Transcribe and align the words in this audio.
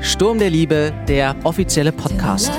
Sturm 0.00 0.38
der 0.38 0.50
Liebe, 0.50 0.92
der 1.06 1.36
offizielle 1.44 1.92
Podcast. 1.92 2.50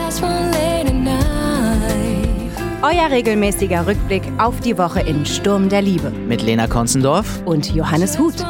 Euer 2.81 3.11
regelmäßiger 3.11 3.85
Rückblick 3.85 4.23
auf 4.37 4.57
die 4.61 4.77
Woche 4.77 5.01
in 5.01 5.25
Sturm 5.25 5.67
der 5.67 5.81
Liebe. 5.81 6.09
Mit 6.09 6.41
Lena 6.41 6.67
Konzendorf. 6.67 7.41
Und 7.43 7.75
Johannes 7.75 8.17
Huth. 8.17 8.45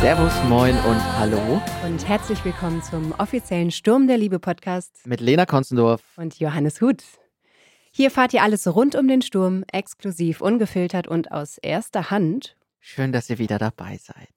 Servus, 0.00 0.32
moin 0.48 0.74
und 0.74 1.18
hallo. 1.18 1.62
Und 2.02 2.08
herzlich 2.08 2.44
willkommen 2.44 2.82
zum 2.82 3.12
offiziellen 3.12 3.70
Sturm 3.70 4.08
der 4.08 4.18
Liebe 4.18 4.40
Podcast 4.40 5.06
Mit 5.06 5.20
Lena 5.20 5.46
Konzendorf. 5.46 6.02
und 6.16 6.36
Johannes 6.40 6.80
Huth. 6.80 7.04
Hier 7.92 8.10
fahrt 8.10 8.34
ihr 8.34 8.42
alles 8.42 8.66
rund 8.66 8.96
um 8.96 9.06
den 9.06 9.22
Sturm, 9.22 9.64
exklusiv, 9.70 10.40
ungefiltert 10.40 11.06
und 11.06 11.30
aus 11.30 11.58
erster 11.58 12.10
Hand. 12.10 12.56
Schön, 12.80 13.12
dass 13.12 13.30
ihr 13.30 13.38
wieder 13.38 13.60
dabei 13.60 13.98
seid. 13.98 14.34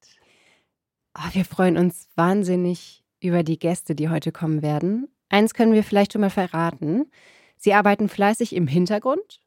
Oh, 1.18 1.28
wir 1.32 1.44
freuen 1.44 1.76
uns 1.76 2.08
wahnsinnig 2.14 3.02
über 3.18 3.42
die 3.42 3.58
Gäste, 3.58 3.96
die 3.96 4.10
heute 4.10 4.30
kommen 4.30 4.62
werden. 4.62 5.08
Eins 5.28 5.52
können 5.52 5.72
wir 5.72 5.82
vielleicht 5.82 6.12
schon 6.12 6.20
mal 6.20 6.30
verraten. 6.30 7.10
Sie 7.56 7.74
arbeiten 7.74 8.08
fleißig 8.08 8.54
im 8.54 8.68
Hintergrund 8.68 9.40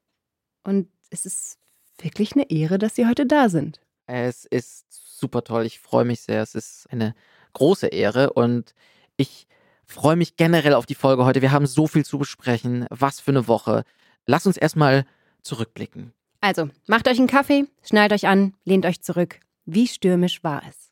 und 0.66 0.90
es 1.10 1.26
ist 1.26 1.58
wirklich 2.02 2.34
eine 2.34 2.52
Ehre, 2.52 2.80
dass 2.80 2.96
Sie 2.96 3.08
heute 3.08 3.26
da 3.26 3.48
sind. 3.48 3.80
Es 4.08 4.44
ist 4.44 4.88
super 4.90 5.46
toll. 5.46 5.66
Ich 5.66 5.80
freue 5.80 6.04
mich 6.04 6.20
sehr. 6.20 6.42
Es 6.42 6.54
ist 6.56 6.86
eine 6.90 7.16
große 7.54 7.88
Ehre 7.88 8.34
und 8.34 8.74
ich 9.18 9.48
freue 9.86 10.16
mich 10.16 10.36
generell 10.36 10.74
auf 10.74 10.86
die 10.86 10.96
Folge 10.96 11.26
heute. 11.26 11.42
Wir 11.42 11.52
haben 11.52 11.66
so 11.66 11.88
viel 11.88 12.06
zu 12.06 12.18
besprechen. 12.18 12.86
Was 12.90 13.20
für 13.20 13.32
eine 13.32 13.48
Woche. 13.48 13.84
Lasst 14.26 14.48
uns 14.48 14.58
erstmal 14.58 15.06
zurückblicken. 15.42 16.14
Also, 16.42 16.70
macht 16.88 17.08
euch 17.08 17.18
einen 17.18 17.28
Kaffee, 17.28 17.66
schnallt 17.84 18.14
euch 18.14 18.28
an, 18.28 18.54
lehnt 18.64 18.86
euch 18.86 19.02
zurück. 19.02 19.40
Wie 19.66 19.88
stürmisch 19.88 20.44
war 20.44 20.62
es? 20.68 20.90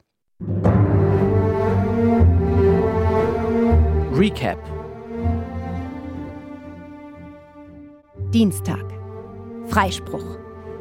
Recap. 4.18 4.60
Dienstag. 8.34 8.84
Freispruch. 9.68 10.38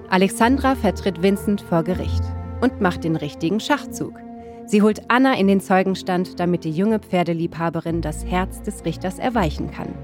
Alexandra 0.09 0.75
vertritt 0.75 1.23
Vincent 1.23 1.61
vor 1.61 1.85
Gericht 1.85 2.23
und 2.61 2.81
macht 2.81 3.05
den 3.05 3.17
richtigen 3.17 3.61
Schachzug. 3.61 4.26
Sie 4.67 4.83
holt 4.83 5.03
Anna 5.09 5.35
in 5.39 5.47
den 5.47 5.61
Zeugenstand, 5.61 6.41
damit 6.41 6.65
die 6.65 6.73
junge 6.73 6.99
Pferdeliebhaberin 6.99 8.01
das 8.03 8.25
Herz 8.25 8.63
des 8.63 8.85
Richters 8.85 9.19
erweichen 9.19 9.71
kann. 9.71 9.95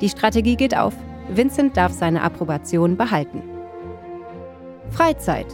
Die 0.00 0.08
Strategie 0.08 0.56
geht 0.56 0.76
auf. 0.76 0.94
Vincent 1.28 1.76
darf 1.76 1.92
seine 1.92 2.22
Approbation 2.22 2.96
behalten. 2.96 3.42
Freizeit. 4.90 5.46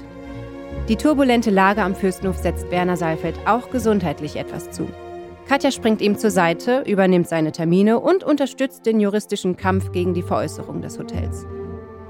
Die 0.89 0.97
turbulente 0.97 1.51
Lage 1.51 1.83
am 1.83 1.97
Fürstenhof 1.97 2.37
setzt 2.37 2.71
Werner 2.71 2.97
Saalfeld 2.97 3.34
auch 3.47 3.71
gesundheitlich 3.71 4.37
etwas 4.37 4.71
zu. 4.71 4.87
Katja 5.49 5.71
springt 5.71 6.01
ihm 6.01 6.17
zur 6.17 6.31
Seite, 6.31 6.84
übernimmt 6.87 7.28
seine 7.28 7.53
Termine 7.53 8.01
und 8.01 8.25
unterstützt 8.25 8.87
den 8.87 9.01
juristischen 9.01 9.57
Kampf 9.57 9.93
gegen 9.93 10.15
die 10.15 10.23
Veräußerung 10.23 10.81
des 10.81 10.99
Hotels. 10.99 11.47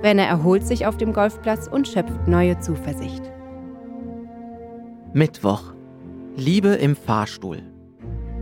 Werner 0.03 0.25
erholt 0.25 0.67
sich 0.67 0.87
auf 0.87 0.99
dem 0.99 1.13
Golfplatz 1.13 1.67
und 1.67 1.89
schöpft 1.89 2.29
neue 2.29 2.59
Zuversicht. 2.61 3.23
Mittwoch. 5.13 5.74
Liebe 6.37 6.71
im 6.71 6.97
Fahrstuhl. 6.97 7.63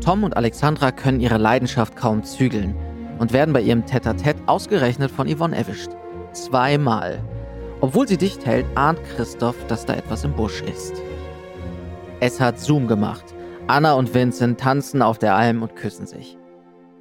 Tom 0.02 0.24
und 0.24 0.34
Alexandra 0.34 0.92
können 0.92 1.20
ihre 1.20 1.36
Leidenschaft 1.36 1.94
kaum 1.94 2.24
zügeln 2.24 2.74
und 3.18 3.34
werden 3.34 3.52
bei 3.52 3.60
ihrem 3.60 3.84
Tête-à-Tête 3.84 4.38
ausgerechnet 4.46 5.10
von 5.10 5.28
Yvonne 5.28 5.54
erwischt. 5.54 5.90
Zweimal. 6.32 7.22
Obwohl 7.82 8.08
sie 8.08 8.16
dicht 8.16 8.46
hält, 8.46 8.64
ahnt 8.76 8.98
Christoph, 9.14 9.66
dass 9.66 9.84
da 9.84 9.92
etwas 9.92 10.24
im 10.24 10.32
Busch 10.32 10.62
ist. 10.62 11.02
Es 12.20 12.40
hat 12.40 12.58
Zoom 12.58 12.86
gemacht. 12.86 13.34
Anna 13.66 13.92
und 13.92 14.14
Vincent 14.14 14.58
tanzen 14.58 15.02
auf 15.02 15.18
der 15.18 15.36
Alm 15.36 15.62
und 15.62 15.76
küssen 15.76 16.06
sich. 16.06 16.38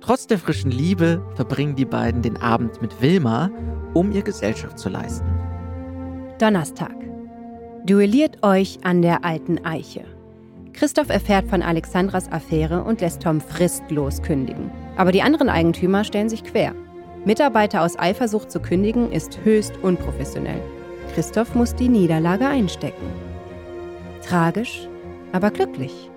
Trotz 0.02 0.28
der 0.28 0.40
frischen 0.40 0.72
Liebe 0.72 1.24
verbringen 1.36 1.76
die 1.76 1.86
beiden 1.86 2.22
den 2.22 2.36
Abend 2.36 2.82
mit 2.82 3.02
Wilma, 3.02 3.50
um 3.94 4.12
ihr 4.12 4.24
Gesellschaft 4.24 4.78
zu 4.78 4.90
leisten. 4.90 5.30
Donnerstag. 6.38 6.96
Duelliert 7.86 8.44
euch 8.44 8.80
an 8.84 9.02
der 9.02 9.24
alten 9.24 9.64
Eiche. 9.64 10.04
Christoph 10.74 11.10
erfährt 11.10 11.48
von 11.48 11.62
Alexandras 11.62 12.32
Affäre 12.32 12.84
und 12.84 13.02
lässt 13.02 13.22
Tom 13.22 13.42
fristlos 13.42 14.22
kündigen. 14.22 14.72
Aber 14.98 15.12
die 15.12 15.22
anderen 15.22 15.50
Eigentümer 15.50 16.04
stellen 16.04 16.30
sich 16.30 16.44
quer. 16.44 16.74
Mitarbeiter 17.26 17.84
aus 17.84 18.00
Eifersucht 18.00 18.52
zu 18.52 18.60
kündigen 18.60 19.12
ist 19.12 19.40
höchst 19.44 19.78
unprofessionell. 19.84 20.62
Christoph 21.14 21.56
muss 21.56 21.76
die 21.76 21.90
Niederlage 21.90 22.48
einstecken. 22.48 23.06
Tragisch, 24.28 24.88
aber 25.32 25.52
glücklich. 25.52 26.10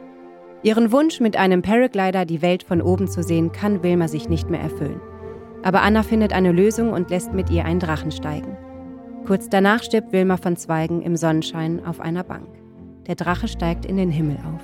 Ihren 0.62 0.92
Wunsch, 0.92 1.20
mit 1.20 1.36
einem 1.36 1.60
Paraglider 1.60 2.24
die 2.24 2.40
Welt 2.40 2.62
von 2.62 2.80
oben 2.80 3.06
zu 3.06 3.22
sehen, 3.22 3.52
kann 3.52 3.82
Wilma 3.82 4.08
sich 4.08 4.28
nicht 4.30 4.48
mehr 4.48 4.60
erfüllen. 4.60 5.00
Aber 5.62 5.82
Anna 5.82 6.02
findet 6.02 6.32
eine 6.32 6.52
Lösung 6.52 6.92
und 6.92 7.10
lässt 7.10 7.32
mit 7.34 7.50
ihr 7.50 7.64
einen 7.64 7.80
Drachen 7.80 8.10
steigen. 8.10 8.56
Kurz 9.26 9.48
danach 9.48 9.82
stirbt 9.82 10.12
Wilma 10.12 10.36
von 10.36 10.56
Zweigen 10.56 11.02
im 11.02 11.16
Sonnenschein 11.16 11.84
auf 11.84 12.00
einer 12.00 12.24
Bank. 12.24 12.63
Der 13.06 13.16
Drache 13.16 13.48
steigt 13.48 13.84
in 13.84 13.98
den 13.98 14.10
Himmel 14.10 14.38
auf. 14.38 14.62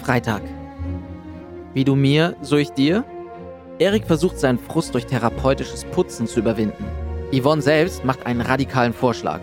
Freitag. 0.00 0.42
Wie 1.72 1.84
du 1.84 1.96
mir, 1.96 2.36
so 2.40 2.56
ich 2.56 2.70
dir? 2.70 3.04
Erik 3.80 4.06
versucht 4.06 4.38
seinen 4.38 4.58
Frust 4.58 4.94
durch 4.94 5.06
therapeutisches 5.06 5.84
Putzen 5.86 6.28
zu 6.28 6.38
überwinden. 6.38 6.84
Yvonne 7.32 7.62
selbst 7.62 8.04
macht 8.04 8.26
einen 8.26 8.40
radikalen 8.40 8.92
Vorschlag. 8.92 9.40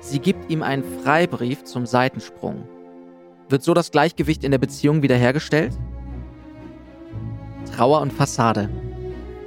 Sie 0.00 0.18
gibt 0.18 0.50
ihm 0.50 0.62
einen 0.62 0.84
Freibrief 1.02 1.64
zum 1.64 1.86
Seitensprung. 1.86 2.68
Wird 3.48 3.62
so 3.62 3.72
das 3.72 3.90
Gleichgewicht 3.90 4.44
in 4.44 4.50
der 4.50 4.58
Beziehung 4.58 5.02
wiederhergestellt? 5.02 5.72
Trauer 7.74 8.02
und 8.02 8.12
Fassade. 8.12 8.68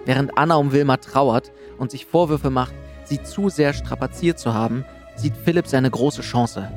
Während 0.06 0.36
Anna 0.36 0.56
um 0.56 0.72
Wilma 0.72 0.98
trauert 0.98 1.52
und 1.78 1.92
sich 1.92 2.08
Vorwürfe 2.08 2.50
macht, 2.50 2.74
sie 3.04 3.22
zu 3.22 3.50
sehr 3.50 3.74
strapaziert 3.74 4.40
zu 4.40 4.56
haben, 4.56 4.84
sieht 5.16 5.36
Philipp 5.38 5.68
seine 5.68 5.90
große 5.90 6.22
Chance. 6.22 6.70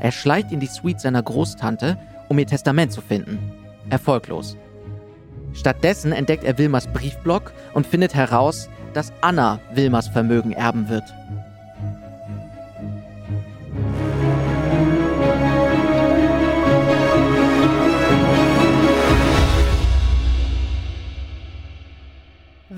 Er 0.00 0.12
schleicht 0.12 0.52
in 0.52 0.60
die 0.60 0.66
Suite 0.66 1.00
seiner 1.00 1.22
Großtante, 1.22 1.96
um 2.28 2.38
ihr 2.38 2.46
Testament 2.46 2.92
zu 2.92 3.00
finden. 3.00 3.52
Erfolglos. 3.88 4.56
Stattdessen 5.52 6.12
entdeckt 6.12 6.44
er 6.44 6.58
Wilmers 6.58 6.86
Briefblock 6.88 7.52
und 7.72 7.86
findet 7.86 8.14
heraus, 8.14 8.68
dass 8.92 9.12
Anna 9.20 9.60
Wilmers 9.74 10.08
Vermögen 10.08 10.52
erben 10.52 10.88
wird. 10.88 11.04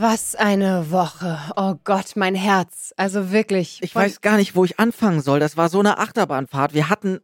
Was 0.01 0.37
eine 0.37 0.93
Woche. 0.93 1.41
Oh 1.57 1.75
Gott, 1.83 2.13
mein 2.15 2.37
Herz. 2.37 2.95
Also 2.97 3.33
wirklich. 3.33 3.81
Ich 3.83 3.97
weiß 3.97 4.21
gar 4.21 4.37
nicht, 4.37 4.55
wo 4.55 4.65
ich 4.65 4.79
anfangen 4.79 5.21
soll. 5.23 5.41
Das 5.41 5.57
war 5.57 5.69
so 5.69 5.81
eine 5.81 5.99
Achterbahnfahrt. 5.99 6.73
Wir 6.73 6.89
hatten 6.89 7.19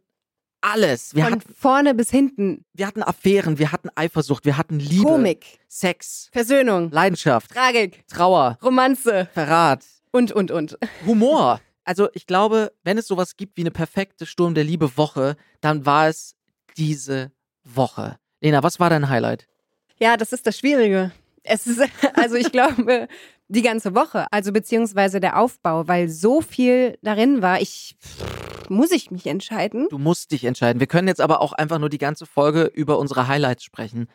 alles. 0.59 1.15
Wir, 1.15 1.23
von 1.23 1.33
hatten, 1.35 1.53
vorne 1.53 1.95
bis 1.95 2.11
hinten. 2.11 2.65
wir 2.73 2.85
hatten 2.85 3.01
Affären, 3.01 3.59
wir 3.59 3.71
hatten 3.71 3.87
Eifersucht, 3.95 4.43
wir 4.43 4.57
hatten 4.57 4.79
Liebe, 4.79 5.05
Komik, 5.05 5.45
Sex, 5.69 6.27
Versöhnung, 6.33 6.91
Leidenschaft, 6.91 7.51
Tragik, 7.51 8.05
Trauer, 8.09 8.57
Romanze 8.61 9.29
Verrat, 9.33 9.85
und, 10.11 10.33
und, 10.33 10.51
und. 10.51 10.77
Humor. 11.05 11.61
Also 11.87 12.09
ich 12.13 12.25
glaube, 12.25 12.73
wenn 12.83 12.97
es 12.97 13.05
sowas 13.05 13.37
gibt 13.37 13.57
wie 13.57 13.61
eine 13.61 13.69
perfekte 13.69 14.25
Sturm 14.25 14.55
der 14.55 14.63
Liebe 14.63 14.97
Woche, 14.97 15.37
dann 15.61 15.85
war 15.85 16.07
es 16.07 16.35
diese 16.77 17.31
Woche. 17.63 18.17
Lena, 18.41 18.63
was 18.63 18.79
war 18.79 18.89
dein 18.89 19.07
Highlight? 19.07 19.47
Ja, 19.99 20.17
das 20.17 20.33
ist 20.33 20.47
das 20.47 20.57
Schwierige. 20.57 21.11
Es 21.45 21.67
ist, 21.67 21.81
also 22.15 22.35
ich 22.35 22.51
glaube, 22.51 23.07
die 23.47 23.61
ganze 23.61 23.95
Woche, 23.95 24.27
also 24.31 24.51
beziehungsweise 24.51 25.19
der 25.19 25.39
Aufbau, 25.39 25.87
weil 25.87 26.09
so 26.09 26.41
viel 26.41 26.97
darin 27.01 27.41
war. 27.41 27.61
Ich 27.61 27.95
muss 28.69 28.91
ich 28.91 29.11
mich 29.11 29.27
entscheiden. 29.27 29.87
Du 29.89 29.99
musst 29.99 30.31
dich 30.31 30.43
entscheiden. 30.43 30.79
Wir 30.79 30.87
können 30.87 31.07
jetzt 31.07 31.21
aber 31.21 31.41
auch 31.41 31.53
einfach 31.53 31.77
nur 31.77 31.89
die 31.89 31.99
ganze 31.99 32.25
Folge 32.25 32.63
über 32.63 32.97
unsere 32.97 33.27
Highlights 33.27 33.63
sprechen. 33.63 34.09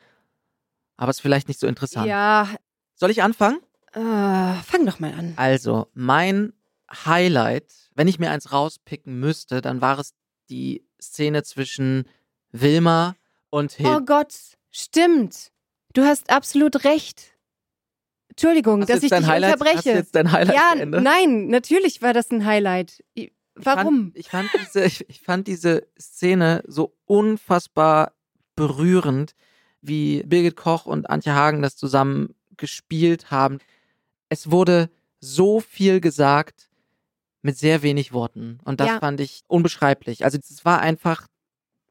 Aber 0.97 1.11
es 1.11 1.19
ist 1.19 1.23
vielleicht 1.23 1.49
nicht 1.49 1.61
so 1.61 1.67
interessant. 1.67 2.07
Ja, 2.09 2.49
Soll 2.95 3.11
ich 3.11 3.23
anfangen? 3.23 3.61
äh, 3.93 4.63
fang 4.63 4.85
doch 4.87 4.99
mal 5.01 5.13
an. 5.15 5.33
Also, 5.37 5.89
mein 5.95 6.53
Highlight, 6.93 7.73
wenn 7.95 8.09
ich 8.09 8.19
mir 8.19 8.31
eins 8.31 8.53
rauspicken 8.53 9.19
müsste, 9.19 9.61
dann 9.61 9.81
war 9.81 9.99
es 9.99 10.15
die 10.49 10.85
Szene 11.01 11.43
zwischen 11.43 12.09
Wilma 12.53 13.15
und 13.51 13.73
Hild. 13.73 13.89
Oh 13.89 14.01
Gott, 14.01 14.35
stimmt. 14.71 15.53
Du 15.93 16.03
hast 16.05 16.31
absolut 16.31 16.85
recht. 16.85 17.37
Entschuldigung, 18.29 18.81
Hast 18.83 18.91
dass 18.91 19.03
ich 19.03 19.11
dein 19.11 19.23
dich 19.23 19.31
Highlight, 19.31 19.53
Hast 19.55 19.61
du 19.61 19.65
unterbreche. 19.65 19.91
jetzt 19.91 20.15
dein 20.15 20.33
Highlight 20.33 20.57
Ja, 20.57 20.75
Ende? 20.79 21.01
nein, 21.01 21.49
natürlich 21.49 22.01
war 22.01 22.13
das 22.13 22.31
ein 22.31 22.45
Highlight. 22.45 23.03
Warum? 23.57 24.13
Ich 24.15 24.29
fand, 24.29 24.49
ich, 24.55 24.61
fand 24.61 24.75
diese, 24.75 24.85
ich 25.09 25.21
fand 25.21 25.47
diese 25.49 25.87
Szene 26.01 26.63
so 26.67 26.97
unfassbar 27.07 28.13
berührend, 28.55 29.35
wie 29.83 30.23
Birgit 30.25 30.57
Koch 30.57 30.87
und 30.87 31.11
Antje 31.11 31.35
Hagen 31.35 31.61
das 31.63 31.77
zusammen 31.77 32.35
gespielt 32.57 33.31
haben. 33.31 33.59
Es 34.29 34.51
wurde 34.51 34.91
so 35.21 35.61
viel 35.61 36.01
gesagt 36.01 36.69
mit 37.43 37.57
sehr 37.59 37.83
wenig 37.83 38.13
Worten. 38.13 38.59
Und 38.65 38.81
das 38.81 38.89
Ja. 38.89 38.99
fand 39.01 39.21
ich 39.21 39.43
unbeschreiblich. 39.49 40.25
Also 40.25 40.39
es 40.39 40.65
war 40.65 40.81
einfach 40.81 41.27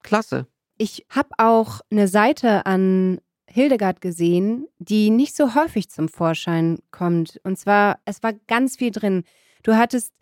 klasse. 0.04 0.48
Ich 0.78 1.06
habe 1.10 1.30
auch 1.38 1.82
eine 1.92 2.08
Seite 2.08 2.66
an 2.66 3.20
Hildegard 3.60 4.00
gesehen, 4.00 4.68
die 4.80 5.10
nicht 5.10 5.36
so 5.36 5.54
häufig 5.54 5.90
zum 5.90 6.08
Vorschein 6.08 6.80
kommt. 6.92 7.42
Und 7.44 7.60
zwar, 7.60 8.00
es 8.06 8.24
war 8.24 8.32
ganz 8.48 8.78
viel 8.78 8.92
drin. 8.92 9.24
Du 9.64 9.76
hattest 9.76 10.14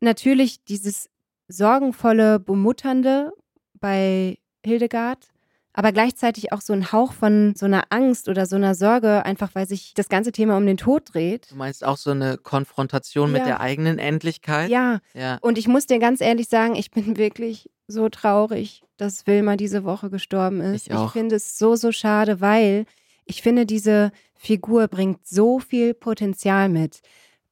natürlich 0.00 0.62
dieses 0.64 1.10
sorgenvolle, 1.48 2.38
bemutternde 2.40 3.32
bei 3.80 4.38
Hildegard, 4.64 5.28
aber 5.72 5.90
gleichzeitig 5.90 6.52
auch 6.52 6.60
so 6.60 6.72
ein 6.72 6.92
Hauch 6.92 7.12
von 7.12 7.54
so 7.56 7.66
einer 7.66 7.84
Angst 7.90 8.28
oder 8.28 8.46
so 8.46 8.54
einer 8.56 8.74
Sorge, 8.76 9.24
einfach 9.26 9.50
weil 9.54 9.66
sich 9.66 9.92
das 9.94 10.08
ganze 10.08 10.30
Thema 10.30 10.56
um 10.56 10.64
den 10.66 10.76
Tod 10.76 11.12
dreht. 11.12 11.50
Du 11.50 11.56
meinst 11.56 11.84
auch 11.84 11.96
so 11.96 12.10
eine 12.12 12.38
Konfrontation 12.38 13.32
mit 13.32 13.40
Ja. 13.40 13.46
der 13.46 13.60
eigenen 13.60 13.98
Endlichkeit? 13.98 14.70
Ja, 14.70 15.00
Ja. 15.14 15.38
und 15.40 15.58
ich 15.58 15.66
muss 15.66 15.86
dir 15.86 15.98
ganz 15.98 16.20
ehrlich 16.20 16.48
sagen, 16.48 16.76
ich 16.76 16.92
bin 16.92 17.16
wirklich 17.16 17.68
so 17.86 18.08
traurig, 18.08 18.82
dass 18.96 19.26
Wilma 19.26 19.56
diese 19.56 19.84
Woche 19.84 20.10
gestorben 20.10 20.60
ist. 20.60 20.88
Ich 20.88 20.94
auch. 20.94 21.12
finde 21.12 21.36
es 21.36 21.58
so, 21.58 21.76
so 21.76 21.92
schade, 21.92 22.40
weil 22.40 22.86
ich 23.24 23.42
finde, 23.42 23.66
diese 23.66 24.12
Figur 24.34 24.88
bringt 24.88 25.26
so 25.26 25.58
viel 25.58 25.94
Potenzial 25.94 26.68
mit 26.68 27.00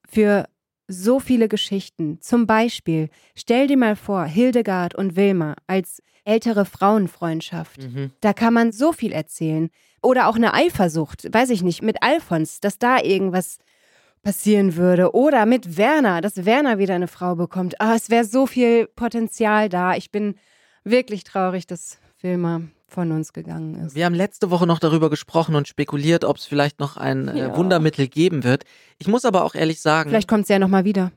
für 0.08 0.46
so 0.88 1.20
viele 1.20 1.49
Geschichten. 1.49 2.20
Zum 2.20 2.46
Beispiel, 2.46 3.08
stell 3.34 3.67
dir 3.67 3.79
mal 3.79 3.96
vor, 3.96 4.25
Hildegard 4.25 4.94
und 4.94 5.17
Wilma 5.17 5.56
als 5.67 6.02
ältere 6.25 6.64
Frauenfreundschaft. 6.64 7.82
Mhm. 7.82 8.12
Da 8.20 8.32
kann 8.32 8.55
man 8.55 8.73
so 8.73 8.93
viel 8.93 9.12
erzählen. 9.12 9.70
Oder 10.02 10.29
auch 10.29 10.37
eine 10.37 10.55
Eifersucht, 10.55 11.32
weiß 11.32 11.50
ich 11.50 11.62
nicht, 11.62 11.82
mit 11.82 12.02
Alfons, 12.02 12.61
dass 12.61 12.79
da 12.79 13.00
irgendwas 13.00 13.58
passieren 14.22 14.76
würde. 14.76 15.14
Oder 15.14 15.46
mit 15.46 15.76
Werner, 15.76 16.20
dass 16.20 16.44
Werner 16.44 16.78
wieder 16.78 16.94
eine 16.94 17.08
Frau 17.08 17.34
bekommt. 17.34 17.80
Ah, 17.80 17.94
es 17.94 18.10
wäre 18.10 18.24
so 18.24 18.46
viel 18.46 18.86
Potenzial 18.86 19.69
da. 19.69 19.94
Ich 19.94 20.10
bin 20.10 20.36
wirklich 20.84 21.24
traurig, 21.24 21.66
dass 21.66 21.98
Wilma 22.20 22.62
von 22.88 23.10
uns 23.10 23.32
gegangen 23.32 23.74
ist. 23.86 23.94
Wir 23.94 24.04
haben 24.04 24.14
letzte 24.14 24.50
Woche 24.50 24.66
noch 24.66 24.78
darüber 24.78 25.08
gesprochen 25.10 25.54
und 25.54 25.66
spekuliert, 25.66 26.24
ob 26.24 26.36
es 26.36 26.44
vielleicht 26.44 26.78
noch 26.78 26.96
ein 26.96 27.28
äh, 27.28 27.38
Ja. 27.38 27.56
Wundermittel 27.56 28.06
geben 28.06 28.44
wird. 28.44 28.64
Ich 28.98 29.08
muss 29.08 29.24
aber 29.24 29.44
auch 29.44 29.54
ehrlich 29.54 29.80
sagen, 29.80 30.10
Vielleicht 30.10 30.28
kommt 30.28 30.46
sie 30.46 30.52
ja 30.52 30.58
nochmal 30.58 30.84
wieder. 30.84 31.10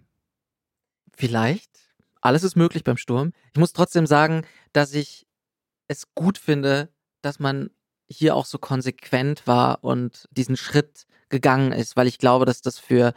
vielleicht. 1.16 1.70
Alles 2.22 2.44
ist 2.44 2.56
möglich 2.56 2.84
beim 2.84 2.98
Sturm. 2.98 3.34
Ich 3.54 3.60
muss 3.60 3.72
trotzdem 3.74 4.08
sagen, 4.08 4.46
dass 4.74 4.94
ich 4.96 5.28
es 5.88 6.06
gut 6.16 6.40
finde, 6.40 6.90
dass 7.22 7.40
man 7.40 7.70
hier 8.08 8.36
auch 8.36 8.46
so 8.46 8.58
konsequent 8.58 9.48
war 9.48 9.84
und 9.84 10.28
diesen 10.32 10.58
Schritt 10.58 11.06
gegangen 11.30 11.72
ist, 11.72 11.96
weil 11.96 12.08
ich 12.08 12.18
glaube, 12.20 12.46
dass 12.46 12.62
das 12.62 12.78
für 12.80 13.14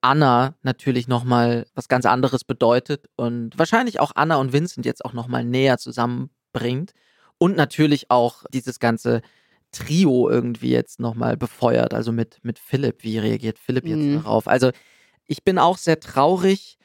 Anna 0.00 0.54
natürlich 0.62 1.08
nochmal 1.08 1.66
was 1.74 1.88
ganz 1.88 2.06
anderes 2.06 2.44
bedeutet 2.44 3.08
und 3.16 3.58
wahrscheinlich 3.58 4.00
auch 4.00 4.12
Anna 4.14 4.36
und 4.36 4.52
Vincent 4.52 4.86
jetzt 4.86 5.04
auch 5.04 5.12
nochmal 5.12 5.44
näher 5.44 5.78
zusammenbringt 5.78 6.92
und 7.38 7.56
natürlich 7.56 8.10
auch 8.10 8.44
dieses 8.52 8.78
ganze 8.78 9.20
Trio 9.72 10.28
irgendwie 10.30 10.70
jetzt 10.70 11.00
nochmal 11.00 11.36
befeuert, 11.36 11.94
also 11.94 12.12
mit, 12.12 12.38
mit 12.42 12.58
Philipp. 12.58 13.02
Wie 13.04 13.18
reagiert 13.18 13.58
Philipp 13.58 13.86
jetzt 13.86 13.98
Mhm. 14.00 14.16
darauf? 14.22 14.48
Also 14.48 14.70
ich 15.26 15.44
bin 15.44 15.58
auch 15.58 15.78
sehr 15.78 16.00
traurig, 16.00 16.78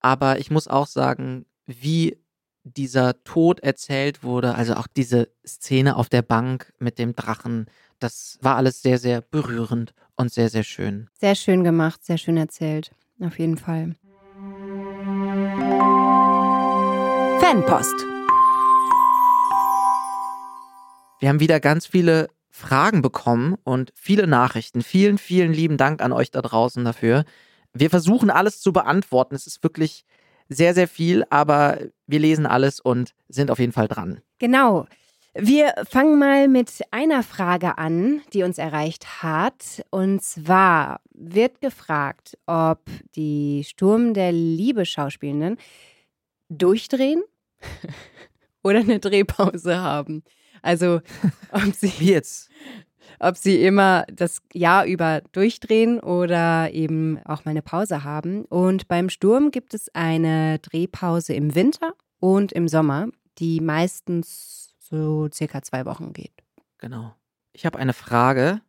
aber 0.00 0.38
ich 0.38 0.50
muss 0.50 0.68
auch 0.68 0.86
sagen, 0.86 1.46
wie 1.66 2.21
dieser 2.64 3.22
Tod 3.24 3.60
erzählt 3.60 4.22
wurde, 4.22 4.54
also 4.54 4.74
auch 4.74 4.86
diese 4.86 5.28
Szene 5.46 5.96
auf 5.96 6.08
der 6.08 6.22
Bank 6.22 6.72
mit 6.78 6.98
dem 6.98 7.14
Drachen, 7.14 7.66
das 7.98 8.38
war 8.40 8.56
alles 8.56 8.82
sehr, 8.82 8.98
sehr 8.98 9.20
berührend 9.20 9.94
und 10.16 10.32
sehr, 10.32 10.48
sehr 10.48 10.64
schön. 10.64 11.08
Sehr 11.20 11.34
schön 11.34 11.64
gemacht, 11.64 12.04
sehr 12.04 12.18
schön 12.18 12.36
erzählt. 12.36 12.92
Auf 13.20 13.38
jeden 13.38 13.56
Fall. 13.56 13.94
Fanpost. 17.40 17.94
Wir 21.20 21.28
haben 21.28 21.40
wieder 21.40 21.60
ganz 21.60 21.86
viele 21.86 22.28
Fragen 22.50 23.00
bekommen 23.02 23.56
und 23.64 23.92
viele 23.94 24.26
Nachrichten. 24.26 24.82
Vielen, 24.82 25.18
vielen 25.18 25.52
lieben 25.52 25.76
Dank 25.76 26.02
an 26.02 26.12
euch 26.12 26.30
da 26.30 26.42
draußen 26.42 26.84
dafür. 26.84 27.24
Wir 27.72 27.90
versuchen 27.90 28.30
alles 28.30 28.60
zu 28.60 28.72
beantworten. 28.72 29.34
Es 29.34 29.46
ist 29.46 29.62
wirklich 29.62 30.04
sehr, 30.52 30.74
sehr 30.74 30.88
viel, 30.88 31.24
aber 31.30 31.78
wir 32.06 32.18
lesen 32.18 32.46
alles 32.46 32.80
und 32.80 33.14
sind 33.28 33.50
auf 33.50 33.58
jeden 33.58 33.72
Fall 33.72 33.88
dran. 33.88 34.20
Genau. 34.38 34.86
Wir 35.34 35.72
fangen 35.88 36.18
mal 36.18 36.46
mit 36.46 36.82
einer 36.90 37.22
Frage 37.22 37.78
an, 37.78 38.20
die 38.34 38.42
uns 38.42 38.58
erreicht 38.58 39.22
hat. 39.22 39.82
Und 39.90 40.22
zwar 40.22 41.00
wird 41.10 41.62
gefragt, 41.62 42.36
ob 42.46 42.80
die 43.16 43.64
Sturm 43.64 44.12
der 44.12 44.30
Liebe 44.32 44.84
Schauspielenden 44.84 45.56
durchdrehen 46.50 47.22
oder 48.62 48.80
eine 48.80 49.00
Drehpause 49.00 49.78
haben. 49.78 50.22
Also 50.60 51.00
ob 51.50 51.74
sie, 51.74 51.92
Wie 51.98 52.10
jetzt? 52.10 52.50
Ob 53.18 53.36
sie 53.36 53.62
immer 53.64 54.04
das 54.12 54.40
Jahr 54.52 54.84
über 54.86 55.20
durchdrehen 55.32 55.98
oder 56.00 56.72
eben 56.72 57.18
auch 57.24 57.44
mal 57.44 57.50
eine 57.52 57.62
Pause 57.62 58.04
haben. 58.04 58.44
Und 58.46 58.88
beim 58.88 59.08
Sturm 59.10 59.50
gibt 59.50 59.74
es 59.74 59.88
eine 59.94 60.58
Drehpause 60.60 61.34
im 61.34 61.54
Winter 61.54 61.92
und 62.20 62.52
im 62.52 62.68
Sommer, 62.68 63.08
die 63.38 63.60
meistens 63.60 64.74
so 64.78 65.28
circa 65.32 65.62
zwei 65.62 65.84
Wochen 65.86 66.12
geht. 66.12 66.32
Genau. 66.78 67.14
Ich 67.52 67.66
habe 67.66 67.78
eine 67.78 67.92
Frage, 67.92 68.60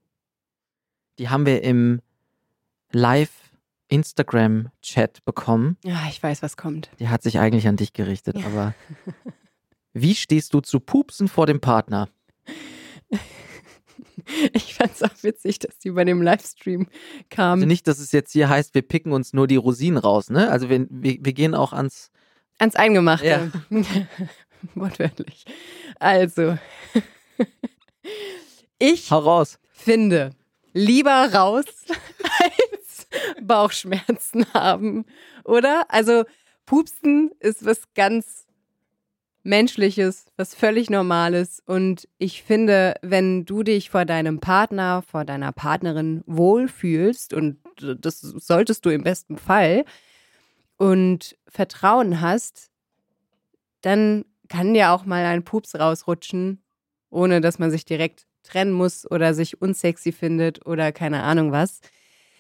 die 1.20 1.30
haben 1.30 1.46
wir 1.46 1.64
im 1.64 2.02
Live-Instagram-Chat 2.92 5.24
bekommen. 5.26 5.78
Ja, 5.84 6.02
ich 6.10 6.22
weiß, 6.22 6.42
was 6.42 6.58
kommt. 6.58 6.90
Die 7.00 7.10
hat 7.10 7.24
sich 7.24 7.40
eigentlich 7.40 7.68
an 7.68 7.78
dich 7.78 7.94
gerichtet, 7.94 8.38
Ja. 8.38 8.46
aber 8.48 8.74
wie 9.94 10.16
stehst 10.16 10.54
du 10.54 10.62
zu 10.62 10.80
Pupsen 10.80 11.28
vor 11.28 11.46
dem 11.46 11.60
Partner? 11.60 12.10
Ich 14.54 14.76
fand 14.76 14.92
es 14.94 15.04
auch 15.04 15.24
witzig, 15.24 15.60
dass 15.60 15.78
die 15.80 15.92
bei 15.92 16.06
dem 16.06 16.22
Livestream 16.22 16.88
kam. 17.30 17.60
Also 17.60 17.66
nicht, 17.66 17.88
dass 17.88 18.00
es 18.00 18.12
jetzt 18.12 18.32
hier 18.32 18.50
heißt, 18.50 18.74
wir 18.76 18.82
picken 18.82 19.12
uns 19.12 19.34
nur 19.34 19.48
die 19.48 19.56
Rosinen 19.56 19.98
raus, 19.98 20.30
ne? 20.30 20.50
Also 20.50 20.70
wir, 20.70 20.86
wir, 20.90 21.18
wir 21.20 21.34
gehen 21.34 21.56
auch 21.56 21.74
ans. 21.74 22.12
Ans 22.60 22.76
Eingemachte. 22.76 23.52
Ja. 23.70 23.82
Wortwörtlich. 24.76 25.46
Also, 26.00 26.58
ich 28.80 29.12
Hau 29.12 29.20
raus. 29.20 29.60
finde, 29.72 30.32
lieber 30.74 31.34
raus 31.34 31.66
als 32.40 33.08
Bauchschmerzen 33.42 34.46
haben, 34.54 35.06
oder? 35.44 35.86
Also, 35.90 36.24
Pupsen 36.66 37.32
ist 37.40 37.66
was 37.66 37.82
ganz 37.94 38.46
Menschliches, 39.44 40.26
was 40.38 40.56
völlig 40.56 40.90
Normales. 40.90 41.62
Und 41.66 42.08
ich 42.18 42.44
finde, 42.44 42.96
wenn 43.02 43.46
du 43.46 43.64
dich 43.64 43.90
vor 43.90 44.06
deinem 44.06 44.40
Partner, 44.40 45.02
vor 45.02 45.26
deiner 45.26 45.52
Partnerin 45.52 46.24
wohlfühlst, 46.26 47.34
und 47.34 47.58
das 47.78 48.22
solltest 48.22 48.86
du 48.86 48.90
im 48.90 49.04
besten 49.04 49.38
Fall, 49.38 49.86
und 50.78 51.38
Vertrauen 51.48 52.22
hast, 52.22 52.72
dann 53.82 54.26
kann 54.48 54.74
dir 54.74 54.92
auch 54.92 55.06
mal 55.06 55.26
ein 55.26 55.44
Pups 55.44 55.76
rausrutschen, 55.76 56.64
ohne 57.10 57.42
dass 57.42 57.60
man 57.60 57.70
sich 57.70 57.86
direkt 57.86 58.28
trennen 58.44 58.72
muss 58.72 59.10
oder 59.10 59.34
sich 59.34 59.62
unsexy 59.62 60.12
findet 60.12 60.66
oder 60.66 60.92
keine 60.92 61.24
Ahnung 61.24 61.52
was. 61.52 61.82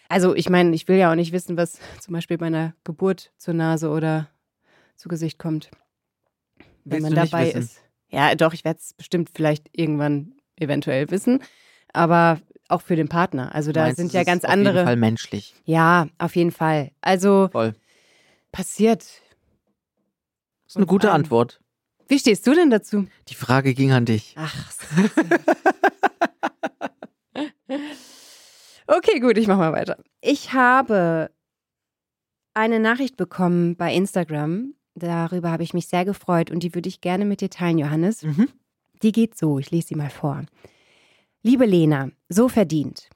Also 0.09 0.35
ich 0.35 0.49
meine, 0.49 0.75
ich 0.75 0.87
will 0.87 0.97
ja 0.97 1.11
auch 1.11 1.15
nicht 1.15 1.31
wissen, 1.31 1.57
was 1.57 1.79
zum 1.99 2.13
Beispiel 2.13 2.37
bei 2.37 2.47
einer 2.47 2.75
Geburt 2.83 3.31
zur 3.37 3.53
Nase 3.53 3.89
oder 3.89 4.29
zu 4.95 5.09
Gesicht 5.09 5.39
kommt, 5.39 5.71
wenn 6.85 7.01
man 7.01 7.15
dabei 7.15 7.51
ist. 7.51 7.81
Ja, 8.09 8.35
doch, 8.35 8.53
ich 8.53 8.63
werde 8.63 8.79
es 8.79 8.93
bestimmt 8.93 9.31
vielleicht 9.33 9.69
irgendwann 9.71 10.33
eventuell 10.55 11.09
wissen. 11.09 11.41
Aber 11.93 12.39
auch 12.69 12.81
für 12.81 12.95
den 12.95 13.09
Partner. 13.09 13.53
Also 13.53 13.71
da 13.71 13.83
Meinst, 13.83 13.97
sind 13.97 14.13
ja 14.13 14.23
ganz 14.23 14.43
auf 14.43 14.51
jeden 14.51 14.67
andere. 14.67 14.85
Fall 14.85 14.95
menschlich. 14.95 15.53
Ja, 15.65 16.07
auf 16.17 16.35
jeden 16.35 16.51
Fall. 16.51 16.91
Also 17.01 17.49
Voll. 17.51 17.75
passiert. 18.51 19.01
Das 20.65 20.73
ist 20.73 20.77
eine 20.77 20.85
gute 20.85 21.11
Antwort. 21.11 21.59
Wie 22.07 22.19
stehst 22.19 22.45
du 22.47 22.53
denn 22.53 22.69
dazu? 22.69 23.07
Die 23.29 23.35
Frage 23.35 23.73
ging 23.73 23.91
an 23.91 24.05
dich. 24.05 24.35
Ach. 24.37 24.71
okay, 28.87 29.19
gut, 29.19 29.37
ich 29.37 29.47
mach 29.47 29.57
mal 29.57 29.73
weiter. 29.73 29.97
Ich 30.21 30.53
habe 30.53 31.31
eine 32.53 32.79
Nachricht 32.79 33.17
bekommen 33.17 33.75
bei 33.75 33.93
Instagram. 33.93 34.73
Darüber 34.95 35.51
habe 35.51 35.63
ich 35.63 35.73
mich 35.73 35.87
sehr 35.87 36.05
gefreut 36.05 36.51
und 36.51 36.61
die 36.61 36.75
würde 36.75 36.89
ich 36.89 37.01
gerne 37.01 37.25
mit 37.25 37.41
dir 37.41 37.49
teilen, 37.49 37.79
Johannes. 37.79 38.23
Mhm. 38.23 38.49
Die 39.01 39.11
geht 39.11 39.37
so, 39.37 39.59
ich 39.59 39.71
lese 39.71 39.89
sie 39.89 39.95
mal 39.95 40.09
vor. 40.09 40.43
Liebe 41.41 41.65
Lena, 41.65 42.09
so 42.29 42.47
verdient. 42.47 43.09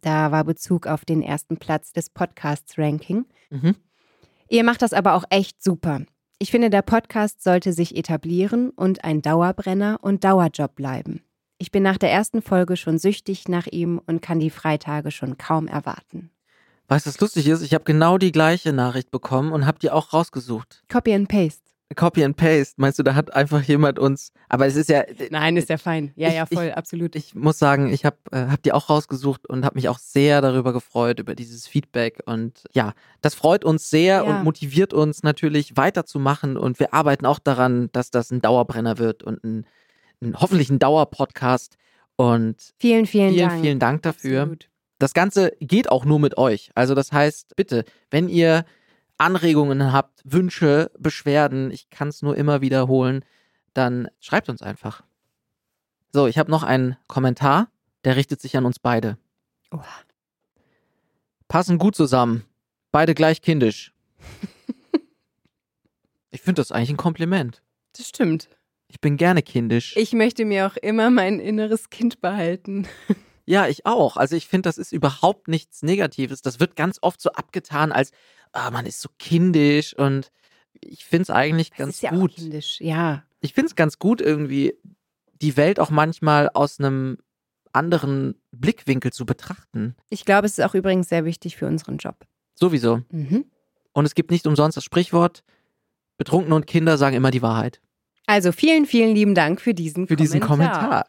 Da 0.00 0.30
war 0.30 0.44
Bezug 0.44 0.86
auf 0.86 1.04
den 1.04 1.22
ersten 1.22 1.56
Platz 1.56 1.92
des 1.92 2.10
Podcasts-Ranking. 2.10 3.26
Mhm. 3.50 3.74
Ihr 4.48 4.64
macht 4.64 4.82
das 4.82 4.92
aber 4.92 5.14
auch 5.14 5.24
echt 5.30 5.62
super. 5.62 6.02
Ich 6.38 6.52
finde, 6.52 6.70
der 6.70 6.82
Podcast 6.82 7.42
sollte 7.42 7.72
sich 7.72 7.96
etablieren 7.96 8.70
und 8.70 9.02
ein 9.02 9.22
Dauerbrenner 9.22 9.98
und 10.02 10.22
Dauerjob 10.22 10.76
bleiben. 10.76 11.22
Ich 11.58 11.72
bin 11.72 11.82
nach 11.82 11.98
der 11.98 12.12
ersten 12.12 12.42
Folge 12.42 12.76
schon 12.76 12.98
süchtig 12.98 13.48
nach 13.48 13.66
ihm 13.66 14.00
und 14.06 14.22
kann 14.22 14.38
die 14.38 14.50
Freitage 14.50 15.10
schon 15.10 15.36
kaum 15.36 15.66
erwarten. 15.66 16.30
Weißt 16.88 17.06
du, 17.06 17.10
was 17.10 17.20
lustig 17.20 17.46
ist? 17.48 17.62
Ich 17.62 17.74
habe 17.74 17.84
genau 17.84 18.18
die 18.18 18.32
gleiche 18.32 18.72
Nachricht 18.72 19.10
bekommen 19.10 19.52
und 19.52 19.66
habe 19.66 19.78
die 19.78 19.90
auch 19.90 20.12
rausgesucht. 20.12 20.82
Copy 20.90 21.12
and 21.14 21.28
Paste. 21.28 21.62
Copy 21.96 22.22
and 22.22 22.36
Paste. 22.36 22.74
Meinst 22.76 22.98
du, 22.98 23.02
da 23.02 23.14
hat 23.14 23.32
einfach 23.34 23.62
jemand 23.62 23.98
uns. 23.98 24.30
Aber 24.50 24.66
es 24.66 24.76
ist 24.76 24.90
ja. 24.90 25.04
Nein, 25.30 25.56
ist 25.56 25.70
ja 25.70 25.78
fein. 25.78 26.12
Ja, 26.16 26.28
Ich- 26.28 26.34
ja, 26.34 26.44
voll, 26.46 26.70
absolut. 26.72 27.16
Ich 27.16 27.34
muss 27.34 27.58
sagen, 27.58 27.90
ich 27.90 28.04
habe 28.04 28.16
äh, 28.30 28.46
hab 28.48 28.62
die 28.62 28.72
auch 28.72 28.90
rausgesucht 28.90 29.46
und 29.48 29.64
habe 29.64 29.74
mich 29.76 29.88
auch 29.88 29.98
sehr 29.98 30.42
darüber 30.42 30.72
gefreut, 30.74 31.18
über 31.18 31.34
dieses 31.34 31.66
Feedback. 31.66 32.20
Und 32.26 32.64
ja, 32.72 32.92
das 33.22 33.34
freut 33.34 33.64
uns 33.64 33.88
sehr 33.88 34.16
Ja. 34.16 34.22
und 34.22 34.44
motiviert 34.44 34.92
uns 34.92 35.22
natürlich 35.22 35.76
weiterzumachen. 35.78 36.56
Und 36.58 36.78
wir 36.78 36.92
arbeiten 36.92 37.24
auch 37.24 37.38
daran, 37.38 37.88
dass 37.92 38.10
das 38.10 38.30
ein 38.30 38.42
Dauerbrenner 38.42 38.98
wird 38.98 39.22
und 39.22 39.42
ein, 39.42 39.66
ein 40.22 40.34
hoffentlich 40.38 40.68
ein 40.68 40.78
Dauerpodcast. 40.78 41.76
Und 42.16 42.56
vielen, 42.78 43.06
vielen, 43.06 43.32
vielen, 43.34 43.48
Dank. 43.48 43.60
vielen 43.62 43.78
Dank 43.78 44.02
dafür. 44.02 44.40
Absolut. 44.42 44.68
Das 44.98 45.14
Ganze 45.14 45.52
geht 45.60 45.90
auch 45.90 46.04
nur 46.04 46.18
mit 46.18 46.36
euch. 46.38 46.70
Also 46.74 46.94
das 46.94 47.12
heißt, 47.12 47.54
bitte, 47.56 47.84
wenn 48.10 48.28
ihr 48.28 48.64
Anregungen 49.16 49.92
habt, 49.92 50.20
Wünsche, 50.24 50.90
Beschwerden, 50.98 51.70
ich 51.70 51.90
kann 51.90 52.08
es 52.08 52.22
nur 52.22 52.36
immer 52.36 52.60
wiederholen, 52.60 53.24
dann 53.74 54.08
schreibt 54.20 54.48
uns 54.48 54.62
einfach. 54.62 55.02
So, 56.12 56.26
ich 56.26 56.38
habe 56.38 56.50
noch 56.50 56.62
einen 56.62 56.96
Kommentar, 57.06 57.68
der 58.04 58.16
richtet 58.16 58.40
sich 58.40 58.56
an 58.56 58.64
uns 58.64 58.78
beide. 58.78 59.18
Oha. 59.70 59.84
Passen 61.48 61.78
gut 61.78 61.94
zusammen. 61.94 62.44
Beide 62.90 63.14
gleich 63.14 63.42
kindisch. 63.42 63.92
ich 66.30 66.40
finde 66.40 66.60
das 66.60 66.72
eigentlich 66.72 66.90
ein 66.90 66.96
Kompliment. 66.96 67.62
Das 67.96 68.08
stimmt. 68.08 68.48
Ich 68.88 69.00
bin 69.00 69.16
gerne 69.16 69.42
kindisch. 69.42 69.96
Ich 69.96 70.12
möchte 70.12 70.44
mir 70.44 70.66
auch 70.66 70.76
immer 70.76 71.10
mein 71.10 71.40
inneres 71.40 71.90
Kind 71.90 72.20
behalten. 72.20 72.88
Ja, 73.48 73.66
ich 73.66 73.86
auch. 73.86 74.18
Also 74.18 74.36
ich 74.36 74.46
finde, 74.46 74.68
das 74.68 74.76
ist 74.76 74.92
überhaupt 74.92 75.48
nichts 75.48 75.82
Negatives. 75.82 76.42
Das 76.42 76.60
wird 76.60 76.76
ganz 76.76 76.98
oft 77.00 77.20
so 77.20 77.30
abgetan 77.32 77.92
als, 77.92 78.10
ah, 78.52 78.70
man 78.70 78.84
ist 78.84 79.00
so 79.00 79.08
kindisch 79.18 79.96
und 79.96 80.30
ich 80.80 81.06
finde 81.06 81.22
es 81.22 81.30
eigentlich 81.30 81.70
Das 81.70 81.78
ganz 81.78 81.94
ist 81.94 82.02
ja 82.02 82.10
gut. 82.10 82.32
auch 82.32 82.36
kindisch. 82.36 82.78
Ja. 82.80 83.24
Ich 83.40 83.54
finde 83.54 83.68
es 83.68 83.74
ganz 83.74 83.98
gut, 83.98 84.20
irgendwie 84.20 84.74
die 85.40 85.56
Welt 85.56 85.80
auch 85.80 85.88
manchmal 85.88 86.50
aus 86.52 86.78
einem 86.78 87.16
anderen 87.72 88.34
Blickwinkel 88.50 89.12
zu 89.14 89.24
betrachten. 89.24 89.96
Ich 90.10 90.26
glaube, 90.26 90.46
es 90.46 90.58
ist 90.58 90.64
auch 90.64 90.74
übrigens 90.74 91.08
sehr 91.08 91.24
wichtig 91.24 91.56
für 91.56 91.66
unseren 91.66 91.96
Job. 91.96 92.26
Sowieso. 92.54 93.02
Mhm. 93.10 93.46
Und 93.92 94.04
es 94.04 94.14
gibt 94.14 94.30
nicht 94.30 94.46
umsonst 94.46 94.76
das 94.76 94.84
Sprichwort, 94.84 95.42
Betrunkene 96.18 96.54
und 96.54 96.66
Kinder 96.66 96.98
sagen 96.98 97.16
immer 97.16 97.30
die 97.30 97.42
Wahrheit. 97.42 97.80
Also 98.26 98.52
vielen, 98.52 98.84
vielen 98.84 99.14
lieben 99.14 99.34
Dank 99.34 99.60
für 99.60 99.72
diesen 99.72 100.06
Für 100.06 100.16
diesen 100.16 100.40
Kommentar. 100.40 101.06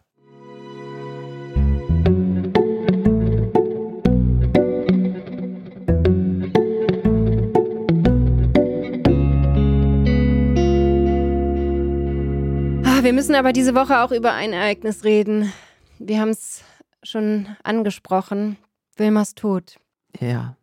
Ah, 13.00 13.04
wir 13.04 13.14
müssen 13.14 13.36
aber 13.36 13.54
diese 13.54 13.76
Woche 13.76 14.02
auch 14.02 14.12
über 14.12 14.34
ein 14.34 14.52
Ereignis 14.52 15.06
reden. 15.06 15.54
Wir 16.00 16.20
haben 16.20 16.32
es 16.32 16.66
schon 17.02 17.48
angesprochen. 17.64 18.58
Wilmers 18.98 19.36
Tod. 19.36 19.80
Ja. 20.20 20.58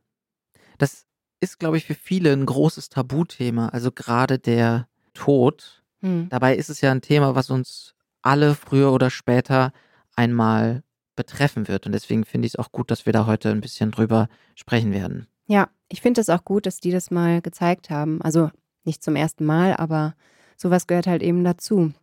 Das 0.76 1.06
ist, 1.40 1.58
glaube 1.58 1.78
ich, 1.78 1.86
für 1.86 1.94
viele 1.94 2.34
ein 2.34 2.44
großes 2.44 2.90
Tabuthema. 2.90 3.70
Also 3.70 3.90
gerade 3.90 4.38
der 4.38 4.86
Tod. 5.14 5.82
Hm. 6.02 6.28
Dabei 6.28 6.56
ist 6.56 6.68
es 6.68 6.82
ja 6.82 6.90
ein 6.90 7.00
Thema, 7.00 7.34
was 7.34 7.48
uns 7.48 7.94
alle 8.20 8.54
früher 8.54 8.92
oder 8.92 9.08
später 9.08 9.72
einmal 10.14 10.82
betreffen 11.14 11.68
wird. 11.68 11.86
Und 11.86 11.92
deswegen 11.92 12.26
finde 12.26 12.44
ich 12.44 12.52
es 12.52 12.58
auch 12.58 12.70
gut, 12.70 12.90
dass 12.90 13.06
wir 13.06 13.14
da 13.14 13.24
heute 13.24 13.48
ein 13.50 13.62
bisschen 13.62 13.92
drüber 13.92 14.28
sprechen 14.54 14.92
werden. 14.92 15.26
Ja, 15.46 15.70
ich 15.88 16.02
finde 16.02 16.20
es 16.20 16.28
auch 16.28 16.44
gut, 16.44 16.66
dass 16.66 16.80
die 16.80 16.90
das 16.90 17.10
mal 17.10 17.40
gezeigt 17.40 17.88
haben. 17.88 18.20
Also 18.20 18.50
nicht 18.84 19.02
zum 19.02 19.16
ersten 19.16 19.46
Mal, 19.46 19.74
aber 19.74 20.14
sowas 20.58 20.86
gehört 20.86 21.06
halt 21.06 21.22
eben 21.22 21.42
dazu. 21.42 21.94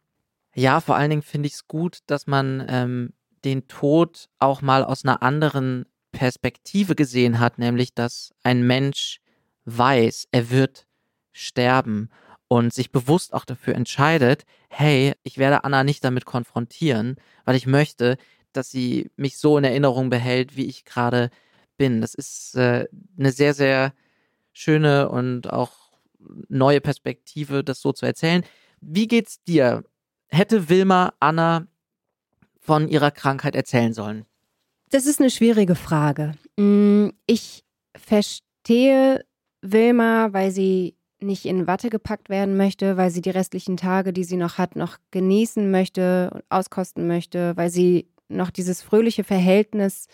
Ja, 0.56 0.82
vor 0.82 0.96
allen 0.96 1.10
Dingen 1.10 1.22
finde 1.22 1.48
ich 1.48 1.54
es 1.54 1.68
gut, 1.68 2.00
dass 2.08 2.28
man 2.28 2.66
ähm, 2.70 3.14
den 3.44 3.68
Tod 3.68 4.30
auch 4.40 4.62
mal 4.62 4.84
aus 4.84 5.04
einer 5.04 5.24
anderen 5.24 5.86
Perspektive 6.12 6.96
gesehen 6.96 7.40
hat, 7.40 7.58
nämlich 7.58 7.94
dass 7.94 8.34
ein 8.44 8.66
Mensch 8.66 9.20
weiß, 9.66 10.28
er 10.32 10.50
wird 10.52 10.86
sterben 11.32 12.10
und 12.48 12.74
sich 12.74 12.92
bewusst 12.92 13.34
auch 13.34 13.46
dafür 13.46 13.74
entscheidet, 13.76 14.44
hey, 14.70 15.14
ich 15.24 15.38
werde 15.40 15.64
Anna 15.64 15.84
nicht 15.84 16.04
damit 16.04 16.26
konfrontieren, 16.26 17.16
weil 17.46 17.56
ich 17.56 17.66
möchte, 17.66 18.18
dass 18.52 18.70
sie 18.70 19.10
mich 19.16 19.40
so 19.40 19.58
in 19.58 19.64
Erinnerung 19.64 20.12
behält, 20.12 20.56
wie 20.56 20.66
ich 20.66 20.86
gerade 20.86 21.32
bin. 21.78 22.02
Das 22.02 22.14
ist 22.14 22.56
äh, 22.56 22.88
eine 23.18 23.32
sehr, 23.32 23.56
sehr 23.56 23.94
schöne 24.52 25.10
und 25.10 25.52
auch 25.52 25.72
neue 26.48 26.80
Perspektive, 26.82 27.64
das 27.64 27.82
so 27.82 27.92
zu 27.92 28.06
erzählen. 28.06 28.44
Wie 28.82 29.08
geht's 29.08 29.44
dir? 29.44 29.84
Hätte 30.34 30.68
Wilma 30.68 31.14
Anna 31.20 31.68
von 32.60 32.88
ihrer 32.88 33.12
Krankheit 33.12 33.56
erzählen 33.56 33.94
sollen? 33.94 34.26
Das 34.90 35.06
ist 35.06 35.20
eine 35.20 35.30
schwierige 35.30 35.76
Frage. 35.76 36.34
Mm, 36.58 37.10
Ich 37.28 37.64
verstehe 37.96 39.26
Wilma, 39.62 40.34
weil 40.34 40.50
sie 40.50 40.96
nicht 41.20 41.46
in 41.46 41.68
Watte 41.68 41.92
gepackt 41.92 42.30
werden 42.30 42.58
möchte, 42.58 42.98
weil 42.98 43.12
sie 43.12 43.22
die 43.22 43.30
restlichen 43.30 43.78
Tage, 43.78 44.12
die 44.12 44.24
sie 44.24 44.38
noch 44.38 44.58
hat, 44.58 44.76
noch 44.76 44.98
genießen 45.12 45.70
möchte 45.70 46.32
und 46.34 46.44
auskosten 46.50 47.06
möchte, 47.06 47.56
weil 47.56 47.70
sie 47.70 48.08
noch 48.28 48.50
dieses 48.50 48.82
fröhliche 48.82 49.24
Verhältnis, 49.24 50.08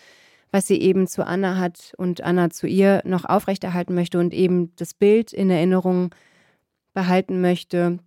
was 0.52 0.68
sie 0.68 0.82
eben 0.82 1.08
zu 1.08 1.26
Anna 1.26 1.58
hat 1.58 1.94
und 1.96 2.26
Anna 2.26 2.50
zu 2.50 2.68
ihr 2.68 3.02
noch 3.06 3.24
aufrechterhalten 3.24 3.96
möchte 3.96 4.20
und 4.20 4.34
eben 4.34 4.76
das 4.76 4.94
Bild 4.94 5.32
in 5.32 5.50
Erinnerung 5.50 6.14
behalten 6.94 7.40
möchte 7.40 8.00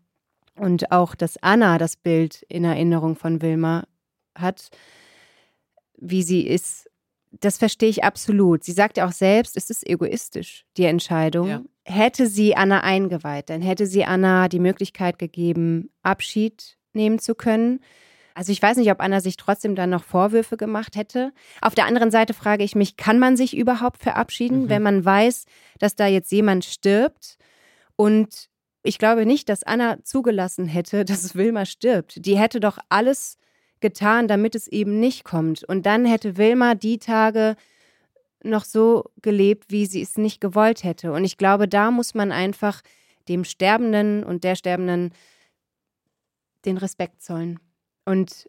und 0.57 0.93
auch, 0.93 1.15
dass 1.15 1.43
Anna 1.43 1.79
das 1.79 1.97
Bild 1.97 2.43
in 2.49 2.65
Erinnerung 2.65 3.17
von 3.17 3.41
Wilma 3.43 3.85
hat, 4.37 4.69
wie 5.97 6.23
sie 6.23 6.47
ist, 6.47 6.89
das 7.41 7.57
verstehe 7.59 7.89
ich 7.89 8.05
absolut. 8.05 8.63
Sie 8.65 8.73
sagt 8.73 8.99
ja 8.99 9.07
auch 9.07 9.13
selbst, 9.13 9.57
es 9.57 9.71
ist 9.71 9.89
egoistisch, 9.89 10.67
die 10.77 10.85
Entscheidung. 10.85 11.49
Ja. 11.49 11.63
Hätte 11.85 12.27
sie 12.27 12.55
Anna 12.55 12.83
eingeweiht, 12.83 13.49
dann 13.51 13.63
hätte 13.63 13.87
sie 13.87 14.05
Anna 14.05 14.49
die 14.49 14.59
Möglichkeit 14.61 15.19
gegeben, 15.19 15.91
Abschied 16.03 16.77
nehmen 16.93 17.19
zu 17.19 17.35
können. 17.35 17.81
Also 18.35 18.53
ich 18.53 18.63
weiß 18.63 18.77
nicht, 18.77 18.91
ob 18.91 19.01
Anna 19.01 19.21
sich 19.21 19.37
trotzdem 19.37 19.75
dann 19.75 19.91
noch 19.91 20.05
Vorwürfe 20.05 20.57
gemacht 20.57 20.97
hätte. 20.97 21.33
Auf 21.61 21.75
der 21.75 21.87
anderen 21.87 22.11
Seite 22.11 22.35
frage 22.35 22.65
ich 22.65 22.75
mich, 22.75 22.97
kann 22.97 23.19
man 23.19 23.37
sich 23.37 23.57
überhaupt 23.57 24.03
verabschieden, 24.03 24.65
Mhm. 24.65 24.69
wenn 24.69 24.83
man 24.83 25.05
weiß, 25.05 25.45
dass 25.79 25.97
da 25.97 26.07
jetzt 26.07 26.33
jemand 26.33 26.65
stirbt? 26.65 27.37
Und 27.97 28.49
ich 28.83 28.99
glaube 28.99 29.27
nicht, 29.27 29.49
dass 29.49 29.63
Anna 29.63 30.03
zugelassen 30.05 30.67
hätte, 30.67 31.05
dass 31.05 31.35
Wilma 31.35 31.65
stirbt. 31.67 32.25
Die 32.27 32.39
hätte 32.39 32.61
doch 32.61 32.79
alles 32.89 33.37
getan, 33.81 34.29
damit 34.29 34.55
es 34.55 34.69
eben 34.69 35.01
nicht 35.01 35.25
kommt. 35.25 35.65
Und 35.65 35.87
dann 35.87 36.05
hätte 36.05 36.37
Wilma 36.37 36.75
die 36.75 36.99
Tage 36.99 37.57
noch 38.45 38.65
so 38.65 39.05
gelebt, 39.23 39.67
wie 39.71 39.87
sie 39.87 40.03
es 40.03 40.17
nicht 40.17 40.41
gewollt 40.41 40.83
hätte. 40.85 41.13
Und 41.13 41.25
ich 41.25 41.37
glaube, 41.37 41.69
da 41.69 41.91
muss 41.91 42.15
man 42.15 42.33
einfach 42.33 42.81
dem 43.29 43.45
Sterbenden 43.45 44.25
und 44.25 44.43
der 44.45 44.57
Sterbenden 44.57 45.13
den 46.65 46.77
Respekt 46.77 47.23
zollen. 47.23 47.59
Und 48.05 48.49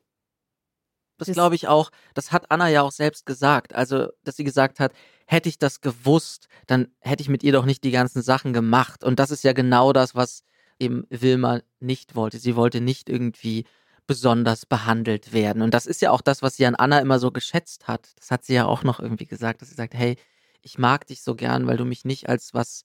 Das 1.19 1.27
Das- 1.27 1.35
glaube 1.35 1.55
ich 1.55 1.67
auch. 1.67 1.91
Das 2.15 2.31
hat 2.31 2.49
Anna 2.51 2.69
ja 2.69 2.81
auch 2.81 2.91
selbst 2.91 3.25
gesagt. 3.27 3.73
Also, 3.75 4.07
dass 4.23 4.35
sie 4.35 4.43
gesagt 4.43 4.79
hat, 4.79 4.93
hätte 5.25 5.49
ich 5.49 5.57
das 5.57 5.81
gewusst, 5.81 6.47
dann 6.67 6.87
hätte 6.99 7.21
ich 7.21 7.29
mit 7.29 7.43
ihr 7.43 7.53
doch 7.53 7.65
nicht 7.65 7.83
die 7.83 7.91
ganzen 7.91 8.21
Sachen 8.21 8.53
gemacht. 8.53 9.03
Und 9.03 9.19
das 9.19 9.31
ist 9.31 9.43
ja 9.43 9.53
genau 9.53 9.93
das, 9.93 10.15
was 10.15 10.43
eben 10.79 11.05
Wilma 11.09 11.61
nicht 11.79 12.15
wollte. 12.15 12.39
Sie 12.39 12.55
wollte 12.55 12.81
nicht 12.81 13.09
irgendwie 13.09 13.65
besonders 14.05 14.65
behandelt 14.65 15.31
werden. 15.33 15.61
Und 15.61 15.73
das 15.73 15.85
ist 15.85 16.01
ja 16.01 16.11
auch 16.11 16.21
das, 16.21 16.41
was 16.41 16.57
sie 16.57 16.65
an 16.65 16.75
Anna 16.75 16.99
immer 16.99 17.19
so 17.19 17.31
geschätzt 17.31 17.87
hat. 17.87 18.09
Das 18.17 18.31
hat 18.31 18.43
sie 18.43 18.53
ja 18.53 18.65
auch 18.65 18.83
noch 18.83 18.99
irgendwie 18.99 19.25
gesagt, 19.25 19.61
dass 19.61 19.69
sie 19.69 19.75
sagt, 19.75 19.93
hey, 19.93 20.17
ich 20.61 20.77
mag 20.77 21.07
dich 21.07 21.21
so 21.21 21.35
gern, 21.35 21.67
weil 21.67 21.77
du 21.77 21.85
mich 21.85 22.05
nicht 22.05 22.27
als 22.29 22.53
was 22.53 22.83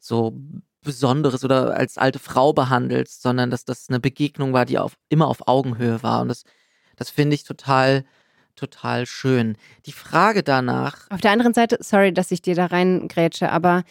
so 0.00 0.36
Besonderes 0.82 1.44
oder 1.44 1.74
als 1.74 1.98
alte 1.98 2.18
Frau 2.18 2.52
behandelst, 2.52 3.22
sondern 3.22 3.50
dass 3.50 3.64
das 3.64 3.88
eine 3.88 4.00
Begegnung 4.00 4.52
war, 4.52 4.64
die 4.64 4.78
auf, 4.78 4.96
immer 5.08 5.28
auf 5.28 5.46
Augenhöhe 5.48 6.02
war. 6.02 6.22
Und 6.22 6.28
das, 6.28 6.44
das 6.96 7.10
finde 7.10 7.34
ich 7.34 7.44
total, 7.44 8.04
total 8.56 9.06
schön. 9.06 9.56
Die 9.86 9.92
Frage 9.92 10.42
danach. 10.42 11.08
Auf 11.10 11.20
der 11.20 11.30
anderen 11.30 11.54
Seite, 11.54 11.78
sorry, 11.80 12.12
dass 12.12 12.30
ich 12.30 12.42
dir 12.42 12.54
da 12.54 12.66
reingrätsche, 12.66 13.50
aber 13.50 13.84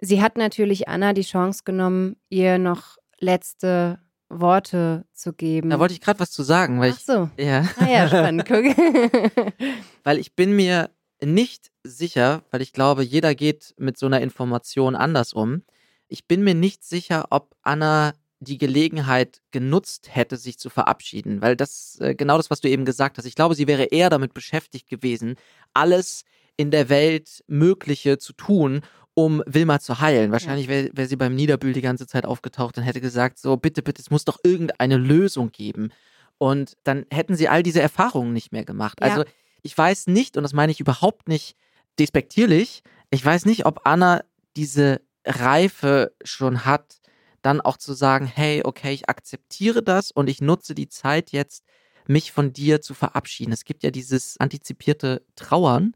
sie 0.00 0.22
hat 0.22 0.36
natürlich 0.36 0.88
Anna 0.88 1.12
die 1.12 1.22
Chance 1.22 1.62
genommen, 1.64 2.16
ihr 2.28 2.58
noch 2.58 2.96
letzte 3.20 3.98
Worte 4.28 5.06
zu 5.12 5.32
geben. 5.32 5.70
Da 5.70 5.78
wollte 5.78 5.94
ich 5.94 6.00
gerade 6.00 6.20
was 6.20 6.30
zu 6.30 6.42
sagen, 6.42 6.80
weil 6.80 6.92
Ach 6.94 7.00
so. 7.00 7.30
ich. 7.36 7.46
Ja. 7.46 7.66
Ah 7.78 7.88
ja, 7.88 8.08
spannend, 8.08 8.44
guck. 8.46 8.64
weil 10.04 10.18
ich 10.18 10.34
bin 10.34 10.54
mir 10.54 10.90
nicht 11.22 11.70
sicher, 11.82 12.42
weil 12.50 12.62
ich 12.62 12.72
glaube, 12.72 13.02
jeder 13.02 13.34
geht 13.34 13.74
mit 13.78 13.98
so 13.98 14.06
einer 14.06 14.20
Information 14.20 14.94
anders 14.94 15.32
um. 15.32 15.62
Ich 16.08 16.26
bin 16.26 16.44
mir 16.44 16.54
nicht 16.54 16.84
sicher, 16.84 17.26
ob 17.30 17.54
Anna 17.62 18.12
die 18.40 18.58
Gelegenheit 18.58 19.40
genutzt 19.50 20.14
hätte, 20.14 20.36
sich 20.36 20.58
zu 20.58 20.70
verabschieden, 20.70 21.42
weil 21.42 21.56
das 21.56 21.98
äh, 22.00 22.14
genau 22.14 22.36
das, 22.36 22.50
was 22.50 22.60
du 22.60 22.68
eben 22.68 22.84
gesagt 22.84 23.18
hast. 23.18 23.24
Ich 23.24 23.34
glaube, 23.34 23.54
sie 23.54 23.66
wäre 23.66 23.84
eher 23.84 24.10
damit 24.10 24.34
beschäftigt 24.34 24.88
gewesen, 24.88 25.36
alles 25.74 26.24
in 26.56 26.70
der 26.70 26.88
Welt 26.88 27.42
Mögliche 27.46 28.18
zu 28.18 28.32
tun, 28.32 28.82
um 29.14 29.42
Wilma 29.46 29.80
zu 29.80 30.00
heilen. 30.00 30.30
Wahrscheinlich 30.30 30.68
wäre 30.68 30.90
wär 30.92 31.08
sie 31.08 31.16
beim 31.16 31.34
Niederbühl 31.34 31.72
die 31.72 31.80
ganze 31.80 32.06
Zeit 32.06 32.24
aufgetaucht 32.24 32.78
und 32.78 32.84
hätte 32.84 33.00
gesagt, 33.00 33.38
so 33.38 33.56
bitte, 33.56 33.82
bitte, 33.82 34.00
es 34.00 34.10
muss 34.10 34.24
doch 34.24 34.38
irgendeine 34.44 34.96
Lösung 34.96 35.50
geben. 35.50 35.90
Und 36.38 36.76
dann 36.84 37.04
hätten 37.12 37.34
sie 37.34 37.48
all 37.48 37.64
diese 37.64 37.82
Erfahrungen 37.82 38.32
nicht 38.32 38.52
mehr 38.52 38.64
gemacht. 38.64 38.98
Ja. 39.00 39.08
Also 39.08 39.24
ich 39.62 39.76
weiß 39.76 40.06
nicht, 40.06 40.36
und 40.36 40.44
das 40.44 40.52
meine 40.52 40.70
ich 40.70 40.78
überhaupt 40.78 41.28
nicht 41.28 41.56
despektierlich, 41.98 42.82
ich 43.10 43.24
weiß 43.24 43.46
nicht, 43.46 43.66
ob 43.66 43.80
Anna 43.84 44.22
diese 44.56 45.00
Reife 45.24 46.12
schon 46.22 46.64
hat, 46.64 47.00
dann 47.42 47.60
auch 47.60 47.76
zu 47.76 47.92
sagen, 47.92 48.26
hey, 48.26 48.62
okay, 48.64 48.92
ich 48.92 49.08
akzeptiere 49.08 49.82
das 49.82 50.10
und 50.10 50.28
ich 50.28 50.40
nutze 50.40 50.74
die 50.74 50.88
Zeit 50.88 51.30
jetzt, 51.30 51.64
mich 52.06 52.32
von 52.32 52.52
dir 52.52 52.80
zu 52.80 52.94
verabschieden. 52.94 53.52
Es 53.52 53.64
gibt 53.64 53.82
ja 53.82 53.90
dieses 53.90 54.38
antizipierte 54.38 55.24
Trauern. 55.36 55.94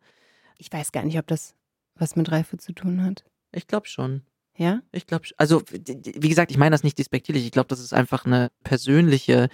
Ich 0.58 0.72
weiß 0.72 0.92
gar 0.92 1.04
nicht, 1.04 1.18
ob 1.18 1.26
das 1.26 1.54
was 1.94 2.16
mit 2.16 2.30
Reife 2.30 2.58
zu 2.58 2.72
tun 2.72 3.02
hat. 3.02 3.24
Ich 3.52 3.66
glaube 3.66 3.86
schon. 3.86 4.22
Ja? 4.56 4.82
Ich 4.92 5.06
glaube, 5.06 5.26
also 5.36 5.62
wie 5.70 6.28
gesagt, 6.28 6.50
ich 6.50 6.58
meine 6.58 6.74
das 6.74 6.84
nicht 6.84 6.98
despektierlich. 6.98 7.44
Ich 7.44 7.52
glaube, 7.52 7.68
das 7.68 7.80
ist 7.80 7.94
einfach 7.94 8.26
eine 8.26 8.50
persönliche 8.62 9.48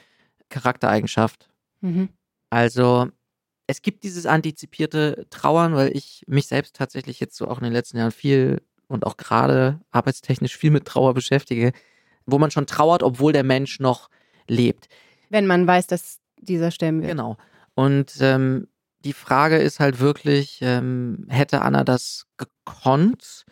Charaktereigenschaft. 0.48 1.48
Mhm. 1.80 2.08
Also 2.50 3.08
es 3.66 3.82
gibt 3.82 4.02
dieses 4.02 4.26
antizipierte 4.26 5.26
Trauern, 5.30 5.74
weil 5.74 5.94
ich 5.96 6.24
mich 6.26 6.46
selbst 6.46 6.74
tatsächlich 6.74 7.20
jetzt 7.20 7.36
so 7.36 7.48
auch 7.48 7.58
in 7.58 7.64
den 7.64 7.72
letzten 7.72 7.98
Jahren 7.98 8.12
viel 8.12 8.62
und 8.88 9.06
auch 9.06 9.16
gerade 9.16 9.80
arbeitstechnisch 9.90 10.56
viel 10.56 10.70
mit 10.70 10.86
Trauer 10.86 11.14
beschäftige, 11.14 11.72
wo 12.26 12.38
man 12.38 12.50
schon 12.50 12.66
trauert, 12.66 13.02
obwohl 13.02 13.32
der 13.32 13.44
Mensch 13.44 13.80
noch 13.80 14.08
lebt. 14.48 14.88
Wenn 15.30 15.46
man 15.46 15.66
weiß, 15.66 15.86
dass 15.86 16.20
dieser 16.40 16.70
sterben 16.70 17.00
wird. 17.00 17.10
Genau. 17.10 17.36
Und 17.74 18.14
ähm, 18.20 18.68
die 19.04 19.12
Frage 19.12 19.58
ist 19.58 19.80
halt 19.80 20.00
wirklich, 20.00 20.58
ähm, 20.62 21.26
hätte 21.28 21.62
Anna 21.62 21.84
das 21.84 22.26
gekonnt? 22.36 23.44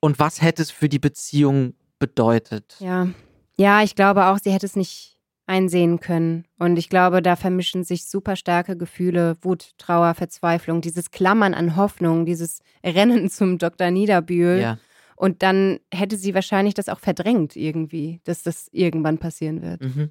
Und 0.00 0.18
was 0.18 0.42
hätte 0.42 0.62
es 0.62 0.70
für 0.70 0.88
die 0.88 0.98
Beziehung 0.98 1.74
bedeutet? 1.98 2.76
Ja. 2.80 3.08
Ja, 3.56 3.82
ich 3.82 3.96
glaube 3.96 4.26
auch, 4.26 4.38
sie 4.38 4.52
hätte 4.52 4.66
es 4.66 4.76
nicht 4.76 5.17
einsehen 5.48 5.98
können. 6.00 6.44
Und 6.58 6.78
ich 6.78 6.88
glaube, 6.88 7.22
da 7.22 7.34
vermischen 7.36 7.82
sich 7.84 8.06
super 8.06 8.36
starke 8.36 8.76
Gefühle, 8.76 9.36
Wut, 9.42 9.72
Trauer, 9.78 10.14
Verzweiflung, 10.14 10.80
dieses 10.80 11.10
Klammern 11.10 11.54
an 11.54 11.74
Hoffnung, 11.76 12.26
dieses 12.26 12.60
Rennen 12.84 13.28
zum 13.30 13.58
Dr. 13.58 13.90
Niederbühl. 13.90 14.58
Ja. 14.60 14.78
Und 15.16 15.42
dann 15.42 15.80
hätte 15.92 16.16
sie 16.16 16.34
wahrscheinlich 16.34 16.74
das 16.74 16.88
auch 16.88 17.00
verdrängt 17.00 17.56
irgendwie, 17.56 18.20
dass 18.24 18.42
das 18.44 18.68
irgendwann 18.70 19.18
passieren 19.18 19.62
wird. 19.62 19.80
Mhm. 19.80 20.10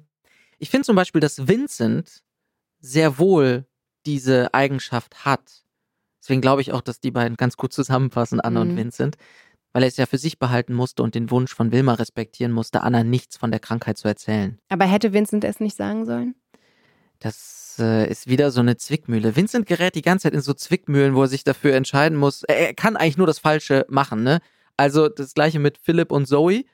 Ich 0.58 0.70
finde 0.70 0.84
zum 0.84 0.96
Beispiel, 0.96 1.20
dass 1.20 1.48
Vincent 1.48 2.22
sehr 2.80 3.18
wohl 3.18 3.64
diese 4.06 4.52
Eigenschaft 4.52 5.24
hat. 5.24 5.64
Deswegen 6.20 6.40
glaube 6.40 6.60
ich 6.60 6.72
auch, 6.72 6.82
dass 6.82 7.00
die 7.00 7.10
beiden 7.10 7.36
ganz 7.36 7.56
gut 7.56 7.72
zusammenpassen, 7.72 8.40
Anna 8.40 8.62
Mhm. 8.64 8.70
und 8.70 8.76
Vincent. 8.76 9.16
Weil 9.78 9.84
er 9.84 9.88
es 9.90 9.96
ja 9.96 10.06
für 10.06 10.18
sich 10.18 10.40
behalten 10.40 10.74
musste 10.74 11.04
und 11.04 11.14
den 11.14 11.30
Wunsch 11.30 11.54
von 11.54 11.70
Wilma 11.70 11.94
respektieren 11.94 12.50
musste, 12.50 12.82
Anna 12.82 13.04
nichts 13.04 13.36
von 13.36 13.52
der 13.52 13.60
Krankheit 13.60 13.96
zu 13.96 14.08
erzählen. 14.08 14.58
Aber 14.68 14.86
hätte 14.86 15.12
Vincent 15.12 15.44
es 15.44 15.60
nicht 15.60 15.76
sagen 15.76 16.04
sollen? 16.04 16.34
Das 17.20 17.76
äh, 17.78 18.10
ist 18.10 18.26
wieder 18.26 18.50
so 18.50 18.58
eine 18.58 18.76
Zwickmühle. 18.76 19.36
Vincent 19.36 19.66
gerät 19.66 19.94
die 19.94 20.02
ganze 20.02 20.24
Zeit 20.24 20.34
in 20.34 20.40
so 20.40 20.52
Zwickmühlen, 20.52 21.14
wo 21.14 21.22
er 21.22 21.28
sich 21.28 21.44
dafür 21.44 21.74
entscheiden 21.76 22.18
muss. 22.18 22.42
Er, 22.42 22.58
er 22.58 22.74
kann 22.74 22.96
eigentlich 22.96 23.18
nur 23.18 23.28
das 23.28 23.38
Falsche 23.38 23.86
machen, 23.88 24.24
ne? 24.24 24.40
Also 24.76 25.08
das 25.08 25.32
gleiche 25.32 25.60
mit 25.60 25.78
Philipp 25.78 26.10
und 26.10 26.26
Zoe. 26.26 26.64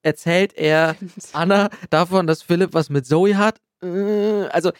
Erzählt 0.00 0.56
er 0.56 0.96
Anna 1.34 1.68
davon, 1.90 2.26
dass 2.26 2.40
Philipp 2.40 2.72
was 2.72 2.88
mit 2.88 3.04
Zoe 3.04 3.36
hat? 3.36 3.60
Äh, 3.82 4.46
Also, 4.46 4.72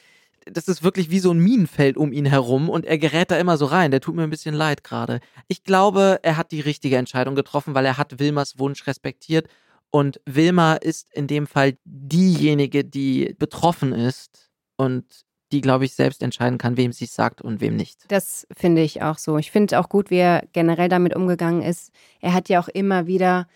das 0.51 0.69
ist 0.69 0.83
wirklich 0.83 1.11
wie 1.11 1.19
so 1.19 1.31
ein 1.33 1.39
Minenfeld 1.39 1.97
um 1.97 2.13
ihn 2.13 2.27
herum 2.27 2.69
und 2.69 2.87
er 2.87 2.99
gerät 2.99 3.31
da 3.31 3.37
immer 3.39 3.57
so 3.57 3.67
rein. 3.67 3.91
Der 3.91 4.01
tut 4.01 4.15
mir 4.15 4.23
ein 4.23 4.31
bisschen 4.31 4.55
leid 4.55 4.85
gerade. 4.85 5.21
Ich 5.49 5.65
glaube, 5.65 6.21
er 6.23 6.37
hat 6.37 6.53
die 6.53 6.61
richtige 6.61 6.97
Entscheidung 6.97 7.35
getroffen, 7.35 7.75
weil 7.75 7.85
er 7.85 7.99
hat 7.99 8.19
Wilmers 8.19 8.59
Wunsch 8.59 8.87
respektiert 8.87 9.49
und 9.91 10.21
Wilma 10.25 10.75
ist 10.75 11.09
in 11.13 11.27
dem 11.27 11.47
Fall 11.47 11.77
diejenige, 11.85 12.85
die 12.85 13.35
betroffen 13.39 13.93
ist 13.93 14.51
und 14.77 15.05
die, 15.53 15.61
glaube 15.61 15.85
ich, 15.85 15.95
selbst 15.95 16.23
entscheiden 16.23 16.59
kann, 16.59 16.77
wem 16.77 16.93
sie 16.93 17.05
es 17.05 17.15
sagt 17.15 17.41
und 17.41 17.61
wem 17.61 17.77
nicht. 17.77 18.01
Das 18.09 18.47
finde 18.57 18.83
ich 18.83 19.03
auch 19.03 19.19
so. 19.19 19.39
Ich 19.39 19.51
finde 19.53 19.79
auch 19.79 19.89
gut, 19.89 20.11
wie 20.11 20.17
er 20.17 20.45
generell 20.53 20.89
damit 20.89 21.15
umgegangen 21.15 21.63
ist. 21.63 21.93
Er 22.21 22.35
hat 22.35 22.49
ja 22.49 22.61
auch 22.61 22.69
immer 22.69 23.07
wieder 23.07 23.47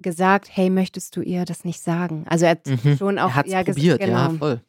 gesagt, 0.00 0.48
hey, 0.52 0.70
möchtest 0.70 1.16
du 1.16 1.22
ihr 1.22 1.44
das 1.44 1.64
nicht 1.64 1.80
sagen? 1.80 2.24
Also 2.28 2.44
er 2.44 2.52
hat 2.52 2.66
Mhm. 2.66 2.96
schon 2.98 3.18
auch 3.18 3.34
er 3.34 3.46
ja, 3.46 3.64
probiert, 3.64 4.00
genau. 4.00 4.12
ja, 4.12 4.30
voll. 4.30 4.62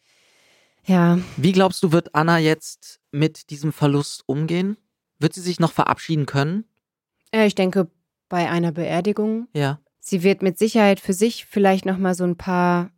Ja, 0.85 1.19
Wie 1.37 1.51
glaubst 1.51 1.83
du, 1.83 1.91
wird 1.91 2.15
Anna 2.15 2.39
jetzt 2.39 2.99
mit 3.11 3.49
diesem 3.51 3.71
Verlust 3.73 4.23
umgehen? 4.25 4.77
Wird 5.19 5.33
sie 5.33 5.41
sich 5.41 5.59
noch 5.59 5.71
verabschieden 5.71 6.25
können? 6.25 6.65
Äh, 7.31 7.45
ich 7.45 7.55
denke 7.55 7.89
bei 8.27 8.49
einer 8.49 8.71
Beerdigung. 8.71 9.47
Ja. 9.53 9.79
Sie 9.99 10.23
wird 10.23 10.41
mit 10.41 10.57
Sicherheit 10.57 10.99
für 10.99 11.13
sich 11.13 11.45
vielleicht 11.45 11.85
noch 11.85 11.97
mal 11.97 12.15
so 12.15 12.23
ein 12.23 12.37
paar 12.37 12.89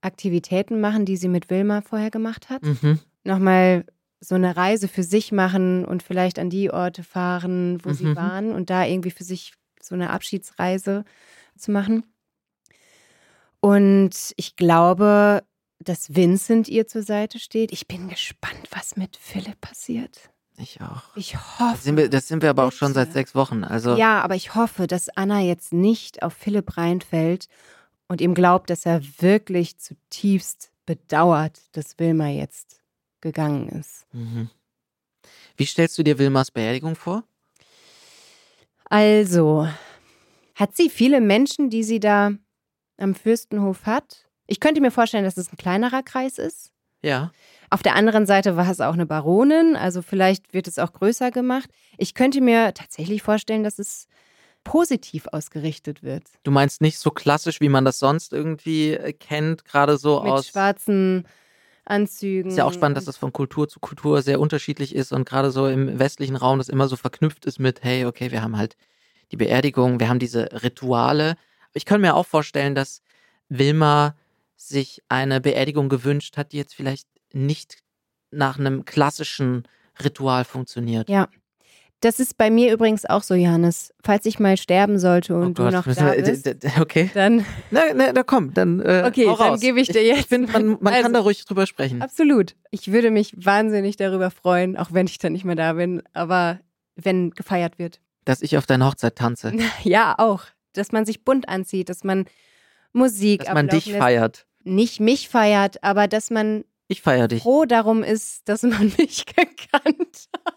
Aktivitäten 0.00 0.80
machen, 0.80 1.04
die 1.04 1.16
sie 1.16 1.28
mit 1.28 1.50
Wilma 1.50 1.82
vorher 1.82 2.10
gemacht 2.10 2.48
hat. 2.48 2.62
Mhm. 2.62 2.98
Noch 3.24 3.38
mal 3.38 3.84
so 4.20 4.34
eine 4.34 4.56
Reise 4.56 4.88
für 4.88 5.02
sich 5.02 5.30
machen 5.30 5.84
und 5.84 6.02
vielleicht 6.02 6.38
an 6.38 6.48
die 6.50 6.70
Orte 6.70 7.02
fahren, 7.04 7.78
wo 7.84 7.92
sie 7.92 8.06
Mhm. 8.06 8.16
waren 8.16 8.52
und 8.52 8.70
da 8.70 8.84
irgendwie 8.84 9.10
für 9.10 9.24
sich 9.24 9.52
so 9.80 9.94
eine 9.94 10.10
Abschiedsreise 10.10 11.04
zu 11.56 11.70
machen. 11.70 12.04
Und 13.60 14.32
ich 14.36 14.56
glaube, 14.56 15.42
dass 15.88 16.14
Vincent 16.14 16.68
ihr 16.68 16.86
zur 16.86 17.02
Seite 17.02 17.38
steht. 17.38 17.72
Ich 17.72 17.86
bin 17.88 18.08
gespannt, 18.08 18.68
was 18.70 18.96
mit 18.96 19.16
Philipp 19.16 19.60
passiert. 19.60 20.30
Ich 20.58 20.80
auch. 20.80 21.14
Ich 21.16 21.32
Das 21.32 21.60
hoffe. 21.60 21.82
sind 21.82 21.96
wir, 21.96 22.08
das 22.08 22.28
sind 22.28 22.42
wir 22.42 22.50
aber 22.50 22.64
auch 22.64 22.72
schon 22.72 22.94
seit 22.94 23.12
sechs 23.12 23.34
Wochen. 23.34 23.62
Also 23.64 23.94
Ja, 23.96 24.20
aber 24.22 24.34
ich 24.36 24.54
hoffe, 24.54 24.86
dass 24.86 25.08
Anna 25.10 25.40
jetzt 25.40 25.72
nicht 25.72 26.22
auf 26.22 26.32
Philipp 26.32 26.76
reinfällt 26.76 27.48
und 28.08 28.20
ihm 28.20 28.34
glaubt, 28.34 28.70
dass 28.70 28.86
er 28.86 29.02
wirklich 29.20 29.78
zutiefst 29.78 30.70
bedauert, 30.86 31.60
dass 31.72 31.98
Wilma 31.98 32.28
jetzt 32.28 32.80
gegangen 33.20 33.68
ist. 33.68 34.06
Mhm. 34.12 34.48
Wie 35.56 35.66
stellst 35.66 35.98
du 35.98 36.02
dir 36.02 36.18
Wilmas 36.18 36.50
Beerdigung 36.50 36.96
vor? 36.96 37.24
Also, 38.84 39.68
hat 40.54 40.76
sie 40.76 40.88
viele 40.90 41.20
Menschen, 41.20 41.70
die 41.70 41.82
sie 41.82 42.00
da 42.00 42.30
am 42.98 43.14
Fürstenhof 43.14 43.84
hat? 43.84 44.25
Ich 44.46 44.60
könnte 44.60 44.80
mir 44.80 44.90
vorstellen, 44.90 45.24
dass 45.24 45.36
es 45.36 45.52
ein 45.52 45.56
kleinerer 45.56 46.02
Kreis 46.02 46.38
ist. 46.38 46.72
Ja. 47.02 47.30
Auf 47.70 47.82
der 47.82 47.94
anderen 47.94 48.26
Seite 48.26 48.56
war 48.56 48.70
es 48.70 48.80
auch 48.80 48.94
eine 48.94 49.06
Baronin, 49.06 49.76
also 49.76 50.02
vielleicht 50.02 50.54
wird 50.54 50.68
es 50.68 50.78
auch 50.78 50.92
größer 50.92 51.30
gemacht. 51.30 51.70
Ich 51.98 52.14
könnte 52.14 52.40
mir 52.40 52.74
tatsächlich 52.74 53.22
vorstellen, 53.22 53.64
dass 53.64 53.78
es 53.78 54.06
positiv 54.64 55.28
ausgerichtet 55.28 56.02
wird. 56.02 56.24
Du 56.42 56.50
meinst 56.50 56.80
nicht 56.80 56.98
so 56.98 57.10
klassisch, 57.10 57.60
wie 57.60 57.68
man 57.68 57.84
das 57.84 58.00
sonst 58.00 58.32
irgendwie 58.32 58.94
äh, 58.94 59.12
kennt, 59.12 59.64
gerade 59.64 59.96
so 59.96 60.20
Mit 60.22 60.32
aus. 60.32 60.48
schwarzen 60.48 61.26
Anzügen. 61.84 62.50
Ist 62.50 62.58
ja 62.58 62.64
auch 62.64 62.72
spannend, 62.72 62.96
dass 62.96 63.04
das 63.04 63.16
von 63.16 63.32
Kultur 63.32 63.68
zu 63.68 63.78
Kultur 63.78 64.22
sehr 64.22 64.40
unterschiedlich 64.40 64.94
ist 64.94 65.12
und 65.12 65.28
gerade 65.28 65.52
so 65.52 65.68
im 65.68 66.00
westlichen 66.00 66.34
Raum 66.34 66.58
das 66.58 66.68
immer 66.68 66.88
so 66.88 66.96
verknüpft 66.96 67.46
ist 67.46 67.60
mit, 67.60 67.84
hey, 67.84 68.06
okay, 68.06 68.32
wir 68.32 68.42
haben 68.42 68.56
halt 68.56 68.76
die 69.30 69.36
Beerdigung, 69.36 70.00
wir 70.00 70.08
haben 70.08 70.18
diese 70.18 70.48
Rituale. 70.64 71.36
Ich 71.72 71.84
kann 71.84 72.00
mir 72.00 72.16
auch 72.16 72.26
vorstellen, 72.26 72.74
dass 72.74 73.02
Wilma 73.48 74.16
sich 74.56 75.02
eine 75.08 75.40
Beerdigung 75.40 75.88
gewünscht 75.88 76.36
hat, 76.36 76.52
die 76.52 76.56
jetzt 76.58 76.74
vielleicht 76.74 77.06
nicht 77.32 77.78
nach 78.30 78.58
einem 78.58 78.84
klassischen 78.84 79.66
Ritual 80.02 80.44
funktioniert. 80.44 81.08
Ja. 81.08 81.28
Das 82.00 82.20
ist 82.20 82.36
bei 82.36 82.50
mir 82.50 82.72
übrigens 82.74 83.06
auch 83.06 83.22
so, 83.22 83.32
Johannes. 83.34 83.94
Falls 84.04 84.26
ich 84.26 84.38
mal 84.38 84.58
sterben 84.58 84.98
sollte 84.98 85.34
und 85.34 85.58
Oh 85.58 85.64
du 85.64 85.70
noch 85.70 85.86
da 85.86 86.14
wir- 86.14 86.22
bist, 86.22 86.46
okay. 86.78 87.10
dann 87.14 87.46
Na, 87.70 87.80
na, 87.94 88.12
na 88.12 88.22
komm, 88.22 88.52
dann 88.52 88.80
äh, 88.80 89.04
Okay, 89.06 89.24
dann 89.38 89.58
gebe 89.58 89.80
ich 89.80 89.88
dir 89.88 90.02
Ich 90.02 90.08
jetzt- 90.16 90.28
finde, 90.28 90.52
man, 90.52 90.76
man 90.80 90.88
Also- 90.92 91.02
kann 91.04 91.12
da 91.14 91.20
ruhig 91.20 91.42
drüber 91.46 91.66
sprechen. 91.66 92.02
absolut. 92.02 92.54
Ich 92.70 92.92
würde 92.92 93.10
mich 93.10 93.32
wahnsinnig 93.36 93.96
darüber 93.96 94.30
freuen, 94.30 94.76
auch 94.76 94.92
wenn 94.92 95.06
ich 95.06 95.16
dann 95.18 95.32
nicht 95.32 95.46
mehr 95.46 95.56
da 95.56 95.72
bin. 95.72 96.02
Aber 96.12 96.60
wenn 96.96 97.30
gefeiert 97.30 97.78
wird. 97.78 98.00
Dass 98.26 98.42
ich 98.42 98.58
auf 98.58 98.66
deiner 98.66 98.86
Hochzeit 98.88 99.16
tanze. 99.16 99.52
Ja, 99.82 100.16
auch. 100.18 100.42
Dass 100.74 100.92
man 100.92 101.06
sich 101.06 101.24
bunt 101.24 101.48
anzieht, 101.48 101.88
dass 101.88 102.04
man 102.04 102.26
Musik 102.92 103.44
Dass 103.44 103.54
man 103.54 103.68
dich 103.68 103.86
lässt. 103.86 103.98
feiert. 103.98 104.45
Nicht 104.66 105.00
mich 105.00 105.28
feiert, 105.28 105.82
aber 105.82 106.08
dass 106.08 106.30
man 106.30 106.64
Ich 106.88 107.00
feiere 107.00 107.28
dich. 107.28 107.42
froh 107.42 107.64
darum 107.64 108.02
ist, 108.02 108.48
dass 108.48 108.62
man 108.62 108.92
mich 108.98 109.24
gekannt 109.26 110.28
hat. 110.44 110.56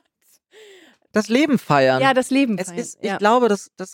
Das 1.12 1.30
Leben 1.30 1.58
feiern. 1.58 2.02
Ja, 2.02 2.14
das 2.14 2.30
Leben 2.30 2.58
feiern. 2.58 2.78
ist, 2.78 2.98
ich 3.02 3.10
ja. 3.10 3.18
glaube, 3.18 3.50
das, 3.50 3.72
das 3.78 3.94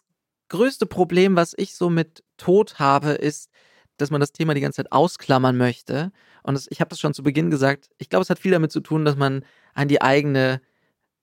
größte 0.49 0.85
Problem, 0.85 1.35
was 1.35 1.53
ich 1.57 1.75
so 1.75 1.89
mit 1.89 2.23
Tod 2.37 2.79
habe, 2.79 3.11
ist, 3.11 3.49
dass 3.97 4.11
man 4.11 4.19
das 4.19 4.31
Thema 4.31 4.53
die 4.53 4.61
ganze 4.61 4.77
Zeit 4.77 4.91
ausklammern 4.91 5.57
möchte. 5.57 6.11
Und 6.43 6.55
es, 6.55 6.67
ich 6.69 6.81
habe 6.81 6.89
das 6.89 6.99
schon 6.99 7.13
zu 7.13 7.23
Beginn 7.23 7.49
gesagt, 7.49 7.89
ich 7.97 8.09
glaube, 8.09 8.23
es 8.23 8.29
hat 8.29 8.39
viel 8.39 8.51
damit 8.51 8.71
zu 8.71 8.81
tun, 8.81 9.05
dass 9.05 9.15
man 9.15 9.45
an 9.73 9.87
die 9.87 10.01
eigene 10.01 10.61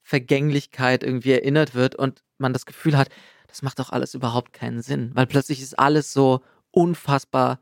Vergänglichkeit 0.02 1.02
irgendwie 1.02 1.32
erinnert 1.32 1.74
wird 1.74 1.94
und 1.94 2.22
man 2.38 2.52
das 2.52 2.66
Gefühl 2.66 2.96
hat, 2.96 3.08
das 3.46 3.62
macht 3.62 3.78
doch 3.78 3.90
alles 3.90 4.14
überhaupt 4.14 4.52
keinen 4.52 4.82
Sinn, 4.82 5.12
weil 5.14 5.26
plötzlich 5.26 5.60
ist 5.60 5.78
alles 5.78 6.12
so 6.12 6.40
unfassbar 6.70 7.60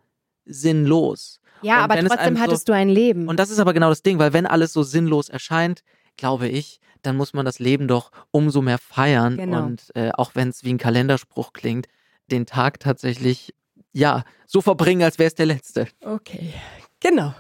sinnlos. 0.53 1.41
ja, 1.63 1.79
und 1.85 1.91
aber 1.91 2.07
trotzdem 2.07 2.37
so- 2.37 2.43
hattest 2.43 2.69
du 2.69 2.73
ein 2.73 2.89
Leben. 2.89 3.29
Und 3.29 3.39
das 3.39 3.51
ist 3.51 3.59
aber 3.59 3.73
genau 3.73 3.89
das 3.89 4.03
Ding, 4.03 4.19
weil 4.19 4.33
wenn 4.33 4.47
alles 4.47 4.73
so 4.73 4.83
sinnlos 4.83 5.29
erscheint, 5.29 5.83
glaube 6.17 6.49
ich, 6.49 6.81
dann 7.03 7.17
muss 7.17 7.33
man 7.33 7.45
das 7.47 7.59
Leben 7.59 7.89
doch 7.89 8.11
umso 8.31 8.61
mehr 8.63 8.79
feiern. 8.79 9.37
Genau. 9.37 9.65
Und 9.65 9.91
äh, 9.95 10.11
auch 10.13 10.33
wenn 10.35 10.49
es 10.51 10.65
wie 10.65 10.73
ein 10.73 10.79
Kalenderspruch 10.79 11.53
klingt, 11.53 11.87
den 12.31 12.47
Tag 12.47 12.79
tatsächlich, 12.81 13.55
ja, 13.93 14.25
so 14.47 14.61
verbringen, 14.61 15.03
als 15.03 15.19
wäre 15.19 15.29
es 15.29 15.35
der 15.35 15.47
letzte. 15.47 15.89
okay, 16.05 16.53
genau. 17.01 17.35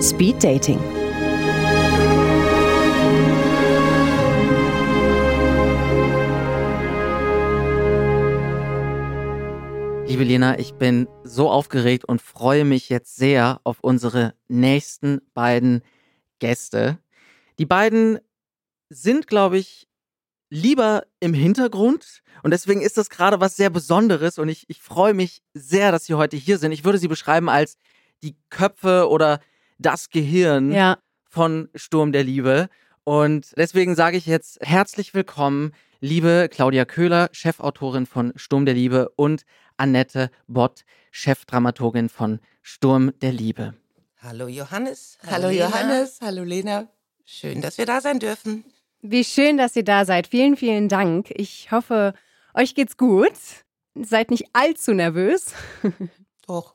Speed 0.00 0.42
Dating. 0.42 0.99
Liebe 10.10 10.24
Lena, 10.24 10.58
ich 10.58 10.74
bin 10.74 11.06
so 11.22 11.48
aufgeregt 11.48 12.04
und 12.04 12.20
freue 12.20 12.64
mich 12.64 12.88
jetzt 12.88 13.14
sehr 13.14 13.60
auf 13.62 13.78
unsere 13.80 14.34
nächsten 14.48 15.20
beiden 15.34 15.82
Gäste. 16.40 16.98
Die 17.60 17.64
beiden 17.64 18.18
sind, 18.88 19.28
glaube 19.28 19.58
ich, 19.58 19.86
lieber 20.48 21.04
im 21.20 21.32
Hintergrund 21.32 22.22
und 22.42 22.50
deswegen 22.50 22.80
ist 22.82 22.98
das 22.98 23.08
gerade 23.08 23.38
was 23.38 23.54
sehr 23.54 23.70
Besonderes 23.70 24.40
und 24.40 24.48
ich, 24.48 24.68
ich 24.68 24.82
freue 24.82 25.14
mich 25.14 25.44
sehr, 25.54 25.92
dass 25.92 26.06
sie 26.06 26.14
heute 26.14 26.36
hier 26.36 26.58
sind. 26.58 26.72
Ich 26.72 26.84
würde 26.84 26.98
sie 26.98 27.06
beschreiben 27.06 27.48
als 27.48 27.76
die 28.24 28.34
Köpfe 28.48 29.08
oder 29.08 29.38
das 29.78 30.10
Gehirn 30.10 30.72
Ja, 30.72 30.98
von 31.28 31.68
Sturm 31.76 32.10
der 32.10 32.24
Liebe. 32.24 32.68
Und 33.04 33.52
deswegen 33.56 33.94
sage 33.94 34.16
ich 34.16 34.26
jetzt 34.26 34.58
herzlich 34.60 35.14
willkommen, 35.14 35.70
liebe 36.00 36.48
Claudia 36.50 36.84
Köhler, 36.84 37.28
Chefautorin 37.32 38.06
von 38.06 38.32
Sturm 38.34 38.64
der 38.64 38.74
Liebe 38.74 39.10
und 39.16 39.44
Annette 39.80 40.30
Bott, 40.46 40.84
Chefdramaturgin 41.10 42.10
von 42.10 42.38
Sturm 42.60 43.12
der 43.20 43.32
Liebe. 43.32 43.74
Hallo 44.18 44.46
Johannes. 44.46 45.16
Hallo 45.26 45.48
Lena. 45.48 45.64
Johannes, 45.64 46.18
hallo 46.20 46.44
Lena. 46.44 46.88
Schön, 47.24 47.62
dass 47.62 47.78
wir 47.78 47.86
da 47.86 48.02
sein 48.02 48.18
dürfen. 48.18 48.64
wie 49.00 49.24
schön, 49.24 49.56
dass 49.56 49.74
ihr 49.76 49.84
da 49.84 50.04
seid. 50.04 50.26
Vielen, 50.26 50.58
vielen 50.58 50.90
Dank. 50.90 51.30
Ich 51.30 51.72
hoffe, 51.72 52.12
euch 52.52 52.74
geht's 52.74 52.98
gut. 52.98 53.32
Seid 53.94 54.30
nicht 54.30 54.48
allzu 54.52 54.92
nervös. 54.92 55.54
Doch. 56.46 56.74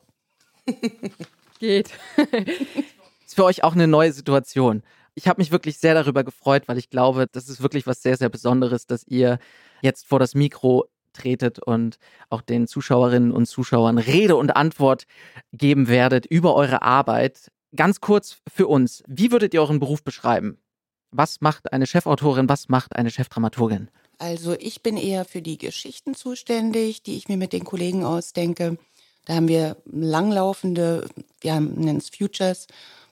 Geht. 1.60 1.90
Ist 3.24 3.36
für 3.36 3.44
euch 3.44 3.62
auch 3.62 3.74
eine 3.74 3.86
neue 3.86 4.12
Situation. 4.12 4.82
Ich 5.14 5.28
habe 5.28 5.40
mich 5.40 5.52
wirklich 5.52 5.78
sehr 5.78 5.94
darüber 5.94 6.24
gefreut, 6.24 6.64
weil 6.66 6.76
ich 6.76 6.90
glaube, 6.90 7.26
das 7.30 7.48
ist 7.48 7.62
wirklich 7.62 7.86
was 7.86 8.02
sehr, 8.02 8.16
sehr 8.16 8.28
Besonderes, 8.28 8.86
dass 8.86 9.04
ihr 9.06 9.38
jetzt 9.80 10.06
vor 10.06 10.18
das 10.18 10.34
Mikro 10.34 10.86
tretet 11.16 11.58
und 11.58 11.98
auch 12.30 12.40
den 12.40 12.66
Zuschauerinnen 12.66 13.32
und 13.32 13.46
Zuschauern 13.46 13.98
Rede 13.98 14.36
und 14.36 14.54
Antwort 14.56 15.06
geben 15.52 15.88
werdet 15.88 16.26
über 16.26 16.54
eure 16.54 16.82
Arbeit. 16.82 17.50
Ganz 17.74 18.00
kurz 18.00 18.38
für 18.46 18.68
uns, 18.68 19.02
wie 19.06 19.32
würdet 19.32 19.54
ihr 19.54 19.60
euren 19.60 19.80
Beruf 19.80 20.02
beschreiben? 20.02 20.58
Was 21.10 21.40
macht 21.40 21.72
eine 21.72 21.86
Chefautorin, 21.86 22.48
was 22.48 22.68
macht 22.68 22.94
eine 22.94 23.10
Chefdramaturgin? 23.10 23.90
Also 24.18 24.54
ich 24.58 24.82
bin 24.82 24.96
eher 24.96 25.24
für 25.24 25.42
die 25.42 25.58
Geschichten 25.58 26.14
zuständig, 26.14 27.02
die 27.02 27.16
ich 27.16 27.28
mir 27.28 27.36
mit 27.36 27.52
den 27.52 27.64
Kollegen 27.64 28.04
ausdenke. 28.04 28.78
Da 29.26 29.34
haben 29.34 29.48
wir 29.48 29.76
langlaufende, 29.84 31.08
wir 31.40 31.60
nennen 31.60 31.98
es 31.98 32.10
Futures, 32.10 32.66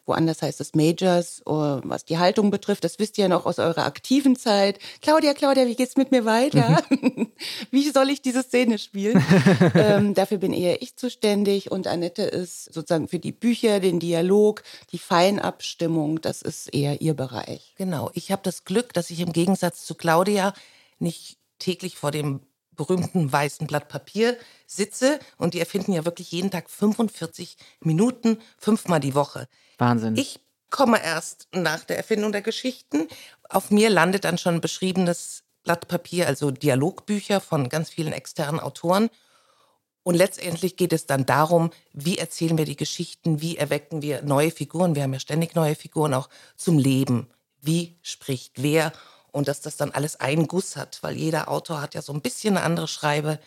woanders 0.07 0.43
heißt 0.43 0.61
es 0.61 0.75
Majors, 0.75 1.43
oh, 1.47 1.81
was 1.83 2.05
die 2.05 2.19
Haltung 2.19 2.51
betrifft. 2.51 2.85
Das 2.85 2.99
wisst 2.99 3.19
ihr 3.19 3.23
ja 3.23 3.29
noch 3.29 3.47
aus 3.47 3.59
eurer 3.59 3.85
aktiven 3.85 4.37
Zeit. 4.37 4.79
Claudia, 5.01 5.35
Claudia, 5.35 5.67
wie 5.67 5.75
geht's 5.75 5.97
mit 5.97 6.11
mir 6.11 6.25
weiter? 6.25 6.83
wie 7.71 7.91
soll 7.91 8.11
ich 8.11 8.23
diese 8.23 8.43
Szene 8.43 8.79
spielen? 8.79 9.25
ähm, 9.75 10.15
dafür 10.15 10.39
bin 10.39 10.53
eher 10.53 10.83
ich 10.83 10.97
zuständig 10.97 11.71
und 11.71 11.87
Annette 11.87 12.23
ist 12.23 12.73
sozusagen 12.73 13.09
für 13.09 13.19
die 13.19 13.33
Bücher, 13.33 13.81
den 13.81 14.01
Dialog, 14.01 14.63
die 14.93 14.99
Feinabstimmung. 14.99 16.21
Das 16.21 16.43
ist 16.43 16.73
eher 16.75 17.01
ihr 17.01 17.15
Bereich. 17.15 17.75
Genau. 17.77 18.11
Ich 18.15 18.31
habe 18.31 18.43
das 18.43 18.65
Glück, 18.65 18.93
dass 18.93 19.11
ich 19.11 19.21
im 19.21 19.33
Gegensatz 19.33 19.85
zu 19.85 19.95
Claudia 19.95 20.55
nicht 20.99 21.39
täglich 21.59 21.97
vor 21.97 22.11
dem 22.11 22.41
berühmten 22.77 23.33
weißen 23.33 23.67
Blatt 23.67 23.89
Papier 23.89 24.37
sitze 24.67 25.19
und 25.39 25.55
die 25.55 25.61
erfinden 25.61 25.93
ja 25.93 26.05
wirklich 26.05 26.33
jeden 26.33 26.51
Tag 26.51 26.71
45 26.71 27.57
Minuten, 27.81 28.39
fünfmal 28.59 29.01
die 29.01 29.15
Woche. 29.15 29.49
Wahnsinn. 29.79 30.17
Ich 30.17 30.41
komme 30.71 31.03
erst 31.03 31.49
nach 31.53 31.85
der 31.85 31.97
Erfindung 31.97 32.33
der 32.33 32.43
Geschichten. 32.43 33.09
Auf 33.49 33.71
mir 33.71 33.91
landet 33.91 34.25
dann 34.25 34.39
schon 34.39 34.61
beschriebenes 34.61 35.45
Blatt 35.63 35.89
Papier, 35.89 36.27
also 36.27 36.51
Dialogbücher 36.51 37.41
von 37.41 37.69
ganz 37.69 37.91
vielen 37.91 38.13
externen 38.13 38.61
Autoren. 38.61 39.09
Und 40.03 40.15
letztendlich 40.15 40.77
geht 40.77 40.93
es 40.93 41.07
dann 41.07 41.25
darum, 41.25 41.71
wie 41.93 42.19
erzählen 42.19 42.59
wir 42.59 42.67
die 42.67 42.77
Geschichten, 42.77 43.41
wie 43.41 43.57
erwecken 43.57 44.03
wir 44.03 44.23
neue 44.23 44.51
Figuren, 44.51 44.95
wir 44.95 45.03
haben 45.03 45.15
ja 45.15 45.21
ständig 45.21 45.55
neue 45.55 45.75
Figuren 45.75 46.13
auch 46.13 46.29
zum 46.57 46.79
Leben. 46.79 47.29
Wie 47.63 47.97
spricht 48.03 48.63
wer? 48.63 48.93
Und 49.35 49.49
dass 49.49 49.61
das 49.61 49.77
dann 49.77 49.91
alles 49.91 50.21
einen 50.21 50.47
Guss 50.47 50.77
hat, 50.77 51.03
weil 51.03 51.17
jeder 51.17 51.49
Autor 51.49 51.81
hat 51.81 51.95
ja 51.95 52.03
so 52.03 52.13
ein 52.13 52.21
bisschen 52.21 52.57
eine 52.57 52.65
andere 52.65 52.87
Schreibe. 52.87 53.41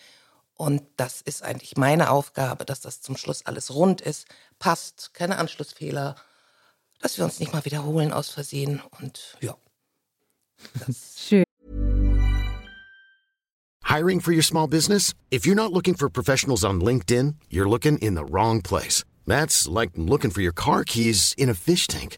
Und 0.55 0.83
das 0.97 1.21
ist 1.21 1.43
eigentlich 1.43 1.77
meine 1.77 2.09
Aufgabe, 2.09 2.65
dass 2.65 2.81
das 2.81 2.99
zum 3.01 3.15
Schluss 3.15 3.45
alles 3.45 3.73
rund 3.73 4.01
ist, 4.01 4.25
passt, 4.59 5.13
keine 5.13 5.37
Anschlussfehler, 5.37 6.15
dass 6.99 7.17
wir 7.17 7.23
uns 7.23 7.39
nicht 7.39 7.53
mal 7.53 7.63
wiederholen 7.63 8.11
aus 8.11 8.29
Versehen. 8.29 8.81
Und 8.99 9.37
ja, 9.39 9.55
Schön. 11.17 11.43
Hiring 13.83 14.19
for 14.19 14.33
your 14.33 14.43
small 14.43 14.67
business? 14.67 15.13
If 15.31 15.45
you're 15.45 15.55
not 15.55 15.71
looking 15.71 15.95
for 15.95 16.09
professionals 16.09 16.65
on 16.65 16.81
LinkedIn, 16.81 17.35
you're 17.49 17.69
looking 17.69 17.97
in 17.99 18.15
the 18.15 18.25
wrong 18.25 18.61
place. 18.61 19.05
That's 19.25 19.67
like 19.67 19.91
looking 19.95 20.31
for 20.31 20.41
your 20.41 20.53
car 20.53 20.83
keys 20.83 21.33
in 21.37 21.49
a 21.49 21.53
fish 21.53 21.87
tank. 21.87 22.17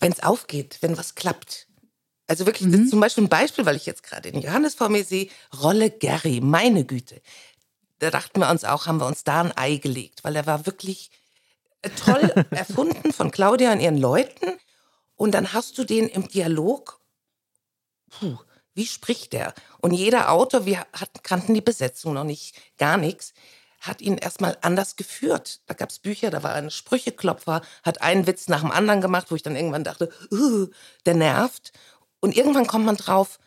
Wenn 0.00 0.12
es 0.12 0.22
aufgeht, 0.22 0.78
wenn 0.80 0.96
was 0.96 1.14
klappt. 1.14 1.66
Also 2.26 2.44
wirklich, 2.44 2.72
ist 2.72 2.90
zum 2.90 3.00
Beispiel 3.00 3.24
ein 3.24 3.30
Beispiel, 3.30 3.64
weil 3.64 3.76
ich 3.76 3.86
jetzt 3.86 4.02
gerade 4.02 4.30
den 4.30 4.42
Johannes 4.42 4.74
vor 4.74 4.90
mir 4.90 5.02
sehe, 5.02 5.28
Rolle 5.62 5.90
Gary, 5.90 6.40
meine 6.42 6.84
Güte. 6.84 7.22
Da 8.00 8.10
dachten 8.10 8.40
wir 8.40 8.50
uns 8.50 8.64
auch, 8.64 8.86
haben 8.86 9.00
wir 9.00 9.06
uns 9.06 9.24
da 9.24 9.40
ein 9.40 9.56
Ei 9.56 9.76
gelegt, 9.76 10.24
weil 10.24 10.36
er 10.36 10.46
war 10.46 10.66
wirklich 10.66 11.10
äh, 11.82 11.90
toll 11.90 12.32
erfunden 12.50 13.12
von 13.12 13.30
Claudia 13.30 13.72
und 13.72 13.80
ihren 13.80 13.98
Leuten. 13.98 14.58
Und 15.16 15.32
dann 15.32 15.52
hast 15.52 15.78
du 15.78 15.84
den 15.84 16.06
im 16.08 16.28
Dialog, 16.28 17.00
puh, 18.10 18.36
wie 18.74 18.86
spricht 18.86 19.32
der? 19.32 19.54
Und 19.80 19.92
jeder 19.92 20.30
Autor, 20.30 20.64
wir 20.66 20.80
hatten, 20.92 21.22
kannten 21.22 21.54
die 21.54 21.60
Besetzung 21.60 22.12
noch 22.12 22.24
nicht, 22.24 22.54
gar 22.76 22.96
nichts. 22.98 23.32
Hat 23.80 24.00
ihn 24.00 24.18
erstmal 24.18 24.58
anders 24.60 24.96
geführt. 24.96 25.60
Da 25.66 25.74
gab 25.74 25.90
es 25.90 25.98
Bücher, 25.98 26.30
da 26.30 26.42
war 26.42 26.54
ein 26.54 26.70
Sprücheklopfer, 26.70 27.62
hat 27.84 28.02
einen 28.02 28.26
Witz 28.26 28.48
nach 28.48 28.60
dem 28.60 28.72
anderen 28.72 29.00
gemacht, 29.00 29.30
wo 29.30 29.36
ich 29.36 29.42
dann 29.42 29.56
irgendwann 29.56 29.84
dachte, 29.84 30.10
uh, 30.32 30.66
der 31.06 31.14
nervt. 31.14 31.72
Und 32.20 32.36
irgendwann 32.36 32.66
kommt 32.66 32.86
man 32.86 32.96
drauf, 32.96 33.38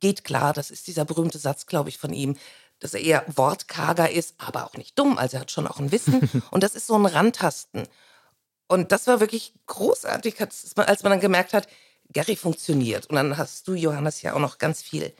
geht 0.00 0.24
klar, 0.24 0.52
das 0.52 0.70
ist 0.70 0.86
dieser 0.86 1.04
berühmte 1.04 1.38
Satz, 1.38 1.66
glaube 1.66 1.88
ich, 1.88 1.98
von 1.98 2.12
ihm, 2.12 2.36
dass 2.78 2.94
er 2.94 3.00
eher 3.00 3.24
wortkarger 3.34 4.10
ist, 4.10 4.34
aber 4.38 4.64
auch 4.64 4.74
nicht 4.74 4.98
dumm. 4.98 5.18
Also 5.18 5.36
er 5.36 5.40
hat 5.40 5.50
schon 5.50 5.66
auch 5.66 5.78
ein 5.78 5.92
Wissen. 5.92 6.28
Und 6.50 6.62
das 6.62 6.74
ist 6.74 6.86
so 6.86 6.94
ein 6.94 7.06
Randtasten. 7.06 7.88
Und 8.66 8.92
das 8.92 9.06
war 9.06 9.20
wirklich 9.20 9.54
großartig, 9.66 10.40
als 10.40 11.02
man 11.02 11.10
dann 11.10 11.20
gemerkt 11.20 11.52
hat, 11.52 11.68
Gary 12.12 12.36
funktioniert. 12.36 13.06
Und 13.06 13.16
dann 13.16 13.36
hast 13.36 13.66
du, 13.68 13.74
Johannes, 13.74 14.22
ja 14.22 14.34
auch 14.34 14.40
noch 14.40 14.58
ganz 14.58 14.82
viel 14.82 15.12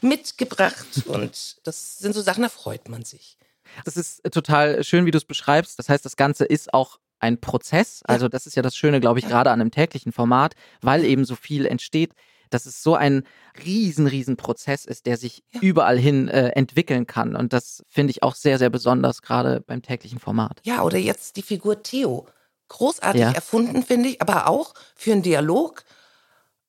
mitgebracht. 0.00 0.86
Und 1.06 1.58
das 1.66 1.98
sind 1.98 2.14
so 2.14 2.22
Sachen, 2.22 2.42
da 2.42 2.48
freut 2.48 2.88
man 2.88 3.04
sich. 3.04 3.38
Das 3.84 3.96
ist 3.96 4.22
total 4.32 4.84
schön, 4.84 5.06
wie 5.06 5.10
du 5.10 5.18
es 5.18 5.24
beschreibst. 5.24 5.78
Das 5.78 5.88
heißt, 5.88 6.04
das 6.04 6.16
Ganze 6.16 6.44
ist 6.44 6.72
auch 6.74 6.98
ein 7.18 7.40
Prozess. 7.40 8.02
Also 8.04 8.28
das 8.28 8.46
ist 8.46 8.54
ja 8.54 8.62
das 8.62 8.76
Schöne, 8.76 9.00
glaube 9.00 9.18
ich, 9.18 9.26
gerade 9.26 9.50
an 9.50 9.60
einem 9.60 9.70
täglichen 9.70 10.12
Format, 10.12 10.54
weil 10.82 11.04
eben 11.04 11.24
so 11.24 11.34
viel 11.34 11.66
entsteht, 11.66 12.12
dass 12.50 12.66
es 12.66 12.82
so 12.82 12.94
ein 12.94 13.24
riesen, 13.64 14.06
riesen 14.06 14.36
Prozess 14.36 14.84
ist, 14.84 15.06
der 15.06 15.16
sich 15.16 15.42
ja. 15.52 15.60
überall 15.60 15.98
hin 15.98 16.28
äh, 16.28 16.48
entwickeln 16.50 17.06
kann. 17.06 17.34
Und 17.34 17.52
das 17.52 17.82
finde 17.88 18.10
ich 18.12 18.22
auch 18.22 18.34
sehr, 18.34 18.58
sehr 18.58 18.70
besonders, 18.70 19.22
gerade 19.22 19.60
beim 19.60 19.82
täglichen 19.82 20.20
Format. 20.20 20.60
Ja, 20.64 20.82
oder 20.82 20.98
jetzt 20.98 21.36
die 21.36 21.42
Figur 21.42 21.82
Theo. 21.82 22.26
Großartig 22.68 23.20
ja. 23.20 23.32
erfunden, 23.32 23.82
finde 23.82 24.10
ich, 24.10 24.22
aber 24.22 24.48
auch 24.48 24.74
für 24.94 25.12
einen 25.12 25.22
Dialog 25.22 25.84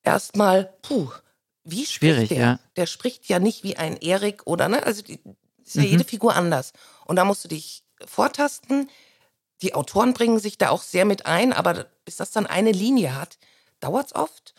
erstmal, 0.02 0.72
puh, 0.82 1.10
wie 1.64 1.86
Schwierig, 1.86 2.28
der? 2.28 2.38
Ja. 2.38 2.60
Der 2.76 2.86
spricht 2.86 3.28
ja 3.28 3.38
nicht 3.38 3.64
wie 3.64 3.76
ein 3.76 3.96
Erik 3.96 4.42
oder, 4.46 4.68
ne? 4.68 4.84
Also 4.84 5.02
die, 5.02 5.20
ist 5.66 5.76
ja 5.76 5.82
mhm. 5.82 5.88
jede 5.88 6.04
Figur 6.04 6.34
anders. 6.34 6.72
Und 7.04 7.16
da 7.16 7.24
musst 7.24 7.44
du 7.44 7.48
dich 7.48 7.82
vortasten. 8.04 8.88
Die 9.62 9.74
Autoren 9.74 10.12
bringen 10.12 10.38
sich 10.38 10.58
da 10.58 10.70
auch 10.70 10.82
sehr 10.82 11.04
mit 11.04 11.26
ein, 11.26 11.52
aber 11.52 11.86
bis 12.04 12.16
das 12.16 12.30
dann 12.30 12.46
eine 12.46 12.72
Linie 12.72 13.14
hat, 13.14 13.38
dauert 13.80 14.06
es 14.06 14.14
oft. 14.14 14.54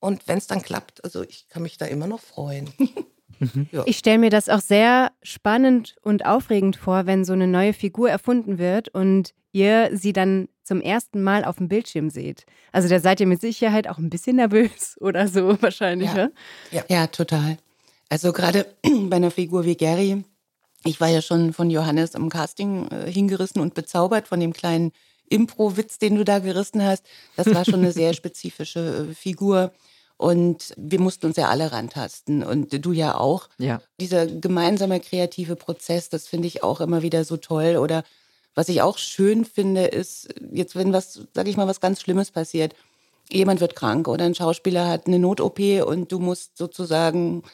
Und 0.00 0.26
wenn 0.28 0.38
es 0.38 0.46
dann 0.46 0.62
klappt, 0.62 1.04
also 1.04 1.22
ich 1.22 1.48
kann 1.48 1.62
mich 1.62 1.76
da 1.76 1.86
immer 1.86 2.06
noch 2.06 2.20
freuen. 2.20 2.72
Mhm. 3.40 3.68
Ja. 3.70 3.84
Ich 3.86 3.98
stelle 3.98 4.18
mir 4.18 4.30
das 4.30 4.48
auch 4.48 4.60
sehr 4.60 5.12
spannend 5.22 5.96
und 6.02 6.26
aufregend 6.26 6.76
vor, 6.76 7.06
wenn 7.06 7.24
so 7.24 7.32
eine 7.32 7.46
neue 7.46 7.72
Figur 7.72 8.10
erfunden 8.10 8.58
wird 8.58 8.88
und 8.88 9.32
ihr 9.52 9.90
sie 9.92 10.12
dann 10.12 10.48
zum 10.62 10.80
ersten 10.80 11.22
Mal 11.22 11.44
auf 11.44 11.56
dem 11.56 11.68
Bildschirm 11.68 12.10
seht. 12.10 12.44
Also 12.72 12.88
da 12.88 13.00
seid 13.00 13.20
ihr 13.20 13.26
mit 13.26 13.40
Sicherheit 13.40 13.88
auch 13.88 13.98
ein 13.98 14.10
bisschen 14.10 14.36
nervös 14.36 14.96
oder 15.00 15.28
so 15.28 15.60
wahrscheinlich, 15.62 16.12
ja? 16.12 16.30
Ja, 16.70 16.84
ja 16.88 17.06
total. 17.06 17.58
Also 18.08 18.32
gerade 18.32 18.66
bei 19.08 19.16
einer 19.16 19.30
Figur 19.30 19.64
wie 19.64 19.76
Gary, 19.76 20.24
ich 20.84 21.00
war 21.00 21.08
ja 21.08 21.22
schon 21.22 21.52
von 21.52 21.70
Johannes 21.70 22.14
am 22.14 22.28
Casting 22.28 22.88
äh, 22.88 23.10
hingerissen 23.10 23.60
und 23.60 23.74
bezaubert 23.74 24.28
von 24.28 24.40
dem 24.40 24.52
kleinen 24.52 24.92
Impro-Witz, 25.28 25.98
den 25.98 26.14
du 26.14 26.24
da 26.24 26.38
gerissen 26.38 26.82
hast. 26.82 27.04
Das 27.36 27.52
war 27.52 27.64
schon 27.64 27.80
eine 27.80 27.92
sehr 27.92 28.12
spezifische 28.14 29.08
äh, 29.10 29.14
Figur. 29.14 29.72
Und 30.16 30.74
wir 30.76 31.00
mussten 31.00 31.26
uns 31.26 31.36
ja 31.36 31.48
alle 31.48 31.70
rantasten 31.70 32.42
und 32.42 32.84
du 32.84 32.92
ja 32.92 33.16
auch. 33.16 33.48
Ja. 33.58 33.80
Dieser 34.00 34.26
gemeinsame 34.26 34.98
kreative 34.98 35.54
Prozess, 35.54 36.08
das 36.08 36.26
finde 36.26 36.48
ich 36.48 36.64
auch 36.64 36.80
immer 36.80 37.02
wieder 37.02 37.24
so 37.24 37.36
toll. 37.36 37.76
Oder 37.76 38.02
was 38.56 38.68
ich 38.68 38.82
auch 38.82 38.98
schön 38.98 39.44
finde, 39.44 39.84
ist, 39.84 40.28
jetzt 40.50 40.74
wenn 40.74 40.92
was, 40.92 41.20
sag 41.34 41.46
ich 41.46 41.56
mal, 41.56 41.68
was 41.68 41.80
ganz 41.80 42.00
Schlimmes 42.00 42.32
passiert, 42.32 42.74
jemand 43.30 43.60
wird 43.60 43.76
krank 43.76 44.08
oder 44.08 44.24
ein 44.24 44.34
Schauspieler 44.34 44.88
hat 44.88 45.06
eine 45.06 45.20
Not-OP 45.20 45.60
und 45.86 46.10
du 46.10 46.18
musst 46.18 46.56
sozusagen 46.56 47.44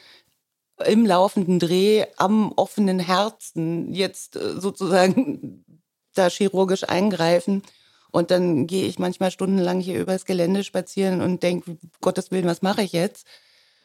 im 0.83 1.05
laufenden 1.05 1.59
Dreh 1.59 2.05
am 2.17 2.51
offenen 2.53 2.99
Herzen 2.99 3.93
jetzt 3.93 4.35
äh, 4.35 4.59
sozusagen 4.59 5.63
da 6.13 6.29
chirurgisch 6.29 6.87
eingreifen. 6.87 7.63
Und 8.11 8.31
dann 8.31 8.65
gehe 8.65 8.85
ich 8.85 8.97
manchmal 8.97 9.31
stundenlang 9.31 9.81
hier 9.81 9.99
übers 9.99 10.25
Gelände 10.25 10.63
spazieren 10.63 11.21
und 11.21 11.43
denke, 11.43 11.77
Gottes 11.99 12.31
Willen, 12.31 12.45
was 12.45 12.61
mache 12.61 12.81
ich 12.81 12.93
jetzt? 12.93 13.27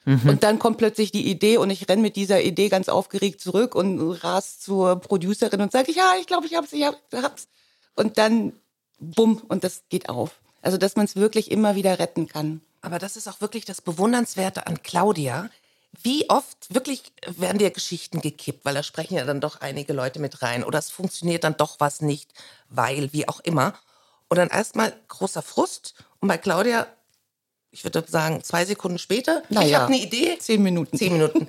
Mhm. 0.04 0.28
Und 0.28 0.42
dann 0.44 0.58
kommt 0.58 0.78
plötzlich 0.78 1.10
die 1.10 1.28
Idee 1.28 1.56
und 1.56 1.70
ich 1.70 1.88
renne 1.88 2.02
mit 2.02 2.16
dieser 2.16 2.40
Idee 2.42 2.68
ganz 2.68 2.88
aufgeregt 2.88 3.40
zurück 3.40 3.74
und 3.74 4.00
ras 4.22 4.60
zur 4.60 4.96
Producerin 4.96 5.60
und 5.60 5.72
sage, 5.72 5.92
ja, 5.92 6.14
ich 6.20 6.26
glaube, 6.26 6.46
ich 6.46 6.54
hab's, 6.54 6.72
ich 6.72 6.84
hab's. 6.84 7.48
Und 7.96 8.18
dann, 8.18 8.52
bumm, 8.98 9.42
und 9.48 9.64
das 9.64 9.82
geht 9.88 10.08
auf. 10.08 10.40
Also, 10.62 10.78
dass 10.78 10.96
man 10.96 11.06
es 11.06 11.16
wirklich 11.16 11.50
immer 11.50 11.74
wieder 11.74 11.98
retten 11.98 12.28
kann. 12.28 12.60
Aber 12.82 12.98
das 12.98 13.16
ist 13.16 13.28
auch 13.28 13.40
wirklich 13.40 13.64
das 13.64 13.80
Bewundernswerte 13.80 14.66
an 14.66 14.82
Claudia. 14.82 15.50
Wie 16.02 16.28
oft 16.30 16.72
wirklich 16.72 17.12
werden 17.26 17.58
dir 17.58 17.70
Geschichten 17.70 18.20
gekippt, 18.20 18.64
weil 18.64 18.74
da 18.74 18.82
sprechen 18.82 19.14
ja 19.14 19.24
dann 19.24 19.40
doch 19.40 19.60
einige 19.60 19.92
Leute 19.92 20.20
mit 20.20 20.42
rein 20.42 20.64
oder 20.64 20.78
es 20.78 20.90
funktioniert 20.90 21.44
dann 21.44 21.56
doch 21.56 21.80
was 21.80 22.00
nicht, 22.00 22.32
weil, 22.68 23.12
wie 23.12 23.28
auch 23.28 23.40
immer. 23.40 23.74
Und 24.28 24.38
dann 24.38 24.48
erstmal 24.48 24.92
großer 25.08 25.42
Frust. 25.42 25.94
Und 26.20 26.28
bei 26.28 26.38
Claudia, 26.38 26.86
ich 27.72 27.82
würde 27.84 28.04
sagen, 28.06 28.42
zwei 28.44 28.64
Sekunden 28.64 28.98
später, 28.98 29.42
Na 29.48 29.62
ich 29.62 29.70
ja. 29.70 29.80
habe 29.80 29.92
eine 29.92 30.02
Idee. 30.02 30.38
Zehn 30.38 30.62
Minuten. 30.62 30.96
Zehn 30.96 31.12
Minuten. 31.12 31.48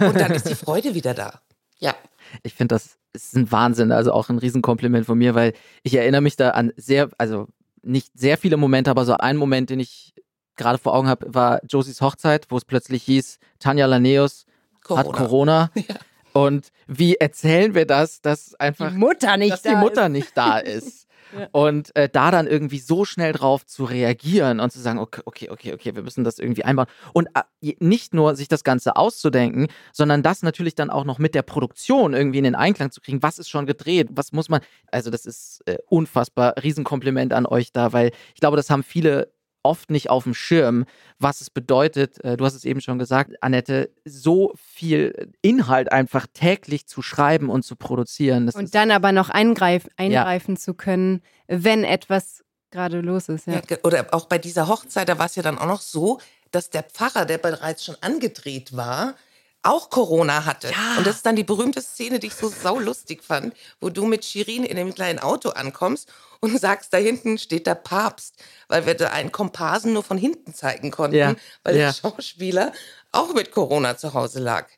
Und 0.00 0.20
dann 0.20 0.32
ist 0.32 0.48
die 0.48 0.56
Freude 0.56 0.94
wieder 0.94 1.14
da. 1.14 1.40
Ja. 1.78 1.94
Ich 2.42 2.54
finde, 2.54 2.74
das 2.74 2.98
ist 3.12 3.36
ein 3.36 3.50
Wahnsinn, 3.50 3.92
also 3.92 4.12
auch 4.12 4.28
ein 4.28 4.38
Riesenkompliment 4.38 5.06
von 5.06 5.16
mir, 5.16 5.34
weil 5.34 5.54
ich 5.82 5.94
erinnere 5.94 6.20
mich 6.20 6.36
da 6.36 6.50
an 6.50 6.72
sehr, 6.76 7.08
also 7.18 7.46
nicht 7.82 8.10
sehr 8.18 8.36
viele 8.36 8.56
Momente, 8.56 8.90
aber 8.90 9.04
so 9.04 9.14
einen 9.14 9.38
Moment, 9.38 9.70
den 9.70 9.80
ich 9.80 10.14
gerade 10.58 10.78
vor 10.78 10.94
Augen 10.94 11.08
habe, 11.08 11.32
war 11.32 11.60
Josies 11.66 12.02
Hochzeit, 12.02 12.46
wo 12.50 12.58
es 12.58 12.64
plötzlich 12.64 13.02
hieß, 13.04 13.38
Tanja 13.58 13.86
Laneus 13.86 14.44
Corona. 14.84 15.04
hat 15.04 15.12
Corona. 15.12 15.70
Ja. 15.88 15.94
Und 16.34 16.68
wie 16.86 17.16
erzählen 17.16 17.74
wir 17.74 17.86
das, 17.86 18.20
dass 18.20 18.54
einfach 18.56 18.90
die 18.90 18.98
Mutter 18.98 19.36
nicht, 19.38 19.52
dass 19.52 19.62
die 19.62 19.74
Mutter 19.74 20.06
ist. 20.06 20.12
nicht 20.12 20.36
da 20.36 20.58
ist? 20.58 21.08
Und 21.52 21.94
äh, 21.94 22.08
da 22.08 22.30
dann 22.30 22.46
irgendwie 22.46 22.78
so 22.78 23.04
schnell 23.04 23.32
drauf 23.32 23.66
zu 23.66 23.84
reagieren 23.84 24.60
und 24.60 24.72
zu 24.72 24.80
sagen, 24.80 24.98
okay, 24.98 25.20
okay, 25.26 25.50
okay, 25.50 25.74
okay, 25.74 25.94
wir 25.94 26.02
müssen 26.02 26.24
das 26.24 26.38
irgendwie 26.38 26.64
einbauen. 26.64 26.86
Und 27.12 27.28
äh, 27.34 27.74
nicht 27.80 28.14
nur 28.14 28.34
sich 28.34 28.48
das 28.48 28.64
Ganze 28.64 28.96
auszudenken, 28.96 29.68
sondern 29.92 30.22
das 30.22 30.42
natürlich 30.42 30.74
dann 30.74 30.90
auch 30.90 31.04
noch 31.04 31.18
mit 31.18 31.34
der 31.34 31.42
Produktion 31.42 32.14
irgendwie 32.14 32.38
in 32.38 32.44
den 32.44 32.54
Einklang 32.54 32.90
zu 32.90 33.00
kriegen. 33.00 33.22
Was 33.22 33.38
ist 33.38 33.50
schon 33.50 33.66
gedreht? 33.66 34.08
Was 34.12 34.32
muss 34.32 34.48
man? 34.48 34.60
Also, 34.90 35.10
das 35.10 35.26
ist 35.26 35.62
äh, 35.66 35.78
unfassbar. 35.88 36.54
Riesenkompliment 36.62 37.32
an 37.32 37.46
euch 37.46 37.72
da, 37.72 37.92
weil 37.92 38.12
ich 38.34 38.40
glaube, 38.40 38.56
das 38.56 38.70
haben 38.70 38.82
viele 38.82 39.30
oft 39.62 39.90
nicht 39.90 40.10
auf 40.10 40.24
dem 40.24 40.34
Schirm, 40.34 40.84
was 41.18 41.40
es 41.40 41.50
bedeutet, 41.50 42.22
äh, 42.24 42.36
du 42.36 42.44
hast 42.44 42.54
es 42.54 42.64
eben 42.64 42.80
schon 42.80 42.98
gesagt, 42.98 43.32
Annette, 43.42 43.90
so 44.04 44.52
viel 44.56 45.32
Inhalt 45.42 45.92
einfach 45.92 46.26
täglich 46.32 46.86
zu 46.86 47.02
schreiben 47.02 47.50
und 47.50 47.62
zu 47.62 47.76
produzieren. 47.76 48.46
Das 48.46 48.54
und 48.54 48.74
dann 48.74 48.90
aber 48.90 49.12
noch 49.12 49.30
eingreif, 49.30 49.88
eingreifen 49.96 50.54
ja. 50.54 50.60
zu 50.60 50.74
können, 50.74 51.22
wenn 51.46 51.84
etwas 51.84 52.44
gerade 52.70 53.00
los 53.00 53.28
ist. 53.28 53.46
Ja. 53.46 53.60
ja. 53.68 53.76
oder 53.82 54.06
auch 54.12 54.26
bei 54.26 54.38
dieser 54.38 54.68
Hochzeit, 54.68 55.08
da 55.08 55.18
war 55.18 55.26
es 55.26 55.36
ja 55.36 55.42
dann 55.42 55.58
auch 55.58 55.66
noch 55.66 55.80
so, 55.80 56.20
dass 56.50 56.70
der 56.70 56.82
Pfarrer, 56.82 57.24
der 57.24 57.38
bereits 57.38 57.84
schon 57.84 57.96
angedreht 58.00 58.76
war, 58.76 59.14
auch 59.62 59.90
Corona 59.90 60.44
hatte. 60.44 60.70
Ja. 60.70 60.98
Und 60.98 61.06
das 61.06 61.16
ist 61.16 61.26
dann 61.26 61.36
die 61.36 61.44
berühmte 61.44 61.82
Szene, 61.82 62.18
die 62.18 62.28
ich 62.28 62.34
so 62.34 62.48
saulustig 62.48 63.22
fand, 63.22 63.54
wo 63.80 63.90
du 63.90 64.06
mit 64.06 64.24
Shirin 64.24 64.64
in 64.64 64.76
dem 64.76 64.94
kleinen 64.94 65.18
Auto 65.18 65.50
ankommst 65.50 66.12
und 66.40 66.58
sagst, 66.60 66.92
da 66.92 66.98
hinten 66.98 67.38
steht 67.38 67.66
der 67.66 67.74
Papst, 67.74 68.36
weil 68.68 68.86
wir 68.86 68.94
da 68.94 69.10
einen 69.10 69.32
Komparsen 69.32 69.92
nur 69.92 70.02
von 70.02 70.18
hinten 70.18 70.54
zeigen 70.54 70.90
konnten, 70.90 71.16
ja. 71.16 71.34
weil 71.64 71.76
ja. 71.76 71.86
der 71.86 71.92
Schauspieler 71.92 72.72
auch 73.12 73.34
mit 73.34 73.50
Corona 73.50 73.96
zu 73.96 74.14
Hause 74.14 74.40
lag. 74.40 74.68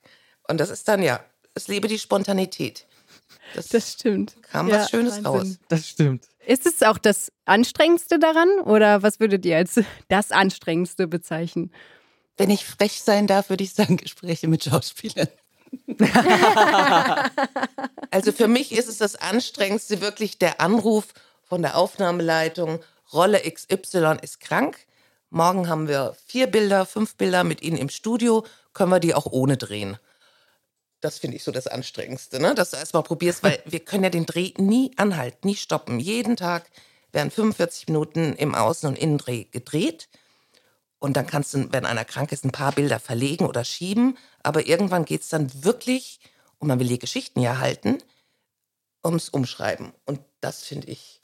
Und 0.48 0.58
das 0.58 0.70
ist 0.70 0.88
dann 0.88 1.02
ja, 1.02 1.20
es 1.54 1.68
lebe 1.68 1.88
die 1.88 1.98
Spontanität. 1.98 2.86
Das, 3.54 3.68
das 3.68 3.92
stimmt. 3.92 4.36
Kam 4.50 4.68
ja, 4.68 4.80
was 4.80 4.90
Schönes 4.90 5.24
Wahnsinn. 5.24 5.26
raus. 5.26 5.58
Das 5.68 5.88
stimmt. 5.88 6.28
Ist 6.46 6.66
es 6.66 6.82
auch 6.82 6.98
das 6.98 7.30
Anstrengendste 7.44 8.18
daran 8.18 8.48
oder 8.64 9.02
was 9.02 9.20
würdet 9.20 9.44
ihr 9.44 9.56
als 9.56 9.80
das 10.08 10.32
Anstrengendste 10.32 11.06
bezeichnen? 11.06 11.72
Wenn 12.40 12.48
ich 12.48 12.64
frech 12.64 13.03
sein 13.03 13.26
darf, 13.26 13.50
würde 13.50 13.64
ich 13.64 13.74
sagen, 13.74 13.96
Gespräche 13.98 14.48
mit 14.48 14.64
Schauspielern. 14.64 15.29
also 18.11 18.33
für 18.33 18.48
mich 18.48 18.72
ist 18.72 18.88
es 18.88 18.96
das 18.96 19.14
Anstrengendste 19.14 20.00
wirklich 20.00 20.38
der 20.38 20.59
Anruf 20.59 21.09
von 21.42 21.61
der 21.61 21.76
Aufnahmeleitung. 21.76 22.81
Rolle 23.12 23.40
XY 23.40 24.16
ist 24.22 24.40
krank. 24.40 24.79
Morgen 25.29 25.68
haben 25.68 25.87
wir 25.87 26.16
vier 26.29 26.46
Bilder, 26.46 26.87
fünf 26.87 27.16
Bilder 27.16 27.44
mit 27.44 27.61
Ihnen 27.61 27.76
im 27.76 27.90
Studio. 27.90 28.46
Können 28.72 28.90
wir 28.90 29.00
die 29.00 29.12
auch 29.12 29.26
ohne 29.26 29.59
drehen? 29.59 29.98
Das 31.03 31.18
finde 31.18 31.37
ich 31.37 31.44
so 31.44 31.53
das 31.53 31.66
Anstrengendste, 31.66 32.40
ne? 32.40 32.55
dass 32.55 32.70
du 32.70 32.79
erstmal 32.79 33.03
probierst, 33.03 33.42
weil 33.42 33.62
wir 33.66 33.81
können 33.81 34.05
ja 34.05 34.11
den 34.11 34.24
Dreh 34.24 34.55
nie 34.57 34.92
anhalten, 34.96 35.46
nie 35.46 35.57
stoppen. 35.57 36.00
Jeden 36.00 36.37
Tag 36.37 36.70
werden 37.12 37.31
45 37.31 37.88
Minuten 37.88 38.33
im 38.33 38.55
Außen- 38.55 38.87
und 38.87 38.96
Innendreh 38.98 39.44
gedreht. 39.44 40.09
Und 41.00 41.16
dann 41.16 41.26
kannst 41.26 41.54
du, 41.54 41.72
wenn 41.72 41.86
einer 41.86 42.04
krank 42.04 42.30
ist, 42.30 42.44
ein 42.44 42.52
paar 42.52 42.72
Bilder 42.72 43.00
verlegen 43.00 43.46
oder 43.46 43.64
schieben. 43.64 44.16
Aber 44.42 44.66
irgendwann 44.66 45.06
geht 45.06 45.22
es 45.22 45.30
dann 45.30 45.64
wirklich, 45.64 46.20
und 46.58 46.68
man 46.68 46.78
will 46.78 46.88
die 46.88 46.98
Geschichten 46.98 47.40
ja 47.40 47.58
halten, 47.58 47.98
ums 49.02 49.30
Umschreiben. 49.30 49.92
Und 50.04 50.20
das 50.40 50.62
finde 50.62 50.88
ich 50.88 51.20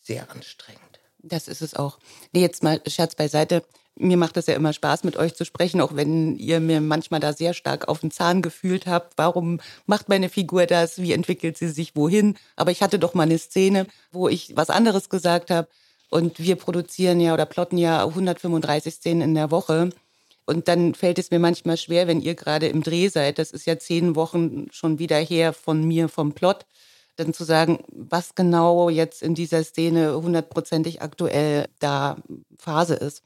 sehr 0.00 0.30
anstrengend. 0.30 1.00
Das 1.18 1.48
ist 1.48 1.60
es 1.60 1.74
auch. 1.74 1.98
Nee, 2.32 2.40
jetzt 2.40 2.62
mal 2.62 2.80
Scherz 2.86 3.14
beiseite. 3.14 3.62
Mir 3.94 4.16
macht 4.16 4.38
es 4.38 4.46
ja 4.46 4.54
immer 4.54 4.72
Spaß, 4.72 5.04
mit 5.04 5.18
euch 5.18 5.34
zu 5.34 5.44
sprechen, 5.44 5.82
auch 5.82 5.94
wenn 5.94 6.36
ihr 6.36 6.58
mir 6.60 6.80
manchmal 6.80 7.20
da 7.20 7.34
sehr 7.34 7.52
stark 7.52 7.88
auf 7.88 8.00
den 8.00 8.10
Zahn 8.10 8.40
gefühlt 8.40 8.86
habt. 8.86 9.18
Warum 9.18 9.60
macht 9.84 10.08
meine 10.08 10.30
Figur 10.30 10.64
das? 10.64 11.02
Wie 11.02 11.12
entwickelt 11.12 11.58
sie 11.58 11.68
sich 11.68 11.94
wohin? 11.94 12.38
Aber 12.56 12.70
ich 12.70 12.82
hatte 12.82 12.98
doch 12.98 13.12
mal 13.12 13.24
eine 13.24 13.38
Szene, 13.38 13.86
wo 14.10 14.28
ich 14.28 14.56
was 14.56 14.70
anderes 14.70 15.10
gesagt 15.10 15.50
habe. 15.50 15.68
Und 16.10 16.40
wir 16.40 16.56
produzieren 16.56 17.20
ja 17.20 17.32
oder 17.32 17.46
plotten 17.46 17.78
ja 17.78 18.04
135 18.04 18.94
Szenen 18.94 19.22
in 19.22 19.34
der 19.34 19.50
Woche. 19.50 19.90
Und 20.44 20.66
dann 20.66 20.94
fällt 20.94 21.18
es 21.20 21.30
mir 21.30 21.38
manchmal 21.38 21.76
schwer, 21.76 22.08
wenn 22.08 22.20
ihr 22.20 22.34
gerade 22.34 22.66
im 22.66 22.82
Dreh 22.82 23.08
seid, 23.08 23.38
das 23.38 23.52
ist 23.52 23.66
ja 23.66 23.78
zehn 23.78 24.16
Wochen 24.16 24.66
schon 24.72 24.98
wieder 24.98 25.18
her 25.18 25.52
von 25.52 25.84
mir, 25.84 26.08
vom 26.08 26.32
Plot, 26.32 26.66
dann 27.14 27.32
zu 27.32 27.44
sagen, 27.44 27.78
was 27.88 28.34
genau 28.34 28.88
jetzt 28.90 29.22
in 29.22 29.34
dieser 29.34 29.62
Szene 29.62 30.20
hundertprozentig 30.20 31.02
aktuell 31.02 31.66
da 31.78 32.16
Phase 32.58 32.94
ist. 32.94 33.22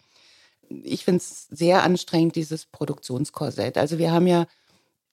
Ich 0.69 1.05
finde 1.05 1.19
es 1.19 1.47
sehr 1.51 1.83
anstrengend, 1.83 2.37
dieses 2.37 2.67
Produktionskorsett. 2.67 3.79
Also 3.79 3.99
wir 3.99 4.13
haben 4.13 4.27
ja 4.27 4.47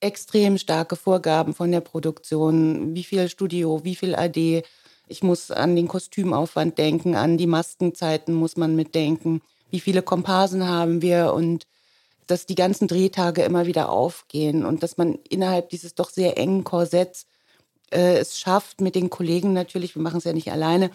extrem 0.00 0.58
starke 0.58 0.96
Vorgaben 0.96 1.54
von 1.54 1.70
der 1.70 1.80
Produktion, 1.80 2.94
wie 2.94 3.04
viel 3.04 3.28
Studio, 3.28 3.84
wie 3.84 3.94
viel 3.94 4.14
AD. 4.14 4.64
Ich 5.12 5.22
muss 5.22 5.50
an 5.50 5.76
den 5.76 5.88
Kostümaufwand 5.88 6.78
denken, 6.78 7.16
an 7.16 7.36
die 7.36 7.46
Maskenzeiten 7.46 8.32
muss 8.32 8.56
man 8.56 8.74
mitdenken, 8.74 9.42
wie 9.70 9.80
viele 9.80 10.00
Komparsen 10.00 10.66
haben 10.66 11.02
wir 11.02 11.34
und 11.34 11.66
dass 12.26 12.46
die 12.46 12.54
ganzen 12.54 12.88
Drehtage 12.88 13.42
immer 13.42 13.66
wieder 13.66 13.90
aufgehen 13.90 14.64
und 14.64 14.82
dass 14.82 14.96
man 14.96 15.18
innerhalb 15.28 15.68
dieses 15.68 15.94
doch 15.94 16.08
sehr 16.08 16.38
engen 16.38 16.64
Korsetts 16.64 17.26
äh, 17.90 18.16
es 18.16 18.40
schafft, 18.40 18.80
mit 18.80 18.94
den 18.94 19.10
Kollegen 19.10 19.52
natürlich, 19.52 19.94
wir 19.94 20.00
machen 20.00 20.16
es 20.16 20.24
ja 20.24 20.32
nicht 20.32 20.50
alleine, 20.50 20.90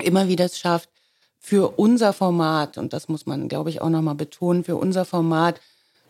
immer 0.00 0.28
wieder 0.28 0.44
es 0.44 0.56
schafft, 0.56 0.88
für 1.40 1.76
unser 1.76 2.12
Format, 2.12 2.78
und 2.78 2.92
das 2.92 3.08
muss 3.08 3.26
man, 3.26 3.48
glaube 3.48 3.68
ich, 3.68 3.80
auch 3.80 3.90
nochmal 3.90 4.14
betonen, 4.14 4.62
für 4.62 4.76
unser 4.76 5.04
Format 5.04 5.60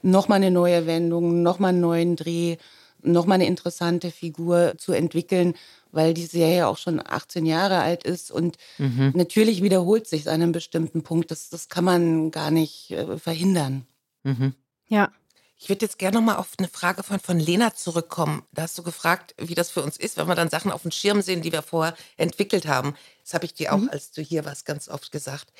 nochmal 0.02 0.36
eine 0.36 0.50
neue 0.50 0.86
Wendung, 0.86 1.42
nochmal 1.42 1.70
einen 1.70 1.80
neuen 1.80 2.16
Dreh, 2.16 2.58
nochmal 3.04 3.36
eine 3.36 3.46
interessante 3.46 4.10
Figur 4.10 4.74
zu 4.78 4.92
entwickeln, 4.92 5.54
weil 5.92 6.14
die 6.14 6.26
Serie 6.26 6.66
auch 6.66 6.78
schon 6.78 7.00
18 7.04 7.46
Jahre 7.46 7.78
alt 7.80 8.04
ist 8.04 8.30
und 8.30 8.56
mhm. 8.78 9.12
natürlich 9.14 9.62
wiederholt 9.62 10.06
sich 10.06 10.28
an 10.28 10.34
einem 10.34 10.52
bestimmten 10.52 11.02
Punkt. 11.02 11.30
Das, 11.30 11.50
das 11.50 11.68
kann 11.68 11.84
man 11.84 12.30
gar 12.30 12.50
nicht 12.50 12.90
äh, 12.90 13.18
verhindern. 13.18 13.86
Mhm. 14.24 14.54
Ja. 14.88 15.10
Ich 15.56 15.68
würde 15.68 15.86
jetzt 15.86 15.98
gerne 15.98 16.18
nochmal 16.18 16.36
auf 16.36 16.50
eine 16.58 16.68
Frage 16.68 17.02
von, 17.02 17.20
von 17.20 17.38
Lena 17.38 17.74
zurückkommen. 17.74 18.42
Da 18.52 18.62
hast 18.62 18.76
du 18.76 18.82
gefragt, 18.82 19.34
wie 19.38 19.54
das 19.54 19.70
für 19.70 19.82
uns 19.82 19.96
ist, 19.96 20.16
wenn 20.16 20.26
wir 20.26 20.34
dann 20.34 20.50
Sachen 20.50 20.72
auf 20.72 20.82
dem 20.82 20.90
Schirm 20.90 21.22
sehen, 21.22 21.42
die 21.42 21.52
wir 21.52 21.62
vorher 21.62 21.94
entwickelt 22.16 22.66
haben. 22.66 22.94
Das 23.22 23.34
habe 23.34 23.46
ich 23.46 23.54
dir 23.54 23.72
auch, 23.72 23.78
mhm. 23.78 23.88
als 23.88 24.10
du 24.10 24.20
hier 24.20 24.44
warst, 24.44 24.66
ganz 24.66 24.88
oft 24.88 25.12
gesagt. 25.12 25.52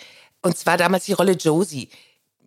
Und 0.42 0.58
zwar 0.58 0.76
damals 0.76 1.06
die 1.06 1.14
Rolle 1.14 1.32
Josie. 1.32 1.88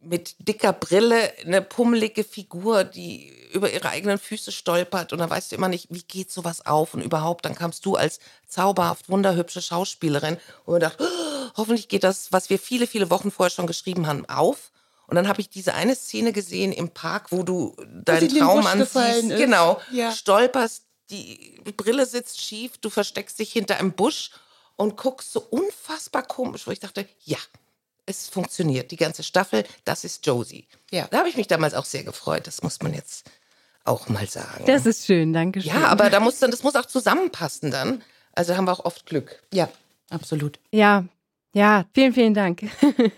Mit 0.01 0.35
dicker 0.39 0.73
Brille, 0.73 1.33
eine 1.45 1.61
pummelige 1.61 2.23
Figur, 2.23 2.83
die 2.83 3.33
über 3.51 3.71
ihre 3.71 3.89
eigenen 3.89 4.17
Füße 4.17 4.51
stolpert. 4.51 5.11
Und 5.11 5.19
dann 5.19 5.29
weißt 5.29 5.51
du 5.51 5.55
immer 5.55 5.67
nicht, 5.67 5.87
wie 5.89 6.03
geht 6.03 6.31
sowas 6.31 6.65
auf 6.65 6.93
und 6.93 7.01
überhaupt. 7.01 7.45
Dann 7.45 7.55
kamst 7.55 7.85
du 7.85 7.95
als 7.95 8.19
zauberhaft, 8.47 9.09
wunderhübsche 9.09 9.61
Schauspielerin 9.61 10.37
und 10.65 10.75
wir 10.75 10.79
dachten, 10.79 11.03
oh, 11.03 11.49
hoffentlich 11.57 11.87
geht 11.87 12.03
das, 12.03 12.31
was 12.31 12.49
wir 12.49 12.59
viele, 12.59 12.87
viele 12.87 13.09
Wochen 13.09 13.31
vorher 13.31 13.51
schon 13.51 13.67
geschrieben 13.67 14.07
haben, 14.07 14.25
auf. 14.29 14.71
Und 15.07 15.15
dann 15.15 15.27
habe 15.27 15.41
ich 15.41 15.49
diese 15.49 15.73
eine 15.73 15.95
Szene 15.95 16.33
gesehen 16.33 16.73
im 16.73 16.89
Park, 16.89 17.31
wo 17.31 17.43
du 17.43 17.75
deinen 18.03 18.29
Traummann 18.29 18.85
siehst. 18.85 19.23
Ist. 19.23 19.37
Genau. 19.37 19.81
Ja. 19.91 20.11
Stolperst, 20.11 20.83
die 21.09 21.61
Brille 21.77 22.05
sitzt 22.05 22.41
schief, 22.41 22.77
du 22.77 22.89
versteckst 22.89 23.39
dich 23.39 23.51
hinter 23.51 23.77
einem 23.77 23.93
Busch 23.93 24.31
und 24.75 24.97
guckst 24.97 25.31
so 25.31 25.39
unfassbar 25.39 26.23
komisch, 26.23 26.67
wo 26.67 26.71
ich 26.71 26.79
dachte, 26.79 27.07
ja, 27.23 27.37
es 28.07 28.27
funktioniert. 28.27 28.89
Die 28.89 28.95
ganze 28.95 29.21
Staffel, 29.21 29.63
das 29.85 30.03
ist 30.03 30.25
Josie. 30.25 30.67
Ja. 30.89 31.07
Da 31.11 31.19
habe 31.19 31.29
ich 31.29 31.37
mich 31.37 31.47
damals 31.47 31.75
auch 31.75 31.85
sehr 31.85 32.03
gefreut. 32.03 32.47
Das 32.47 32.63
muss 32.63 32.81
man 32.81 32.93
jetzt 32.93 33.29
auch 33.83 34.09
mal 34.09 34.27
sagen. 34.27 34.65
Das 34.65 34.85
ist 34.85 35.05
schön, 35.05 35.33
danke 35.33 35.61
schön. 35.61 35.71
Ja, 35.71 35.87
aber 35.87 36.09
da 36.09 36.19
muss 36.19 36.39
dann, 36.39 36.51
das 36.51 36.63
muss 36.63 36.75
auch 36.75 36.85
zusammenpassen 36.85 37.69
dann. 37.69 38.01
Also 38.33 38.55
haben 38.55 38.65
wir 38.65 38.71
auch 38.71 38.85
oft 38.85 39.05
Glück. 39.05 39.43
Ja, 39.53 39.69
absolut. 40.09 40.59
Ja, 40.71 41.05
ja, 41.53 41.85
vielen, 41.93 42.13
vielen 42.13 42.33
Dank. 42.33 42.63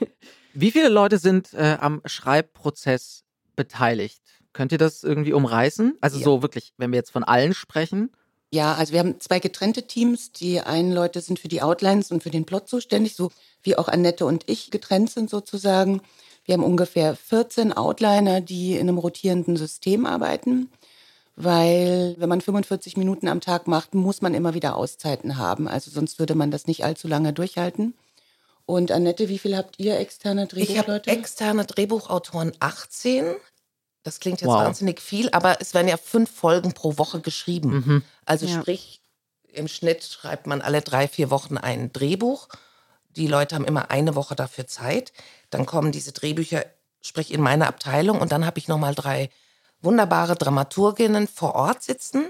Wie 0.54 0.72
viele 0.72 0.90
Leute 0.90 1.18
sind 1.18 1.54
äh, 1.54 1.78
am 1.80 2.02
Schreibprozess 2.06 3.24
beteiligt? 3.56 4.22
Könnt 4.54 4.72
ihr 4.72 4.78
das 4.78 5.04
irgendwie 5.04 5.34
umreißen? 5.34 5.98
Also 6.02 6.18
ja. 6.18 6.24
so 6.24 6.42
wirklich, 6.42 6.74
wenn 6.78 6.92
wir 6.92 6.98
jetzt 6.98 7.12
von 7.12 7.24
allen 7.24 7.54
sprechen? 7.54 8.12
Ja, 8.52 8.74
also 8.74 8.94
wir 8.94 9.00
haben 9.00 9.20
zwei 9.20 9.40
getrennte 9.40 9.84
Teams. 9.84 10.32
Die 10.32 10.60
einen 10.60 10.92
Leute 10.92 11.22
sind 11.22 11.40
für 11.40 11.48
die 11.48 11.62
Outlines 11.62 12.12
und 12.12 12.24
für 12.24 12.32
den 12.32 12.46
Plot 12.46 12.68
zuständig, 12.68 13.16
so 13.16 13.32
wie 13.62 13.78
auch 13.78 13.88
Annette 13.88 14.26
und 14.26 14.44
ich 14.48 14.72
getrennt 14.72 15.12
sind 15.12 15.30
sozusagen. 15.30 16.02
Wir 16.46 16.54
haben 16.54 16.64
ungefähr 16.64 17.16
14 17.16 17.74
Outliner, 17.74 18.42
die 18.42 18.74
in 18.74 18.90
einem 18.90 18.98
rotierenden 18.98 19.56
System 19.56 20.08
arbeiten, 20.08 20.72
weil 21.36 22.16
wenn 22.18 22.30
man 22.30 22.42
45 22.42 22.98
Minuten 22.98 23.28
am 23.28 23.40
Tag 23.40 23.68
macht, 23.68 23.94
muss 23.94 24.24
man 24.24 24.34
immer 24.34 24.56
wieder 24.56 24.76
Auszeiten 24.76 25.38
haben. 25.38 25.68
Also 25.68 25.92
sonst 25.92 26.18
würde 26.18 26.34
man 26.34 26.50
das 26.50 26.66
nicht 26.66 26.84
allzu 26.84 27.08
lange 27.08 27.34
durchhalten. 27.34 27.94
Und 28.66 28.92
Annette, 28.92 29.30
wie 29.30 29.40
viel 29.40 29.56
habt 29.56 29.80
ihr 29.80 30.00
externe 30.00 30.48
Drehbuchleute? 30.48 31.10
Ich 31.10 31.10
habe 31.10 31.20
externe 31.20 31.66
Drehbuchautoren 31.66 32.52
18. 32.60 33.26
Das 34.04 34.20
klingt 34.20 34.42
jetzt 34.42 34.50
wow. 34.50 34.64
wahnsinnig 34.64 35.02
viel, 35.02 35.30
aber 35.32 35.62
es 35.62 35.74
werden 35.74 35.88
ja 35.88 35.98
fünf 35.98 36.32
Folgen 36.32 36.74
pro 36.74 36.98
Woche 36.98 37.20
geschrieben. 37.20 37.72
Mhm. 37.72 38.04
Also 38.26 38.46
ja. 38.46 38.60
sprich, 38.60 39.02
im 39.52 39.68
Schnitt 39.68 40.04
schreibt 40.04 40.48
man 40.48 40.62
alle 40.62 40.82
drei, 40.82 41.08
vier 41.08 41.30
Wochen 41.30 41.58
ein 41.58 41.92
Drehbuch. 41.92 42.48
Die 43.10 43.28
Leute 43.28 43.56
haben 43.56 43.66
immer 43.66 43.92
eine 43.92 44.16
Woche 44.16 44.36
dafür 44.36 44.68
Zeit. 44.68 45.12
Dann 45.50 45.66
kommen 45.66 45.92
diese 45.92 46.12
Drehbücher, 46.12 46.66
sprich 47.02 47.34
in 47.34 47.42
meine 47.42 47.68
Abteilung. 47.68 48.22
Und 48.22 48.32
dann 48.32 48.46
habe 48.46 48.60
ich 48.60 48.68
nochmal 48.68 48.96
drei 48.96 49.30
wunderbare 49.82 50.36
Dramaturginnen 50.36 51.28
vor 51.28 51.56
Ort 51.56 51.84
sitzen, 51.84 52.30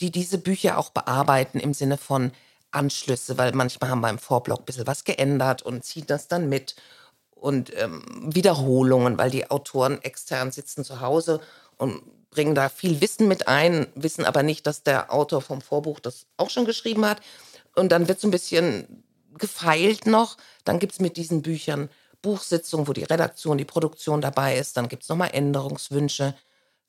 die 0.00 0.10
diese 0.10 0.38
Bücher 0.38 0.78
auch 0.78 0.90
bearbeiten 0.90 1.58
im 1.58 1.74
Sinne 1.74 1.96
von, 1.96 2.32
Anschlüsse, 2.72 3.38
weil 3.38 3.52
manchmal 3.52 3.90
haben 3.90 4.00
wir 4.00 4.10
im 4.10 4.18
Vorblock 4.18 4.60
ein 4.60 4.64
bisschen 4.64 4.86
was 4.86 5.04
geändert 5.04 5.62
und 5.62 5.84
ziehen 5.84 6.06
das 6.06 6.28
dann 6.28 6.48
mit. 6.48 6.74
Und 7.42 7.76
ähm, 7.76 8.04
Wiederholungen, 8.32 9.18
weil 9.18 9.30
die 9.30 9.50
Autoren 9.50 10.00
extern 10.02 10.52
sitzen 10.52 10.84
zu 10.84 11.00
Hause 11.00 11.40
und 11.76 12.00
bringen 12.30 12.54
da 12.54 12.68
viel 12.68 13.00
Wissen 13.00 13.26
mit 13.26 13.48
ein, 13.48 13.88
wissen 13.96 14.24
aber 14.24 14.44
nicht, 14.44 14.64
dass 14.66 14.84
der 14.84 15.12
Autor 15.12 15.42
vom 15.42 15.60
Vorbuch 15.60 15.98
das 15.98 16.26
auch 16.36 16.50
schon 16.50 16.66
geschrieben 16.66 17.04
hat. 17.04 17.20
Und 17.74 17.90
dann 17.90 18.06
wird 18.06 18.20
so 18.20 18.28
ein 18.28 18.30
bisschen 18.30 19.02
gefeilt 19.36 20.06
noch. 20.06 20.36
Dann 20.64 20.78
gibt 20.78 20.92
es 20.92 21.00
mit 21.00 21.16
diesen 21.16 21.42
Büchern 21.42 21.90
Buchsitzungen, 22.22 22.86
wo 22.86 22.92
die 22.92 23.02
Redaktion, 23.02 23.58
die 23.58 23.64
Produktion 23.64 24.20
dabei 24.20 24.56
ist. 24.56 24.76
Dann 24.76 24.88
gibt 24.88 25.02
es 25.02 25.08
nochmal 25.08 25.30
Änderungswünsche. 25.32 26.34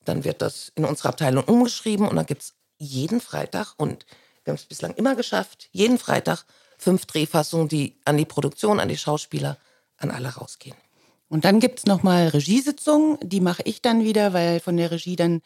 Dann 0.04 0.22
wird 0.22 0.40
das 0.40 0.70
in 0.76 0.84
unserer 0.84 1.08
Abteilung 1.08 1.42
umgeschrieben 1.42 2.06
und 2.06 2.14
dann 2.14 2.26
gibt 2.26 2.42
es 2.42 2.54
jeden 2.78 3.20
Freitag 3.20 3.74
und 3.76 4.06
wir 4.44 4.52
haben 4.52 4.58
es 4.58 4.66
bislang 4.66 4.94
immer 4.94 5.16
geschafft, 5.16 5.68
jeden 5.72 5.98
Freitag 5.98 6.44
fünf 6.78 7.06
Drehfassungen, 7.06 7.68
die 7.68 7.98
an 8.04 8.18
die 8.18 8.26
Produktion, 8.26 8.78
an 8.78 8.88
die 8.88 8.96
Schauspieler, 8.96 9.56
an 9.98 10.10
alle 10.10 10.28
rausgehen. 10.28 10.76
Und 11.28 11.44
dann 11.44 11.58
gibt 11.60 11.80
es 11.80 11.86
nochmal 11.86 12.28
Regiesitzungen, 12.28 13.18
die 13.22 13.40
mache 13.40 13.62
ich 13.64 13.82
dann 13.82 14.04
wieder, 14.04 14.32
weil 14.32 14.60
von 14.60 14.76
der 14.76 14.90
Regie 14.90 15.16
dann 15.16 15.40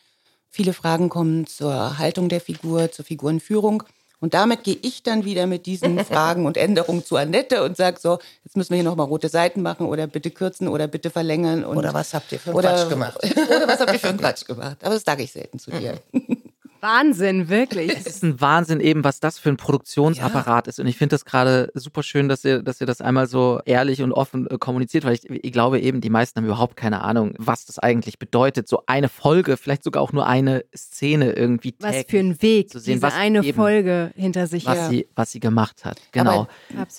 viele 0.50 0.72
Fragen 0.72 1.08
kommen 1.08 1.46
zur 1.46 1.98
Haltung 1.98 2.28
der 2.28 2.40
Figur, 2.40 2.90
zur 2.90 3.04
Figurenführung. 3.04 3.84
Und 4.20 4.34
damit 4.34 4.64
gehe 4.64 4.76
ich 4.82 5.04
dann 5.04 5.24
wieder 5.24 5.46
mit 5.46 5.66
diesen 5.66 5.98
Fragen 6.04 6.46
und 6.46 6.56
Änderungen 6.56 7.04
zu 7.04 7.16
Annette 7.16 7.62
und 7.62 7.76
sage 7.76 7.98
so, 8.00 8.18
jetzt 8.44 8.56
müssen 8.56 8.70
wir 8.70 8.76
hier 8.76 8.84
nochmal 8.84 9.06
rote 9.06 9.28
Seiten 9.28 9.62
machen 9.62 9.86
oder 9.86 10.06
bitte 10.06 10.30
kürzen 10.30 10.66
oder 10.66 10.88
bitte 10.88 11.10
verlängern. 11.10 11.64
Oder 11.64 11.94
was 11.94 12.12
habt 12.14 12.32
ihr 12.32 12.40
für 12.40 12.50
einen 12.50 12.60
Quatsch 12.60 12.88
gemacht? 12.88 13.18
Oder 13.22 13.68
was 13.68 13.80
habt 13.80 13.92
ihr 13.92 14.00
für 14.00 14.08
einen 14.08 14.18
Quatsch 14.18 14.44
gemacht? 14.44 14.78
Aber 14.82 14.94
das 14.94 15.04
sage 15.04 15.22
ich 15.22 15.32
selten 15.32 15.58
zu 15.58 15.70
dir. 15.70 16.00
Wahnsinn, 16.80 17.48
wirklich. 17.48 17.90
Es 17.96 18.06
ist 18.06 18.22
ein 18.22 18.40
Wahnsinn 18.40 18.80
eben, 18.80 19.04
was 19.04 19.20
das 19.20 19.38
für 19.38 19.48
ein 19.48 19.56
Produktionsapparat 19.56 20.66
ja. 20.66 20.70
ist. 20.70 20.80
Und 20.80 20.86
ich 20.86 20.96
finde 20.96 21.14
das 21.14 21.24
gerade 21.24 21.70
super 21.74 22.02
schön, 22.02 22.28
dass 22.28 22.44
ihr, 22.44 22.62
dass 22.62 22.80
ihr 22.80 22.86
das 22.86 23.00
einmal 23.00 23.26
so 23.26 23.60
ehrlich 23.64 24.02
und 24.02 24.12
offen 24.12 24.48
äh, 24.48 24.58
kommuniziert, 24.58 25.04
weil 25.04 25.14
ich, 25.14 25.28
ich 25.28 25.52
glaube 25.52 25.80
eben, 25.80 26.00
die 26.00 26.10
meisten 26.10 26.38
haben 26.38 26.46
überhaupt 26.46 26.76
keine 26.76 27.02
Ahnung, 27.02 27.34
was 27.38 27.66
das 27.66 27.78
eigentlich 27.78 28.18
bedeutet. 28.18 28.68
So 28.68 28.82
eine 28.86 29.08
Folge, 29.08 29.56
vielleicht 29.56 29.84
sogar 29.84 30.02
auch 30.02 30.12
nur 30.12 30.26
eine 30.26 30.64
Szene 30.76 31.32
irgendwie 31.32 31.74
Was 31.80 32.04
für 32.08 32.18
ein 32.18 32.40
Weg, 32.42 32.70
zu 32.70 32.78
sehen, 32.78 32.94
diese 32.94 33.02
was 33.06 33.14
eine 33.14 33.44
eben, 33.44 33.56
Folge 33.56 34.12
hinter 34.14 34.46
sich 34.46 34.66
was 34.66 34.78
ja. 34.78 34.88
sie, 34.88 35.08
was 35.14 35.32
sie 35.32 35.40
gemacht 35.40 35.84
hat. 35.84 35.98
Genau. 36.12 36.48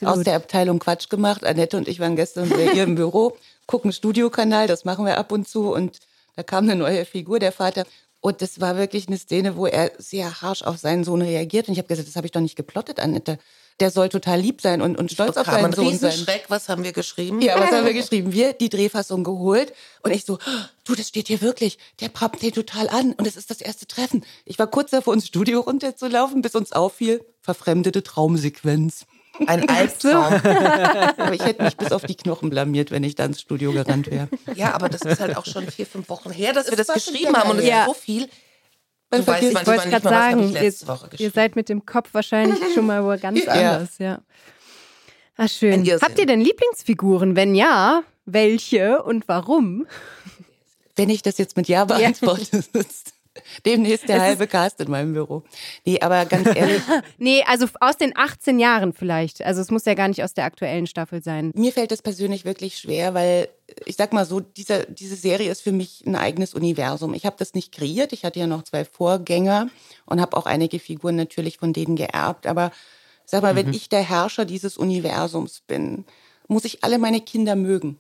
Aber 0.02 0.12
aus 0.12 0.24
der 0.24 0.36
Abteilung 0.36 0.80
Quatsch 0.80 1.10
gemacht. 1.10 1.46
Annette 1.46 1.78
und 1.78 1.88
ich 1.88 2.00
waren 2.00 2.16
gestern 2.16 2.50
bei 2.50 2.72
ihr 2.74 2.84
im 2.84 2.96
Büro, 3.00 3.38
gucken 3.66 3.92
Studiokanal, 3.92 4.68
das 4.68 4.86
machen 4.86 5.06
wir 5.06 5.18
ab 5.18 5.32
und 5.32 5.48
zu 5.48 5.74
und 5.74 6.00
da 6.36 6.44
kam 6.44 6.64
eine 6.64 6.76
neue 6.76 7.04
Figur, 7.06 7.40
der 7.40 7.52
Vater. 7.52 7.86
Und 8.22 8.42
das 8.42 8.60
war 8.60 8.76
wirklich 8.76 9.08
eine 9.08 9.18
Szene, 9.18 9.56
wo 9.56 9.66
er 9.66 9.92
sehr 9.98 10.42
harsch 10.42 10.64
auf 10.64 10.78
seinen 10.78 11.04
Sohn 11.04 11.22
reagiert. 11.22 11.68
Und 11.68 11.74
ich 11.74 11.78
habe 11.78 11.88
gesagt, 11.88 12.08
das 12.08 12.16
habe 12.16 12.28
ich 12.28 12.32
doch 12.32 12.42
nicht 12.42 12.58
geplottet, 12.58 13.00
Annette. 13.00 13.40
Der 13.80 13.92
soll 13.92 14.10
total 14.10 14.42
lieb 14.42 14.60
sein 14.60 14.82
und, 14.82 14.98
und 14.98 15.10
stolz 15.10 15.38
auf 15.38 15.46
seinen 15.46 15.72
Sohn 15.72 15.98
sein. 15.98 16.12
Schreck, 16.12 16.46
was 16.50 16.68
haben 16.68 16.84
wir 16.84 16.92
geschrieben? 16.92 17.42
Ja, 17.42 17.58
was 17.58 17.72
haben 17.72 17.86
wir 17.86 17.94
geschrieben? 17.94 18.34
Wir, 18.34 18.52
die 18.52 18.68
Drehfassung 18.68 19.24
geholt. 19.24 19.72
Und 20.04 20.12
ich 20.12 20.26
so, 20.26 20.38
du, 20.84 20.96
das 20.96 21.08
steht 21.08 21.28
hier 21.28 21.40
wirklich. 21.40 21.78
Der 22.02 22.10
pappt 22.10 22.42
den 22.42 22.52
total 22.52 22.90
an. 22.90 23.14
Und 23.14 23.26
es 23.26 23.38
ist 23.38 23.50
das 23.50 23.62
erste 23.62 23.88
Treffen. 23.88 24.26
Ich 24.44 24.60
war 24.60 24.68
kurz 24.68 24.92
davor, 24.92 25.14
ins 25.14 25.28
Studio 25.28 25.62
runterzulaufen, 25.62 26.42
bis 26.42 26.56
uns 26.56 26.74
auffiel, 26.74 27.24
verfremdete 27.40 28.04
Traumsequenz. 28.04 29.06
Ein 29.48 29.68
Albtraum. 29.70 30.34
Aber 31.18 31.34
ich 31.34 31.44
hätte 31.46 31.64
mich 31.64 31.78
bis 31.78 31.92
auf 31.92 32.04
die 32.04 32.16
Knochen 32.16 32.50
blamiert, 32.50 32.92
wenn 32.92 33.04
ich 33.04 33.16
da 33.16 33.26
ins 33.26 33.42
Studio 33.42 33.72
gerannt 33.72 34.10
wäre. 34.12 34.28
Ja, 34.56 34.74
aber 34.74 34.90
das 34.90 35.02
ist 35.02 35.20
halt 35.20 35.38
auch 35.38 35.46
schon 35.46 35.66
vier, 35.70 35.86
fünf 35.86 36.10
Wochen 36.10 36.32
her, 36.32 36.54
dass 36.54 36.70
wir 36.70 36.78
das 36.78 36.88
war 36.90 37.00
schon 37.00 37.14
geschrieben 37.14 37.36
haben. 37.38 37.52
Und 37.52 37.60
es 37.60 37.66
Ja. 37.66 37.82
ist 37.82 37.88
so 37.88 37.94
viel. 37.94 38.28
Man 39.12 39.22
Du 39.22 39.28
weißt 39.28 39.44
Ich 39.44 39.66
wollte 39.68 39.90
gerade 39.90 40.04
sagen, 40.10 40.44
ich 40.44 40.52
letzte 40.52 40.88
Woche 40.88 41.10
ihr, 41.14 41.20
ihr 41.22 41.32
seid 41.32 41.56
mit 41.56 41.70
dem 41.70 41.86
Kopf 41.86 42.10
wahrscheinlich 42.14 42.60
schon 42.74 42.86
mal 42.86 43.04
wo 43.04 43.20
ganz 43.20 43.40
Ja. 43.46 43.52
anders, 43.54 43.98
ja. 43.98 44.20
Ah, 45.38 45.48
schön. 45.48 45.86
Habt 46.02 46.20
ihr 46.20 46.26
denn 46.26 46.42
Lieblingsfiguren? 46.42 47.36
Wenn 47.36 47.56
ja, 47.56 48.04
welche 48.26 49.02
und 49.04 49.28
warum? 49.28 49.88
Wenn 50.96 51.10
ich 51.10 51.22
das 51.22 51.38
jetzt 51.38 51.56
mit 51.56 51.68
Ja 51.70 51.86
beantworte, 51.86 52.58
ist 52.58 53.14
demnächst 53.66 54.08
der 54.08 54.18
Es 54.18 54.22
halbe 54.22 54.48
Cast 54.48 54.80
in 54.80 54.90
meinem 54.90 55.14
Büro. 55.14 55.44
Nee, 55.86 56.00
aber 56.02 56.26
ganz 56.26 56.48
ehrlich, 56.56 56.82
Nee, 57.18 57.44
also 57.48 57.68
aus 57.80 57.98
den 57.98 58.16
18 58.16 58.60
Jahren 58.60 58.94
vielleicht. 58.94 59.42
Also 59.44 59.62
es 59.62 59.72
muss 59.72 59.86
ja 59.86 59.94
gar 59.94 60.08
nicht 60.08 60.24
aus 60.24 60.34
der 60.34 60.46
aktuellen 60.46 60.88
Staffel 60.88 61.24
sein. 61.24 61.52
mir 61.56 61.72
fällt 61.72 61.92
das 61.92 62.02
persönlich 62.02 62.46
wirklich 62.46 62.78
schwer, 62.78 63.14
weil 63.14 63.50
ich 63.86 63.96
sag 63.96 64.14
mal 64.14 64.26
so, 64.26 64.40
diese, 64.40 64.88
diese 64.90 65.16
Serie 65.16 65.52
ist 65.52 65.62
für 65.62 65.72
mich 65.72 66.04
ein 66.06 66.16
eigenes 66.16 66.54
Universum. 66.54 67.14
Ich 67.14 67.26
habe 67.26 67.36
das 67.38 67.54
nicht 67.54 67.72
kreiert, 67.72 68.14
ich 68.14 68.26
hatte 68.26 68.40
ja 68.40 68.48
noch 68.48 68.64
zwei 68.64 68.86
Vorgänger 68.86 69.70
und 70.06 70.22
habe 70.22 70.36
auch 70.38 70.46
einige 70.46 70.80
Figuren 70.80 71.16
natürlich 71.16 71.58
von 71.58 71.74
denen 71.74 71.96
geerbt. 71.96 72.48
Aber 72.48 72.72
sag 73.26 73.44
mal, 73.44 73.56
wenn 73.56 73.74
ich 73.74 73.90
der 73.90 74.02
Herrscher 74.02 74.46
dieses 74.46 74.78
Universums 74.78 75.62
bin, 75.68 76.06
muss 76.48 76.66
ich 76.66 76.84
alle 76.84 76.98
meine 76.98 77.22
Kinder 77.22 77.56
mögen. 77.56 78.00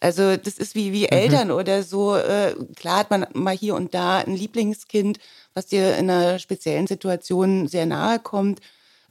Also 0.00 0.36
das 0.36 0.54
ist 0.54 0.74
wie, 0.74 0.92
wie 0.92 1.06
Eltern 1.06 1.50
oder 1.50 1.82
so. 1.82 2.16
Äh, 2.16 2.54
klar 2.74 3.00
hat 3.00 3.10
man 3.10 3.26
mal 3.34 3.54
hier 3.54 3.74
und 3.74 3.94
da 3.94 4.18
ein 4.18 4.34
Lieblingskind, 4.34 5.18
was 5.52 5.66
dir 5.66 5.96
in 5.96 6.10
einer 6.10 6.38
speziellen 6.38 6.86
Situation 6.86 7.68
sehr 7.68 7.84
nahe 7.84 8.18
kommt. 8.18 8.60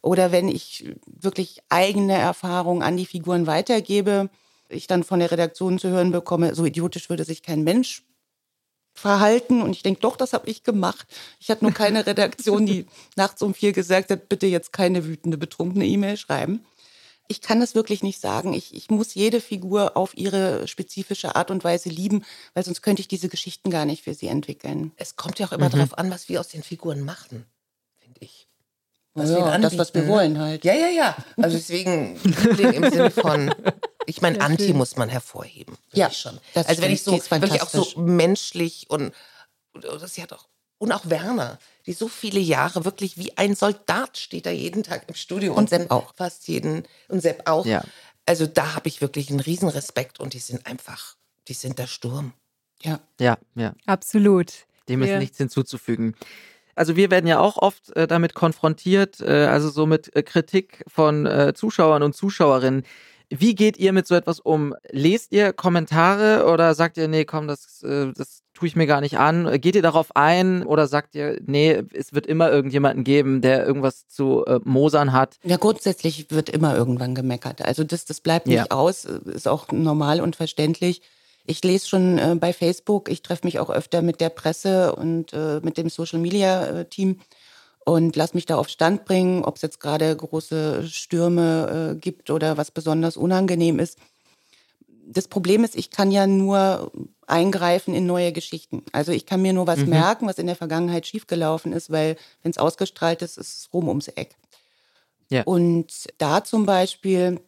Oder 0.02 0.32
wenn 0.32 0.48
ich 0.48 0.96
wirklich 1.06 1.62
eigene 1.70 2.14
Erfahrungen 2.14 2.82
an 2.82 2.98
die 2.98 3.06
Figuren 3.06 3.46
weitergebe, 3.46 4.30
ich 4.70 4.88
dann 4.88 5.04
von 5.04 5.20
der 5.20 5.32
Redaktion 5.32 5.78
zu 5.78 5.90
hören 5.90 6.12
bekomme, 6.12 6.56
so 6.56 6.66
idiotisch 6.66 7.10
würde 7.10 7.24
sich 7.24 7.44
kein 7.44 7.64
Mensch 7.64 8.04
verhalten. 8.94 9.62
Und 9.62 9.76
ich 9.76 9.84
denke, 9.84 10.02
doch, 10.02 10.16
das 10.16 10.34
habe 10.34 10.50
ich 10.50 10.64
gemacht. 10.64 11.08
Ich 11.40 11.52
hatte 11.52 11.66
nur 11.66 11.74
keine 11.74 12.06
Redaktion, 12.08 12.66
die 12.66 12.88
nachts 13.16 13.42
um 13.42 13.54
vier 13.54 13.74
gesagt 13.74 14.10
hat, 14.10 14.30
bitte 14.30 14.48
jetzt 14.48 14.74
keine 14.74 15.06
wütende, 15.06 15.38
betrunkene 15.38 15.86
E-Mail 15.86 16.18
schreiben. 16.18 16.66
Ich 17.32 17.42
kann 17.42 17.60
das 17.60 17.76
wirklich 17.76 18.02
nicht 18.02 18.20
sagen. 18.20 18.54
Ich, 18.54 18.74
ich 18.74 18.90
muss 18.90 19.14
jede 19.14 19.40
Figur 19.40 19.96
auf 19.96 20.18
ihre 20.18 20.68
spezifische 20.68 21.36
Art 21.36 21.52
und 21.52 21.64
Weise 21.64 21.90
lieben, 21.90 22.26
weil 22.56 22.66
sonst 22.66 22.82
könnte 22.82 23.02
ich 23.02 23.08
diese 23.08 23.30
Geschichten 23.30 23.70
gar 23.70 23.86
nicht 23.86 24.04
für 24.04 24.16
sie 24.16 24.28
entwickeln. 24.28 24.92
Es 24.96 25.16
kommt 25.16 25.38
ja 25.38 25.46
auch 25.46 25.52
immer 25.52 25.70
darauf 25.70 25.96
an, 25.96 26.10
was 26.10 26.28
wir 26.28 26.40
aus 26.40 26.48
den 26.48 26.64
Figuren 26.64 27.06
machen, 27.06 27.46
finde 28.00 28.20
ich. 28.22 28.48
Was 29.14 29.30
Ja, 29.30 29.58
das, 29.60 29.78
was 29.78 29.94
wir 29.94 30.04
ne? 30.04 30.08
wollen 30.08 30.40
halt. 30.40 30.66
Ja, 30.66 30.74
ja, 30.74 30.88
ja. 30.88 31.16
Also 31.38 31.56
deswegen 31.56 32.16
im 32.24 32.90
Sinne 32.90 33.12
von, 33.12 33.54
ich 34.08 34.22
meine, 34.22 34.42
Anti 34.42 34.74
muss 34.74 34.96
man 34.96 35.10
hervorheben. 35.10 35.78
Ja, 35.94 36.10
schon. 36.12 36.40
das 36.56 36.66
also 36.66 36.82
wenn 36.82 36.92
ich 36.92 37.04
so 37.04 37.12
wirklich 37.12 37.62
auch 37.62 37.70
so 37.70 38.00
menschlich 38.00 38.90
und, 38.90 39.14
und 39.74 39.84
das 39.84 40.18
hat 40.18 40.34
auch 40.34 40.48
und 40.80 40.92
auch 40.92 41.10
Werner, 41.10 41.60
die 41.86 41.94
so 41.94 42.08
viele 42.08 42.40
Jahre 42.40 42.86
wirklich 42.86 43.18
wie 43.18 43.38
ein 43.38 43.56
Soldat 43.56 44.18
steht 44.18 44.46
da 44.48 44.50
jeden 44.52 44.82
Tag 44.84 45.04
im 45.08 45.16
Studio 45.16 45.54
Und 45.54 45.70
Sepp 45.70 45.92
auch. 45.92 46.14
fast 46.16 46.48
jeden 46.48 46.84
und 47.08 47.22
Sepp 47.22 47.48
auch. 47.48 47.66
Ja. 47.66 47.84
Also 48.26 48.48
da 48.48 48.76
habe 48.76 48.88
ich 48.88 49.02
wirklich 49.02 49.30
einen 49.30 49.40
Riesenrespekt 49.40 50.20
und 50.20 50.34
die 50.34 50.40
sind 50.40 50.66
einfach, 50.66 51.16
die 51.48 51.54
sind 51.54 51.78
der 51.80 51.88
Sturm. 51.88 52.34
Ja. 52.82 53.00
Ja, 53.20 53.38
ja. 53.56 53.74
Absolut. 53.86 54.54
Dem 54.88 55.04
ist 55.04 55.10
Ja. 55.10 55.20
nichts 55.20 55.38
hinzuzufügen. 55.38 56.16
Also 56.76 56.96
wir 56.96 57.12
werden 57.12 57.28
ja 57.28 57.40
auch 57.40 57.58
oft 57.58 57.94
äh, 57.98 58.08
damit 58.08 58.34
konfrontiert, 58.36 59.20
äh, 59.20 59.46
also 59.48 59.70
so 59.70 59.86
mit 59.86 60.16
äh, 60.16 60.24
Kritik 60.24 60.84
von 60.88 61.26
äh, 61.26 61.54
Zuschauern 61.54 62.04
und 62.04 62.16
Zuschauerinnen. 62.16 62.84
Wie 63.30 63.54
geht 63.54 63.78
ihr 63.78 63.92
mit 63.94 64.08
so 64.08 64.16
etwas 64.16 64.40
um? 64.40 64.74
Lest 64.92 65.34
ihr 65.34 65.52
Kommentare 65.54 66.46
oder 66.52 66.74
sagt 66.76 66.98
ihr, 66.98 67.08
nee, 67.10 67.26
komm, 67.26 67.48
das, 67.48 67.84
äh, 67.84 68.14
das 68.16 68.44
tue 68.60 68.68
ich 68.68 68.76
mir 68.76 68.88
gar 68.88 69.00
nicht 69.00 69.18
an? 69.18 69.60
Geht 69.62 69.76
ihr 69.76 69.82
darauf 69.82 70.16
ein 70.16 70.64
oder 70.64 70.88
sagt 70.88 71.16
ihr, 71.16 71.40
nee, 71.46 71.82
es 71.94 72.14
wird 72.14 72.28
immer 72.28 72.52
irgendjemanden 72.52 73.04
geben, 73.06 73.42
der 73.42 73.66
irgendwas 73.66 74.08
zu 74.08 74.46
äh, 74.46 74.60
mosern 74.66 75.14
hat? 75.14 75.38
Ja, 75.44 75.56
grundsätzlich 75.58 76.30
wird 76.30 76.50
immer 76.50 76.76
irgendwann 76.76 77.16
gemeckert. 77.16 77.62
Also 77.62 77.84
das, 77.86 78.04
das 78.06 78.20
bleibt 78.20 78.48
nicht 78.48 78.58
Ja. 78.58 78.72
aus, 78.72 79.06
ist 79.06 79.48
auch 79.48 79.72
normal 79.72 80.20
und 80.20 80.36
verständlich. 80.36 81.02
Ich 81.46 81.64
lese 81.64 81.88
schon 81.88 82.20
äh, 82.20 82.36
bei 82.38 82.52
Facebook, 82.52 83.10
ich 83.10 83.22
treffe 83.22 83.48
mich 83.48 83.60
auch 83.60 83.70
öfter 83.70 84.02
mit 84.02 84.20
der 84.20 84.30
Presse 84.30 84.94
und 84.94 85.32
äh, 85.34 85.62
mit 85.64 85.78
dem 85.78 85.90
Social 85.90 86.20
Media 86.20 86.66
äh, 86.68 86.86
Team 86.86 87.22
und 87.86 88.16
lass 88.18 88.34
mich 88.34 88.46
da 88.46 88.58
auf 88.58 88.68
Stand 88.68 89.06
bringen, 89.06 89.44
ob 89.46 89.56
es 89.56 89.62
jetzt 89.62 89.80
gerade 89.80 90.14
große 90.16 90.86
Stürme 90.88 91.94
äh, 91.94 92.00
gibt 92.00 92.30
oder 92.30 92.58
was 92.58 92.72
besonders 92.72 93.16
unangenehm 93.16 93.80
ist. 93.80 93.98
Das 95.12 95.28
Problem 95.28 95.64
ist, 95.64 95.76
ich 95.76 95.90
kann 95.90 96.12
ja 96.12 96.28
nur 96.28 96.92
eingreifen 97.26 97.94
in 97.96 98.06
neue 98.06 98.32
Geschichten. 98.32 98.84
Also 98.92 99.12
ich 99.12 99.26
kann 99.26 99.42
mir 99.42 99.54
nur 99.54 99.66
was 99.66 99.80
merken, 99.80 100.28
was 100.28 100.38
in 100.38 100.48
der 100.48 100.56
Vergangenheit 100.56 101.08
schiefgelaufen 101.08 101.74
ist, 101.74 101.90
weil 101.90 102.16
wenn 102.44 102.52
es 102.52 102.58
ausgestrahlt 102.58 103.22
ist, 103.22 103.38
ist 103.38 103.58
es 103.58 103.70
rum 103.74 103.88
ums 103.88 104.08
Eck. 104.08 104.36
Ja. 105.30 105.44
Und 105.44 106.08
da 106.18 106.44
zum 106.44 106.66
Beispiel 106.66 107.40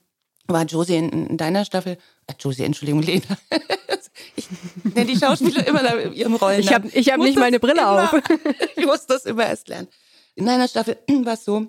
war 0.47 0.65
Josie 0.65 0.95
in, 0.95 1.27
in 1.27 1.37
deiner 1.37 1.65
Staffel, 1.65 1.97
äh, 2.27 2.33
Josie, 2.39 2.63
Entschuldigung, 2.63 3.01
Lena. 3.01 3.23
ich 4.35 4.47
nenne 4.83 5.05
die 5.05 5.17
Schauspieler 5.17 5.65
immer 5.65 5.81
nach 5.81 6.11
ihrem 6.13 6.35
Rollen. 6.35 6.59
Ich 6.59 6.73
habe 6.73 6.87
ich 6.89 7.11
hab 7.11 7.19
nicht 7.19 7.37
meine 7.37 7.59
Brille 7.59 7.87
auf. 7.87 8.21
ich 8.75 8.85
muss 8.85 9.05
das 9.05 9.25
immer 9.25 9.47
erst 9.47 9.67
lernen. 9.67 9.87
In 10.35 10.45
deiner 10.45 10.67
Staffel 10.67 10.97
war 11.23 11.33
es 11.33 11.45
so, 11.45 11.67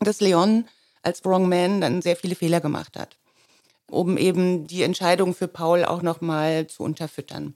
dass 0.00 0.20
Leon 0.20 0.66
als 1.02 1.24
Wrong 1.24 1.48
Man 1.48 1.80
dann 1.80 2.02
sehr 2.02 2.16
viele 2.16 2.34
Fehler 2.34 2.60
gemacht 2.60 2.98
hat, 2.98 3.16
um 3.94 4.16
eben 4.16 4.66
die 4.66 4.82
Entscheidung 4.82 5.34
für 5.34 5.48
Paul 5.48 5.84
auch 5.84 6.02
nochmal 6.02 6.66
zu 6.66 6.82
unterfüttern. 6.82 7.54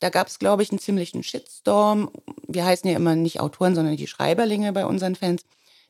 Da 0.00 0.10
gab 0.10 0.28
es, 0.28 0.38
glaube 0.38 0.62
ich, 0.62 0.70
einen 0.70 0.78
ziemlichen 0.78 1.22
Shitstorm. 1.22 2.10
Wir 2.46 2.64
heißen 2.64 2.88
ja 2.88 2.96
immer 2.96 3.16
nicht 3.16 3.40
Autoren, 3.40 3.74
sondern 3.74 3.96
die 3.96 4.06
Schreiberlinge 4.06 4.72
bei 4.72 4.86
unseren 4.86 5.16
Fans. 5.16 5.42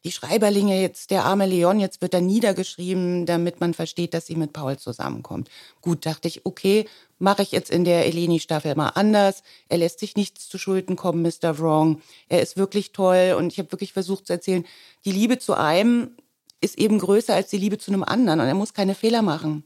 Die 0.05 0.13
Schreiberlinge, 0.13 0.81
jetzt 0.81 1.11
der 1.11 1.25
arme 1.25 1.45
Leon, 1.45 1.81
jetzt 1.81 2.01
wird 2.01 2.15
er 2.15 2.21
niedergeschrieben, 2.21 3.27
damit 3.27 3.61
man 3.61 3.75
versteht, 3.75 4.15
dass 4.15 4.27
sie 4.27 4.37
mit 4.37 4.53
Paul 4.53 4.79
zusammenkommt. 4.79 5.51
Gut, 5.83 6.07
dachte 6.07 6.29
ich, 6.29 6.47
okay, 6.47 6.87
mache 7.19 7.43
ich 7.43 7.51
jetzt 7.51 7.71
in 7.71 7.85
der 7.85 8.07
Eleni-Staffel 8.07 8.77
mal 8.77 8.91
anders. 8.91 9.43
Er 9.69 9.79
lässt 9.79 9.99
sich 9.99 10.17
nichts 10.17 10.49
zu 10.49 10.57
Schulden 10.57 10.95
kommen, 10.95 11.23
Mr. 11.23 11.59
Wrong. 11.59 12.01
Er 12.29 12.41
ist 12.41 12.57
wirklich 12.57 12.93
toll 12.93 13.35
und 13.37 13.53
ich 13.53 13.59
habe 13.59 13.73
wirklich 13.73 13.93
versucht 13.93 14.29
zu 14.29 14.33
erzählen, 14.33 14.65
die 15.05 15.13
Liebe 15.13 15.39
zu 15.39 15.55
einem 15.55 16.13
ist 16.61 16.79
eben 16.79 16.99
größer 16.99 17.35
als 17.35 17.51
die 17.51 17.59
Liebe 17.59 17.79
zu 17.79 17.91
einem 17.91 18.05
anderen 18.05 18.41
und 18.41 18.47
er 18.47 18.55
muss 18.55 18.75
keine 18.75 18.95
Fehler 18.95 19.23
machen. 19.23 19.65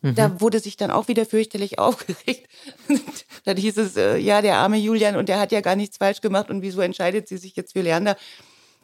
Da 0.00 0.40
wurde 0.40 0.60
sich 0.60 0.76
dann 0.76 0.90
auch 0.90 1.08
wieder 1.08 1.26
fürchterlich 1.26 1.78
aufgeregt. 1.78 2.48
dann 3.44 3.56
hieß 3.56 3.78
es, 3.78 3.96
äh, 3.96 4.16
ja, 4.18 4.42
der 4.42 4.56
arme 4.56 4.76
Julian 4.76 5.16
und 5.16 5.28
der 5.28 5.40
hat 5.40 5.52
ja 5.52 5.60
gar 5.60 5.76
nichts 5.76 5.96
falsch 5.96 6.20
gemacht 6.20 6.50
und 6.50 6.62
wieso 6.62 6.80
entscheidet 6.80 7.28
sie 7.28 7.36
sich 7.36 7.56
jetzt 7.56 7.72
für 7.72 7.82
Leander? 7.82 8.16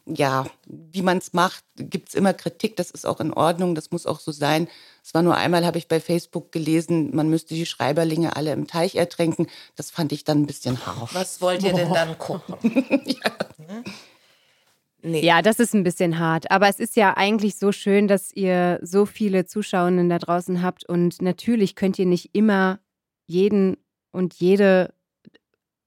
Ja, 0.07 0.47
wie 0.67 1.01
man 1.01 1.17
es 1.17 1.33
macht, 1.33 1.65
gibt 1.77 2.11
es 2.11 2.15
immer 2.15 2.35
Kritik, 2.35 2.77
das 2.77 2.91
ist 2.91 3.07
auch 3.07 3.21
in 3.21 3.33
Ordnung, 3.33 3.75
das 3.75 3.91
muss 3.91 4.05
auch 4.05 4.21
so 4.21 4.33
sein. 4.33 4.69
Es 5.03 5.15
war 5.15 5.23
nur 5.23 5.35
einmal, 5.35 5.65
habe 5.65 5.79
ich 5.79 5.89
bei 5.89 5.99
Facebook 5.99 6.53
gelesen, 6.53 7.15
man 7.17 7.31
müsste 7.31 7.55
die 7.55 7.65
Schreiberlinge 7.65 8.37
alle 8.37 8.53
im 8.53 8.67
Teich 8.67 8.97
ertränken. 8.97 9.47
Das 9.77 9.91
fand 9.91 10.13
ich 10.13 10.25
dann 10.25 10.43
ein 10.43 10.47
bisschen 10.47 10.85
harsch. 10.85 11.15
Was 11.15 11.41
wollt 11.41 11.63
ihr 11.63 11.73
denn 11.73 11.93
dann 11.95 12.19
gucken? 12.19 12.57
Nee. 15.05 15.25
Ja, 15.25 15.43
das 15.43 15.61
ist 15.61 15.75
ein 15.75 15.85
bisschen 15.85 16.19
hart. 16.19 16.51
Aber 16.51 16.69
es 16.69 16.81
ist 16.81 16.97
ja 16.97 17.17
eigentlich 17.17 17.57
so 17.57 17.73
schön, 17.73 18.09
dass 18.09 18.33
ihr 18.33 18.81
so 18.83 19.05
viele 19.05 19.45
Zuschauerinnen 19.45 20.09
da 20.09 20.19
draußen 20.19 20.63
habt. 20.63 20.89
Und 20.89 21.21
natürlich 21.21 21.77
könnt 21.77 21.99
ihr 21.99 22.07
nicht 22.07 22.31
immer 22.33 22.81
jeden 23.27 23.77
und 24.13 24.35
jede 24.35 24.95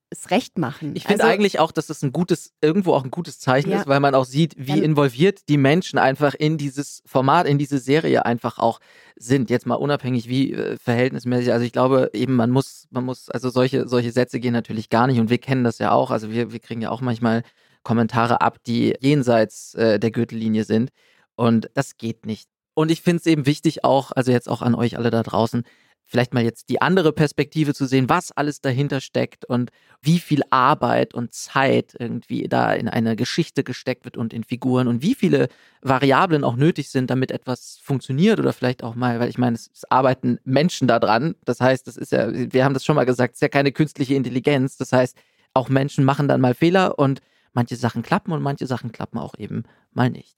es 0.09 0.31
recht 0.31 0.57
machen. 0.57 0.95
Ich 0.95 1.03
finde 1.03 1.23
Also, 1.23 1.33
eigentlich 1.33 1.59
auch, 1.59 1.71
dass 1.71 1.87
das 1.87 2.01
ein 2.01 2.13
gutes, 2.13 2.53
irgendwo 2.61 2.93
auch 2.93 3.03
ein 3.03 3.11
gutes 3.11 3.39
Zeichen 3.39 3.71
Ja. 3.71 3.81
ist, 3.81 3.87
weil 3.87 3.99
man 3.99 4.15
auch 4.15 4.23
sieht, 4.23 4.53
wie 4.57 4.79
involviert 4.79 5.49
die 5.49 5.57
Menschen 5.57 5.99
einfach 5.99 6.33
in 6.33 6.57
dieses 6.57 7.03
Format, 7.05 7.45
in 7.45 7.57
diese 7.57 7.77
Serie 7.77 8.25
einfach 8.25 8.57
auch 8.57 8.79
sind. 9.17 9.49
Jetzt 9.49 9.65
mal 9.65 9.75
unabhängig 9.75 10.29
wie 10.29 10.53
äh, 10.53 10.77
verhältnismäßig. 10.77 11.51
Also 11.51 11.65
ich 11.65 11.73
glaube 11.73 12.11
eben, 12.13 12.35
man 12.35 12.51
muss, 12.51 12.87
man 12.89 13.03
muss, 13.03 13.29
also 13.29 13.49
solche, 13.49 13.87
solche 13.87 14.11
Sätze 14.11 14.39
gehen 14.39 14.53
natürlich 14.53 14.89
gar 14.89 15.07
nicht 15.07 15.19
und 15.19 15.29
wir 15.29 15.39
kennen 15.39 15.65
das 15.65 15.77
ja 15.79 15.91
auch. 15.91 16.09
Also 16.11 16.31
wir, 16.31 16.53
wir 16.53 16.59
kriegen 16.59 16.81
ja 16.81 16.89
auch 16.89 17.01
manchmal 17.01 17.43
Kommentare 17.83 18.41
ab, 18.41 18.57
die 18.65 18.95
jenseits 18.99 19.73
äh, 19.75 19.99
der 19.99 20.11
Gürtellinie 20.11 20.63
sind 20.63 20.91
und 21.35 21.69
das 21.73 21.97
geht 21.97 22.25
nicht. 22.25 22.49
Und 22.73 22.91
ich 22.91 23.01
finde 23.01 23.21
es 23.21 23.25
eben 23.25 23.45
wichtig 23.45 23.83
auch, 23.83 24.11
also 24.11 24.31
jetzt 24.31 24.49
auch 24.49 24.61
an 24.61 24.75
euch 24.75 24.97
alle 24.97 25.09
da 25.09 25.23
draußen, 25.23 25.63
vielleicht 26.07 26.33
mal 26.33 26.43
jetzt 26.43 26.69
die 26.69 26.81
andere 26.81 27.11
Perspektive 27.11 27.73
zu 27.73 27.85
sehen, 27.85 28.09
was 28.09 28.31
alles 28.31 28.61
dahinter 28.61 29.01
steckt 29.01 29.45
und 29.45 29.71
wie 30.01 30.19
viel 30.19 30.41
Arbeit 30.49 31.13
und 31.13 31.33
Zeit 31.33 31.95
irgendwie 31.99 32.47
da 32.47 32.73
in 32.73 32.87
eine 32.87 33.15
Geschichte 33.15 33.63
gesteckt 33.63 34.05
wird 34.05 34.15
und 34.15 34.33
in 34.33 34.43
Figuren 34.43 34.87
und 34.87 35.01
wie 35.01 35.15
viele 35.15 35.49
Variablen 35.81 36.43
auch 36.43 36.55
nötig 36.55 36.89
sind, 36.89 37.09
damit 37.09 37.31
etwas 37.31 37.79
funktioniert 37.83 38.39
oder 38.39 38.53
vielleicht 38.53 38.83
auch 38.83 38.95
mal, 38.95 39.19
weil 39.19 39.29
ich 39.29 39.37
meine, 39.37 39.55
es, 39.55 39.69
es 39.73 39.83
arbeiten 39.91 40.39
Menschen 40.45 40.87
da 40.87 40.99
dran. 40.99 41.35
Das 41.43 41.59
heißt, 41.59 41.87
das 41.87 41.97
ist 41.97 42.13
ja, 42.13 42.31
wir 42.31 42.63
haben 42.63 42.73
das 42.73 42.85
schon 42.85 42.95
mal 42.95 43.05
gesagt, 43.05 43.33
es 43.33 43.37
ist 43.37 43.41
ja 43.41 43.49
keine 43.49 43.73
künstliche 43.73 44.15
Intelligenz. 44.15 44.77
Das 44.77 44.93
heißt, 44.93 45.17
auch 45.53 45.67
Menschen 45.67 46.05
machen 46.05 46.27
dann 46.27 46.41
mal 46.41 46.53
Fehler 46.53 46.97
und 46.97 47.19
manche 47.57 47.75
Sachen 47.75 48.03
klappen 48.03 48.31
und 48.33 48.41
manche 48.43 48.67
Sachen 48.67 48.91
klappen 48.91 49.17
auch 49.17 49.33
eben 49.37 49.63
mal 49.91 50.11
nicht. 50.11 50.37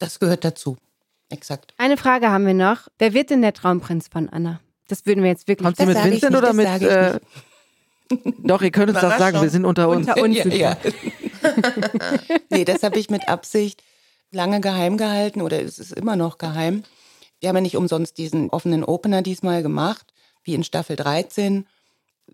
Das 0.00 0.18
gehört 0.18 0.44
dazu. 0.44 0.76
exakt. 1.30 1.72
Eine 1.78 1.96
Frage 1.96 2.30
haben 2.30 2.46
wir 2.46 2.54
noch. 2.54 2.88
Wer 2.98 3.14
wird 3.14 3.30
denn 3.30 3.42
der 3.42 3.52
Traumprinz 3.52 4.08
von 4.08 4.28
Anna? 4.28 4.60
Das 4.88 5.06
würden 5.06 5.22
wir 5.22 5.30
jetzt 5.30 5.46
wirklich 5.46 5.64
Kommt 5.64 5.76
sie 5.76 5.86
Das 5.86 5.94
mit 5.94 6.04
Vincent 6.04 6.32
nicht, 6.32 6.42
oder 6.42 6.52
mit. 6.52 6.66
Äh, 6.82 7.20
doch, 8.42 8.62
ihr 8.62 8.72
könnt 8.72 8.90
uns 8.90 9.00
das 9.00 9.18
sagen, 9.18 9.40
wir 9.40 9.50
sind 9.50 9.64
unter 9.64 9.88
uns. 9.88 10.08
Unter 10.08 10.20
uns. 10.20 10.36
ja, 10.36 10.46
ja. 10.48 10.76
nee, 12.50 12.64
das 12.64 12.82
habe 12.82 12.98
ich 12.98 13.08
mit 13.08 13.28
Absicht 13.28 13.84
lange 14.32 14.60
geheim 14.60 14.96
gehalten 14.96 15.42
oder 15.42 15.62
es 15.62 15.78
ist 15.78 15.92
immer 15.92 16.16
noch 16.16 16.38
geheim. 16.38 16.82
Wir 17.38 17.50
haben 17.50 17.56
ja 17.56 17.62
nicht 17.62 17.76
umsonst 17.76 18.18
diesen 18.18 18.50
offenen 18.50 18.82
Opener 18.82 19.22
diesmal 19.22 19.62
gemacht, 19.62 20.12
wie 20.42 20.54
in 20.54 20.64
Staffel 20.64 20.96
13, 20.96 21.66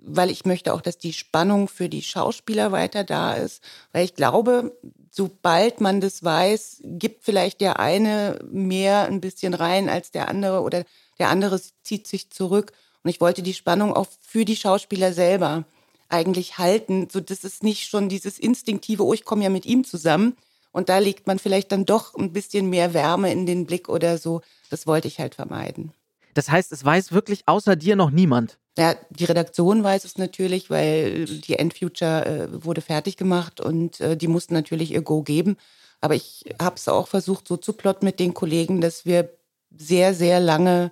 weil 0.03 0.30
ich 0.30 0.45
möchte 0.45 0.74
auch, 0.74 0.80
dass 0.80 0.99
die 0.99 1.12
Spannung 1.12 1.68
für 1.68 1.88
die 1.88 2.03
Schauspieler 2.03 2.72
weiter 2.72 3.05
da 3.05 3.34
ist, 3.34 3.62
weil 3.92 4.05
ich 4.05 4.14
glaube, 4.14 4.76
sobald 5.11 5.80
man 5.80 6.01
das 6.01 6.24
weiß, 6.24 6.82
gibt 6.84 7.24
vielleicht 7.24 7.61
der 7.61 7.78
eine 7.78 8.38
mehr 8.51 9.05
ein 9.05 9.20
bisschen 9.20 9.55
rein 9.55 9.88
als 9.88 10.11
der 10.11 10.28
andere 10.28 10.61
oder 10.61 10.84
der 11.18 11.28
andere 11.28 11.61
zieht 11.82 12.07
sich 12.07 12.30
zurück. 12.30 12.72
Und 13.03 13.11
ich 13.11 13.20
wollte 13.20 13.42
die 13.42 13.55
Spannung 13.55 13.92
auch 13.92 14.09
für 14.20 14.45
die 14.45 14.57
Schauspieler 14.57 15.12
selber 15.12 15.64
eigentlich 16.09 16.59
halten, 16.59 17.09
so 17.11 17.20
dass 17.20 17.45
es 17.45 17.62
nicht 17.62 17.88
schon 17.88 18.09
dieses 18.09 18.38
instinktive, 18.38 19.05
oh, 19.05 19.14
ich 19.14 19.24
komme 19.24 19.45
ja 19.45 19.51
mit 19.51 19.66
ihm 19.66 19.84
zusammen. 19.84 20.36
Und 20.72 20.88
da 20.88 20.99
legt 20.99 21.26
man 21.26 21.38
vielleicht 21.38 21.70
dann 21.70 21.84
doch 21.84 22.14
ein 22.16 22.32
bisschen 22.32 22.68
mehr 22.68 22.95
Wärme 22.95 23.30
in 23.30 23.47
den 23.47 23.66
Blick 23.66 23.88
oder 23.88 24.18
so. 24.18 24.42
Das 24.70 24.86
wollte 24.86 25.07
ich 25.07 25.20
halt 25.20 25.36
vermeiden. 25.36 25.92
Das 26.34 26.51
heißt, 26.51 26.72
es 26.72 26.84
weiß 26.84 27.12
wirklich 27.12 27.47
außer 27.47 27.76
dir 27.76 27.95
noch 27.95 28.11
niemand. 28.11 28.59
Ja, 28.77 28.97
die 29.11 29.25
Redaktion 29.25 29.85
weiß 29.85 30.05
es 30.05 30.18
natürlich, 30.18 30.68
weil 30.68 31.27
die 31.27 31.59
Endfuture 31.59 32.27
äh, 32.27 32.64
wurde 32.64 32.81
fertig 32.81 33.16
gemacht 33.16 33.61
und 33.61 34.01
äh, 34.01 34.16
die 34.16 34.27
mussten 34.27 34.55
natürlich 34.55 34.91
ihr 34.93 35.03
Go 35.03 35.22
geben. 35.22 35.57
Aber 36.01 36.14
ich 36.14 36.45
habe 36.61 36.77
es 36.77 36.89
auch 36.89 37.07
versucht, 37.07 37.47
so 37.47 37.57
zu 37.57 37.72
plotten 37.72 38.05
mit 38.05 38.18
den 38.18 38.35
Kollegen, 38.35 38.81
dass 38.81 39.07
wir 39.07 39.31
sehr, 39.70 40.12
sehr 40.14 40.41
lange 40.41 40.91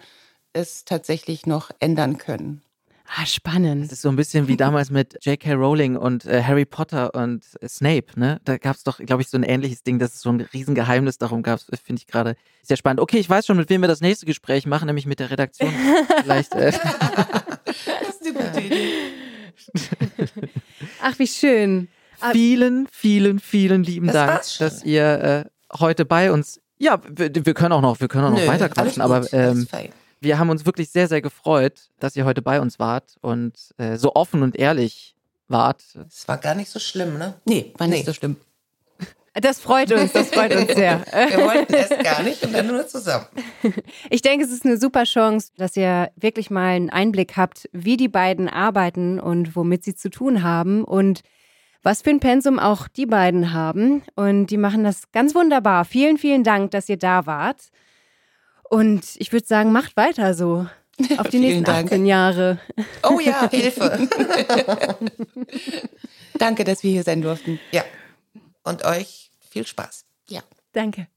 es 0.53 0.85
tatsächlich 0.85 1.45
noch 1.47 1.70
ändern 1.80 2.18
können. 2.18 2.62
Ah, 3.14 3.26
spannend. 3.26 3.85
Das 3.85 3.93
ist 3.93 4.03
so 4.03 4.09
ein 4.09 4.16
bisschen 4.16 4.49
wie 4.49 4.57
damals 4.57 4.91
mit 4.91 5.18
J.K. 5.22 5.53
Rowling 5.53 5.97
und 5.97 6.24
äh, 6.24 6.43
Harry 6.43 6.64
Potter 6.64 7.14
und 7.14 7.45
äh, 7.61 7.68
Snape, 7.68 8.07
ne? 8.16 8.41
Da 8.45 8.57
gab 8.57 8.76
es 8.76 8.85
doch, 8.85 8.99
glaube 8.99 9.20
ich, 9.20 9.28
so 9.28 9.37
ein 9.37 9.43
ähnliches 9.43 9.83
Ding, 9.83 9.99
dass 9.99 10.14
es 10.14 10.20
so 10.22 10.30
ein 10.30 10.41
Riesengeheimnis 10.41 11.18
darum 11.18 11.43
gab. 11.43 11.61
Das 11.68 11.80
Finde 11.80 12.01
ich 12.01 12.07
gerade 12.07 12.37
sehr 12.62 12.78
spannend. 12.78 13.01
Okay, 13.01 13.18
ich 13.18 13.28
weiß 13.28 13.45
schon, 13.45 13.59
mit 13.59 13.68
wem 13.68 13.83
wir 13.83 13.89
das 13.89 14.01
nächste 14.01 14.24
Gespräch 14.24 14.66
machen, 14.66 14.87
nämlich 14.87 15.05
mit 15.05 15.20
der 15.20 15.30
Redaktion. 15.30 15.74
Vielleicht. 16.22 16.55
Äh, 16.55 16.72
eine 18.37 18.49
gute 18.51 18.61
Idee. 18.61 18.89
Ach, 21.03 21.18
wie 21.18 21.26
schön. 21.26 21.89
vielen, 22.33 22.87
vielen, 22.91 23.39
vielen 23.41 23.83
lieben 23.85 24.07
Das 24.07 24.14
Dank, 24.14 24.43
dass 24.59 24.85
ihr 24.85 25.05
äh, 25.05 25.45
heute 25.78 26.05
bei 26.05 26.33
uns. 26.33 26.61
Ja, 26.78 27.01
wir, 27.09 27.30
wir 27.35 27.55
können 27.55 27.72
auch 27.72 27.80
noch, 27.80 28.01
wir 28.01 28.09
können 28.09 28.24
auch 28.26 28.30
noch 28.30 28.39
Nö, 28.41 28.47
weiter 28.47 28.64
alles 28.64 28.95
quatschen, 28.95 29.03
gut, 29.03 29.12
aber 29.12 29.33
ähm, 29.33 29.68
wir 30.20 30.39
haben 30.39 30.51
uns 30.51 30.66
wirklich 30.66 30.91
sehr, 30.91 31.09
sehr 31.09 31.20
gefreut, 31.22 31.89
dass 32.01 32.16
ihr 32.16 32.24
heute 32.24 32.43
bei 32.43 32.61
uns 32.61 32.78
wart 32.78 33.16
und 33.20 33.55
äh, 33.78 33.97
so 33.97 34.14
offen 34.14 34.43
und 34.43 34.57
ehrlich 34.57 35.14
wart. 35.49 35.83
Es 36.09 36.26
war 36.28 36.39
gar 36.39 36.55
nicht 36.55 36.70
so 36.70 36.78
schlimm, 36.78 37.18
ne? 37.18 37.35
Nee, 37.45 37.72
war 37.76 37.87
nicht 37.87 38.01
Nee. 38.01 38.05
so 38.07 38.12
schlimm. 38.12 38.37
Das 39.35 39.61
freut 39.61 39.91
uns, 39.93 40.12
das 40.12 40.28
freut 40.28 40.55
uns 40.55 40.72
sehr. 40.74 41.01
Wir 41.11 41.39
wollten 41.39 41.72
es 41.74 41.89
gar 42.05 42.22
nicht 42.22 42.45
und 42.45 42.53
dann 42.53 42.66
nur 42.66 42.87
zusammen. 42.87 43.26
Ich 44.11 44.20
denke, 44.20 44.45
es 44.45 44.53
ist 44.53 44.66
eine 44.66 44.76
super 44.76 45.05
Chance, 45.05 45.53
dass 45.57 45.76
ihr 45.76 46.11
wirklich 46.16 46.51
mal 46.51 46.68
einen 46.68 46.91
Einblick 46.91 47.37
habt, 47.37 47.68
wie 47.72 47.97
die 47.97 48.09
beiden 48.09 48.49
arbeiten 48.49 49.18
und 49.18 49.57
womit 49.57 49.85
sie 49.85 49.95
zu 49.95 50.11
tun 50.11 50.43
haben 50.43 50.85
und 50.85 51.22
was 51.83 52.03
für 52.03 52.11
ein 52.11 52.20
Pensum 52.20 52.59
auch 52.59 52.89
die 52.89 53.07
beiden 53.07 53.53
haben. 53.53 54.03
Und 54.14 54.47
die 54.49 54.59
machen 54.59 54.85
das 54.85 55.11
ganz 55.12 55.35
wunderbar. 55.35 55.85
Vielen, 55.87 56.18
vielen 56.18 56.45
Dank, 56.45 56.70
dass 56.72 56.89
ihr 56.89 56.99
da 56.99 57.24
wart. 57.26 57.70
Und 58.68 59.03
ich 59.16 59.33
würde 59.33 59.47
sagen, 59.47 59.72
macht 59.72 59.97
weiter 59.97 60.35
so. 60.35 60.66
Auf 61.16 61.28
die 61.28 61.39
nächsten 61.39 61.64
Dank. 61.64 61.87
18 61.87 62.05
Jahre. 62.07 62.59
Oh 63.03 63.18
ja, 63.18 63.49
Hilfe. 63.51 64.09
Danke, 66.39 66.64
dass 66.64 66.83
wir 66.83 66.91
hier 66.91 67.03
sein 67.03 67.22
durften. 67.22 67.59
ja. 67.72 67.83
Und 68.65 68.85
euch 68.85 69.31
viel 69.41 69.67
Spaß. 69.67 70.05
Ja. 70.29 70.43
Danke. 70.73 71.09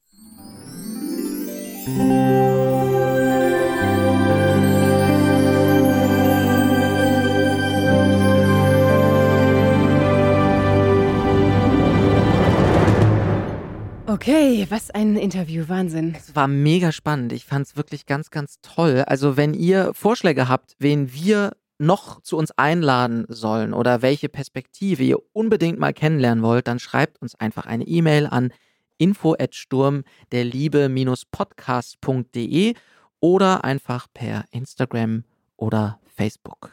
Okay, 14.08 14.66
was 14.70 14.92
ein 14.92 15.18
Interview, 15.18 15.68
Wahnsinn. 15.68 16.16
Es 16.16 16.36
war 16.36 16.48
mega 16.48 16.92
spannend. 16.92 17.34
Ich 17.34 17.46
fand 17.46 17.68
es 17.68 17.76
wirklich 17.76 18.06
ganz, 18.06 18.32
ganz 18.32 18.60
toll. 18.62 19.04
Also, 19.06 19.38
wenn 19.38 19.54
ihr 19.54 19.94
Vorschläge 19.94 20.48
habt, 20.48 20.76
wen 20.80 21.14
wir 21.14 21.52
noch 21.78 22.22
zu 22.22 22.38
uns 22.38 22.52
einladen 22.52 23.26
sollen 23.28 23.74
oder 23.74 24.02
welche 24.02 24.30
Perspektive 24.30 25.04
ihr 25.04 25.18
unbedingt 25.34 25.78
mal 25.80 25.92
kennenlernen 25.94 26.42
wollt, 26.44 26.68
dann 26.68 26.80
schreibt 26.80 27.22
uns 27.22 27.36
einfach 27.36 27.66
eine 27.66 27.86
E-Mail 27.86 28.28
an 28.28 28.54
info@sturm 28.98 30.04
der 30.32 30.46
Liebe-podcast.de 30.46 32.76
oder 33.20 33.66
einfach 33.66 34.08
per 34.14 34.46
Instagram 34.52 35.26
oder 35.58 36.00
Facebook. 36.16 36.72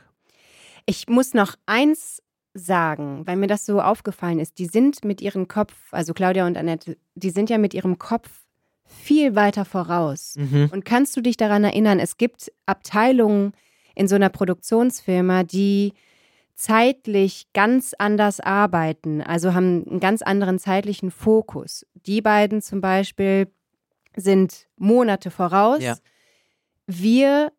Ich 0.86 1.08
muss 1.08 1.34
noch 1.34 1.56
eins 1.66 2.22
sagen, 2.54 3.26
weil 3.26 3.36
mir 3.36 3.46
das 3.46 3.66
so 3.66 3.80
aufgefallen 3.80 4.38
ist. 4.38 4.58
Die 4.58 4.66
sind 4.66 5.04
mit 5.04 5.20
ihrem 5.20 5.48
Kopf, 5.48 5.74
also 5.90 6.12
Claudia 6.12 6.46
und 6.46 6.56
Annette, 6.56 6.96
die 7.14 7.30
sind 7.30 7.50
ja 7.50 7.58
mit 7.58 7.74
ihrem 7.74 7.98
Kopf 7.98 8.28
viel 8.84 9.34
weiter 9.34 9.64
voraus. 9.64 10.34
Mhm. 10.36 10.68
Und 10.72 10.84
kannst 10.84 11.16
du 11.16 11.22
dich 11.22 11.36
daran 11.36 11.64
erinnern, 11.64 11.98
es 11.98 12.18
gibt 12.18 12.52
Abteilungen 12.66 13.52
in 13.94 14.08
so 14.08 14.14
einer 14.14 14.28
Produktionsfirma, 14.28 15.42
die 15.44 15.92
zeitlich 16.54 17.46
ganz 17.52 17.94
anders 17.98 18.40
arbeiten, 18.40 19.20
also 19.22 19.54
haben 19.54 19.84
einen 19.88 20.00
ganz 20.00 20.22
anderen 20.22 20.58
zeitlichen 20.58 21.10
Fokus. 21.10 21.86
Die 21.94 22.20
beiden 22.20 22.62
zum 22.62 22.80
Beispiel 22.80 23.48
sind 24.16 24.68
Monate 24.76 25.30
voraus. 25.30 25.82
Ja. 25.82 25.96
Wir 26.86 27.52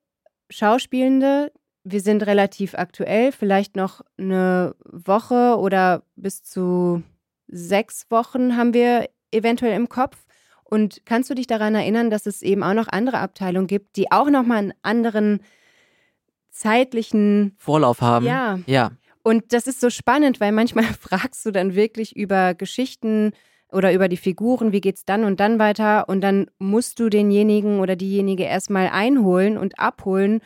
Schauspielende, 0.50 1.52
wir 1.84 2.02
sind 2.02 2.26
relativ 2.26 2.76
aktuell, 2.76 3.32
vielleicht 3.32 3.76
noch 3.76 4.02
eine 4.18 4.76
Woche 4.86 5.58
oder 5.58 6.04
bis 6.16 6.44
zu 6.44 7.04
sechs 7.48 8.10
Wochen 8.10 8.56
haben 8.56 8.74
wir 8.74 9.10
eventuell 9.32 9.76
im 9.76 9.90
Kopf. 9.90 10.26
Und 10.64 11.02
kannst 11.06 11.30
du 11.30 11.36
dich 11.36 11.46
daran 11.46 11.76
erinnern, 11.76 12.10
dass 12.10 12.26
es 12.26 12.42
eben 12.42 12.64
auch 12.64 12.74
noch 12.74 12.88
andere 12.88 13.20
Abteilungen 13.20 13.68
gibt, 13.68 13.96
die 13.96 14.12
auch 14.12 14.30
nochmal 14.30 14.60
einen 14.60 14.74
anderen 14.82 15.42
zeitlichen 16.54 17.56
Vorlauf 17.58 18.02
haben. 18.02 18.26
Ja. 18.26 18.60
Ja. 18.66 18.92
und 19.24 19.52
das 19.54 19.68
ist 19.68 19.82
so 19.82 19.90
spannend, 19.90 20.40
weil 20.40 20.52
manchmal 20.52 20.86
fragst 21.02 21.46
du 21.46 21.52
dann 21.52 21.76
wirklich 21.76 22.16
über 22.16 22.54
Geschichten 22.54 23.34
oder 23.72 23.92
über 23.94 24.08
die 24.08 24.18
Figuren, 24.18 24.72
wie 24.72 24.82
geht's 24.82 25.04
dann 25.04 25.24
und 25.24 25.40
dann 25.40 25.58
weiter 25.60 26.08
und 26.08 26.22
dann 26.22 26.48
musst 26.60 27.00
du 27.00 27.10
denjenigen 27.10 27.80
oder 27.80 27.96
diejenige 27.96 28.44
erstmal 28.44 28.88
einholen 28.90 29.58
und 29.58 29.80
abholen, 29.80 30.42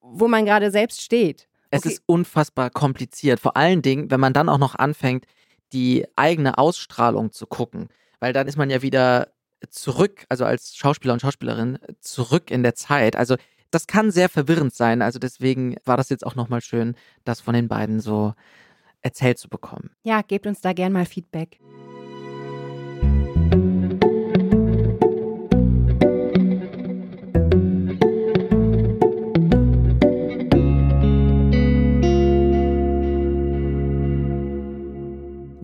wo 0.00 0.26
man 0.26 0.46
gerade 0.46 0.70
selbst 0.70 1.02
steht. 1.02 1.48
Es 1.70 1.80
Okay. 1.80 1.88
ist 1.90 2.02
unfassbar 2.06 2.70
kompliziert. 2.70 3.40
Vor 3.40 3.56
allen 3.56 3.82
Dingen, 3.82 4.10
wenn 4.10 4.20
man 4.20 4.32
dann 4.32 4.48
auch 4.48 4.58
noch 4.58 4.74
anfängt, 4.74 5.26
die 5.72 6.06
eigene 6.16 6.58
Ausstrahlung 6.58 7.30
zu 7.32 7.46
gucken. 7.46 7.88
Weil 8.20 8.32
dann 8.32 8.46
ist 8.46 8.56
man 8.56 8.68
ja 8.70 8.82
wieder 8.82 9.28
zurück, 9.70 10.24
also 10.28 10.44
als 10.44 10.76
Schauspieler 10.76 11.12
und 11.14 11.20
Schauspielerin, 11.20 11.78
zurück 12.00 12.50
in 12.50 12.62
der 12.62 12.74
Zeit. 12.74 13.16
Also 13.16 13.36
das 13.72 13.86
kann 13.86 14.10
sehr 14.10 14.28
verwirrend 14.28 14.74
sein. 14.74 15.02
Also 15.02 15.18
deswegen 15.18 15.76
war 15.84 15.96
das 15.96 16.10
jetzt 16.10 16.24
auch 16.24 16.36
nochmal 16.36 16.60
schön, 16.60 16.94
das 17.24 17.40
von 17.40 17.54
den 17.54 17.68
beiden 17.68 18.00
so 18.00 18.34
erzählt 19.00 19.38
zu 19.38 19.48
bekommen. 19.48 19.90
Ja, 20.04 20.22
gebt 20.22 20.46
uns 20.46 20.60
da 20.60 20.72
gern 20.72 20.92
mal 20.92 21.06
Feedback. 21.06 21.58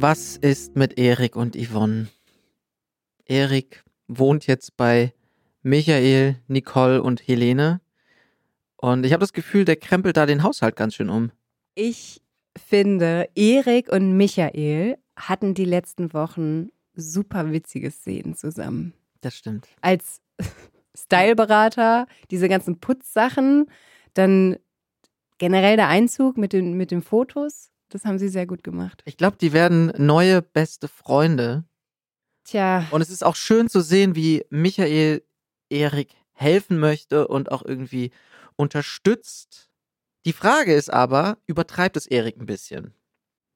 Was 0.00 0.36
ist 0.36 0.76
mit 0.76 0.98
Erik 0.98 1.36
und 1.36 1.56
Yvonne? 1.56 2.08
Erik 3.26 3.84
wohnt 4.06 4.46
jetzt 4.46 4.76
bei 4.76 5.12
Michael, 5.62 6.36
Nicole 6.46 7.02
und 7.02 7.26
Helene. 7.26 7.80
Und 8.80 9.04
ich 9.04 9.12
habe 9.12 9.20
das 9.20 9.32
Gefühl, 9.32 9.64
der 9.64 9.76
krempelt 9.76 10.16
da 10.16 10.24
den 10.24 10.42
Haushalt 10.42 10.76
ganz 10.76 10.94
schön 10.94 11.10
um. 11.10 11.32
Ich 11.74 12.22
finde, 12.56 13.28
Erik 13.34 13.90
und 13.90 14.16
Michael 14.16 14.96
hatten 15.16 15.54
die 15.54 15.64
letzten 15.64 16.12
Wochen 16.12 16.70
super 16.94 17.52
witzige 17.52 17.90
Szenen 17.90 18.34
zusammen. 18.34 18.94
Das 19.20 19.36
stimmt. 19.36 19.68
Als 19.80 20.20
Styleberater, 20.96 22.06
diese 22.30 22.48
ganzen 22.48 22.78
Putzsachen, 22.78 23.66
dann 24.14 24.56
generell 25.38 25.76
der 25.76 25.88
Einzug 25.88 26.36
mit 26.38 26.52
den, 26.52 26.74
mit 26.74 26.90
den 26.90 27.02
Fotos, 27.02 27.70
das 27.88 28.04
haben 28.04 28.18
sie 28.18 28.28
sehr 28.28 28.46
gut 28.46 28.62
gemacht. 28.62 29.02
Ich 29.06 29.16
glaube, 29.16 29.36
die 29.40 29.52
werden 29.52 29.92
neue 29.96 30.42
beste 30.42 30.88
Freunde. 30.88 31.64
Tja, 32.44 32.86
Und 32.90 33.00
es 33.00 33.10
ist 33.10 33.24
auch 33.24 33.36
schön 33.36 33.68
zu 33.68 33.80
sehen, 33.80 34.14
wie 34.14 34.44
Michael 34.50 35.22
Erik 35.68 36.14
helfen 36.38 36.78
möchte 36.78 37.28
und 37.28 37.50
auch 37.50 37.64
irgendwie 37.64 38.10
unterstützt. 38.56 39.70
Die 40.24 40.32
Frage 40.32 40.74
ist 40.74 40.92
aber, 40.92 41.38
übertreibt 41.46 41.96
es 41.96 42.06
Erik 42.06 42.36
ein 42.38 42.46
bisschen? 42.46 42.94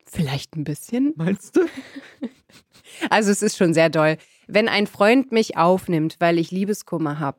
Vielleicht 0.06 0.56
ein 0.56 0.64
bisschen. 0.64 1.12
Meinst 1.16 1.56
du? 1.56 1.60
Also 3.08 3.30
es 3.30 3.40
ist 3.40 3.56
schon 3.56 3.72
sehr 3.72 3.88
doll. 3.88 4.18
Wenn 4.46 4.68
ein 4.68 4.86
Freund 4.86 5.32
mich 5.32 5.56
aufnimmt, 5.56 6.16
weil 6.18 6.38
ich 6.38 6.50
Liebeskummer 6.50 7.18
habe 7.18 7.38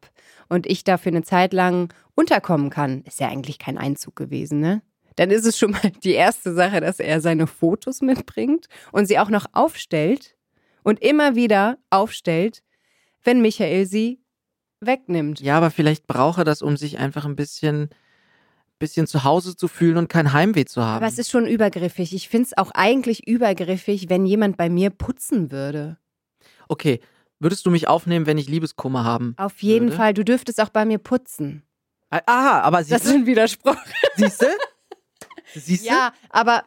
und 0.50 0.66
ich 0.66 0.84
dafür 0.84 1.12
eine 1.12 1.22
Zeit 1.22 1.54
lang 1.54 1.94
unterkommen 2.16 2.72
kann, 2.72 3.04
ist 3.04 3.20
ja 3.20 3.30
eigentlich 3.30 3.60
kein 3.60 3.78
Einzug 3.78 4.16
gewesen, 4.16 4.60
ne? 4.60 4.82
Dann 5.16 5.30
ist 5.30 5.46
es 5.46 5.60
schon 5.60 5.72
mal 5.72 5.92
die 6.04 6.14
erste 6.14 6.56
Sache, 6.56 6.82
dass 6.82 7.00
er 7.00 7.22
seine 7.22 7.46
Fotos 7.46 8.02
mitbringt 8.02 8.68
und 8.92 9.06
sie 9.06 9.20
auch 9.20 9.30
noch 9.30 9.46
aufstellt 9.54 10.36
und 10.82 11.04
immer 11.04 11.36
wieder 11.36 11.78
aufstellt, 11.92 12.64
wenn 13.24 13.42
Michael 13.42 13.86
sie 13.86 14.23
wegnimmt. 14.86 15.40
Ja, 15.42 15.58
aber 15.58 15.72
vielleicht 15.72 16.08
braucht 16.08 16.38
er 16.40 16.44
das, 16.44 16.62
um 16.62 16.78
sich 16.78 16.98
einfach 17.00 17.26
ein 17.26 17.36
bisschen, 17.36 17.90
bisschen 18.80 19.08
zu 19.08 19.24
Hause 19.24 19.56
zu 19.56 19.68
fühlen 19.68 19.98
und 19.98 20.10
kein 20.10 20.34
Heimweh 20.34 20.66
zu 20.66 20.82
haben. 20.84 20.98
Aber 20.98 21.08
es 21.08 21.18
ist 21.20 21.30
schon 21.32 21.46
übergriffig. 21.48 22.14
Ich 22.14 22.30
finde 22.30 22.48
es 22.48 22.58
auch 22.58 22.72
eigentlich 22.72 23.28
übergriffig, 23.28 24.10
wenn 24.10 24.26
jemand 24.26 24.58
bei 24.58 24.70
mir 24.70 24.90
putzen 24.90 25.52
würde. 25.52 25.98
okay, 26.70 27.00
würdest 27.40 27.66
du 27.66 27.72
mich 27.72 27.88
aufnehmen, 27.88 28.26
wenn 28.26 28.38
ich 28.38 28.48
Liebeskummer 28.48 29.04
haben? 29.04 29.34
Auf 29.38 29.62
jeden 29.62 29.88
würde? 29.88 29.98
Fall. 29.98 30.14
Du 30.14 30.24
dürftest 30.24 30.62
auch 30.62 30.70
bei 30.70 30.86
mir 30.86 30.98
putzen. 30.98 31.64
Ah, 32.10 32.22
Aha, 32.26 32.60
aber 32.62 32.78
Das 32.80 32.88
siehst 32.88 33.06
ist 33.06 33.12
du? 33.12 33.16
ein 33.18 33.26
Widerspruch. 33.26 33.76
Siehst 34.16 34.42
du? 34.42 34.46
Siehst 35.56 35.84
du? 35.84 35.88
Ja, 35.90 36.14
aber 36.30 36.64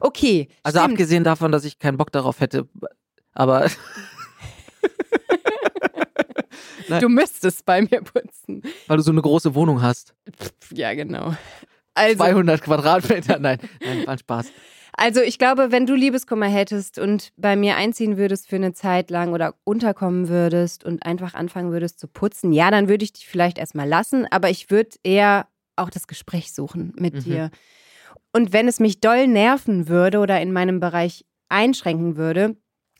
okay. 0.00 0.48
Also 0.62 0.78
stimmt. 0.78 0.92
abgesehen 0.92 1.24
davon, 1.24 1.52
dass 1.52 1.64
ich 1.64 1.78
keinen 1.78 1.96
Bock 1.98 2.10
darauf 2.12 2.40
hätte, 2.40 2.68
aber 3.32 3.68
Du 7.00 7.08
müsstest 7.08 7.64
bei 7.64 7.82
mir 7.82 8.02
putzen. 8.02 8.62
weil 8.86 8.96
du 8.96 9.02
so 9.02 9.10
eine 9.12 9.22
große 9.22 9.54
Wohnung 9.54 9.82
hast. 9.82 10.14
Ja, 10.72 10.94
genau. 10.94 11.34
Also, 11.94 12.16
200 12.18 12.62
Quadratmeter. 12.62 13.38
Nein, 13.38 13.58
nein, 13.84 14.06
war 14.06 14.12
ein 14.14 14.18
Spaß. 14.18 14.52
also 14.96 15.20
ich 15.20 15.38
glaube, 15.38 15.72
wenn 15.72 15.84
du 15.86 15.94
Liebeskummer 15.94 16.46
hättest 16.46 16.98
und 16.98 17.32
bei 17.36 17.56
mir 17.56 17.76
einziehen 17.76 18.16
würdest 18.16 18.48
für 18.48 18.56
eine 18.56 18.72
Zeit 18.72 19.10
lang 19.10 19.32
oder 19.32 19.54
unterkommen 19.64 20.28
würdest 20.28 20.84
und 20.84 21.04
einfach 21.04 21.34
anfangen 21.34 21.72
würdest 21.72 21.98
zu 21.98 22.06
putzen, 22.08 22.52
ja, 22.52 22.70
dann 22.70 22.88
würde 22.88 23.04
ich 23.04 23.12
dich 23.12 23.26
vielleicht 23.26 23.58
erstmal 23.58 23.88
lassen, 23.88 24.26
aber 24.30 24.48
ich 24.48 24.70
würde 24.70 24.90
eher 25.02 25.48
auch 25.76 25.90
das 25.90 26.06
Gespräch 26.06 26.52
suchen 26.52 26.92
mit 26.96 27.14
Mhm. 27.14 27.20
dir. 27.20 27.50
Und 28.32 28.52
wenn 28.52 28.68
es 28.68 28.78
mich 28.78 29.00
doll 29.00 29.26
nerven 29.26 29.88
würde 29.88 30.18
oder 30.20 30.40
in 30.40 30.52
meinem 30.52 30.80
Bereich 30.80 31.24
einschränken 31.48 32.16
würde, 32.16 32.56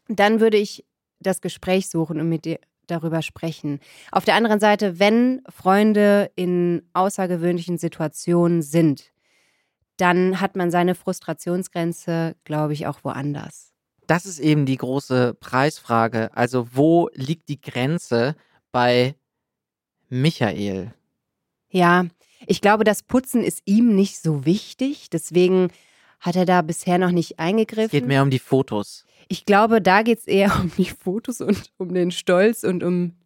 dann 0.08 0.40
würde 0.40 0.56
ich 0.56 0.84
das 1.20 1.40
Gespräch 1.40 1.88
suchen 1.88 2.20
und 2.20 2.28
mit 2.28 2.44
dir 2.44 2.58
darüber 2.90 3.22
sprechen. 3.22 3.80
Auf 4.12 4.24
der 4.24 4.34
anderen 4.34 4.60
Seite, 4.60 4.98
wenn 4.98 5.42
Freunde 5.48 6.30
in 6.34 6.82
außergewöhnlichen 6.92 7.78
Situationen 7.78 8.62
sind, 8.62 9.12
dann 9.96 10.40
hat 10.40 10.56
man 10.56 10.70
seine 10.70 10.94
Frustrationsgrenze, 10.94 12.36
glaube 12.44 12.72
ich, 12.72 12.86
auch 12.86 13.00
woanders. 13.04 13.72
Das 14.06 14.26
ist 14.26 14.38
eben 14.38 14.64
die 14.64 14.76
große 14.76 15.34
Preisfrage. 15.34 16.30
Also, 16.36 16.68
wo 16.72 17.10
liegt 17.14 17.48
die 17.48 17.60
Grenze 17.60 18.34
bei 18.72 19.14
Michael? 20.08 20.94
Ja, 21.70 22.06
ich 22.46 22.60
glaube, 22.60 22.84
das 22.84 23.02
Putzen 23.02 23.42
ist 23.42 23.62
ihm 23.66 23.94
nicht 23.94 24.20
so 24.20 24.46
wichtig, 24.46 25.10
deswegen 25.10 25.68
hat 26.20 26.36
er 26.36 26.46
da 26.46 26.62
bisher 26.62 26.98
noch 26.98 27.10
nicht 27.10 27.32
Es 27.32 27.38
eingegriffen. 27.38 27.90
geht 27.90 28.06
mehr 28.06 28.22
um 28.22 28.30
die 28.30 28.38
Fotos. 28.38 29.04
Ich 29.28 29.44
glaube, 29.44 29.80
da 29.80 30.02
geht 30.02 30.18
es 30.18 30.26
eher 30.26 30.54
um 30.60 30.72
die 30.76 30.90
Fotos 30.90 31.40
und 31.40 31.72
um 31.76 31.94
den 31.94 32.10
Stolz 32.10 32.64
und 32.64 32.82
um 32.82 33.16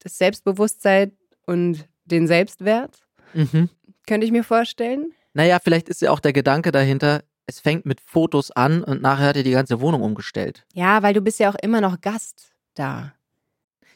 das 0.00 0.18
Selbstbewusstsein 0.18 1.12
und 1.46 1.88
den 2.04 2.26
Selbstwert. 2.26 3.00
Mhm. 3.32 3.70
Könnte 4.06 4.26
ich 4.26 4.32
mir 4.32 4.44
vorstellen. 4.44 5.12
Naja, 5.32 5.58
vielleicht 5.62 5.88
ist 5.88 6.02
ja 6.02 6.10
auch 6.10 6.20
der 6.20 6.32
Gedanke 6.32 6.70
dahinter, 6.70 7.24
es 7.46 7.60
fängt 7.60 7.84
mit 7.84 8.00
Fotos 8.00 8.50
an 8.50 8.84
und 8.84 9.02
nachher 9.02 9.28
hat 9.28 9.36
er 9.36 9.42
die 9.42 9.50
ganze 9.50 9.80
Wohnung 9.80 10.02
umgestellt. 10.02 10.64
Ja, 10.72 11.02
weil 11.02 11.14
du 11.14 11.20
bist 11.20 11.40
ja 11.40 11.50
auch 11.50 11.56
immer 11.56 11.80
noch 11.80 12.00
Gast 12.00 12.52
da. 12.74 13.14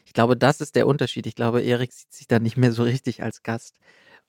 Ich 0.05 0.13
glaube, 0.13 0.35
das 0.35 0.61
ist 0.61 0.75
der 0.75 0.87
Unterschied. 0.87 1.27
Ich 1.27 1.35
glaube, 1.35 1.61
Erik 1.61 1.93
sieht 1.93 2.11
sich 2.13 2.27
da 2.27 2.39
nicht 2.39 2.57
mehr 2.57 2.71
so 2.71 2.83
richtig 2.83 3.23
als 3.23 3.43
Gast. 3.43 3.77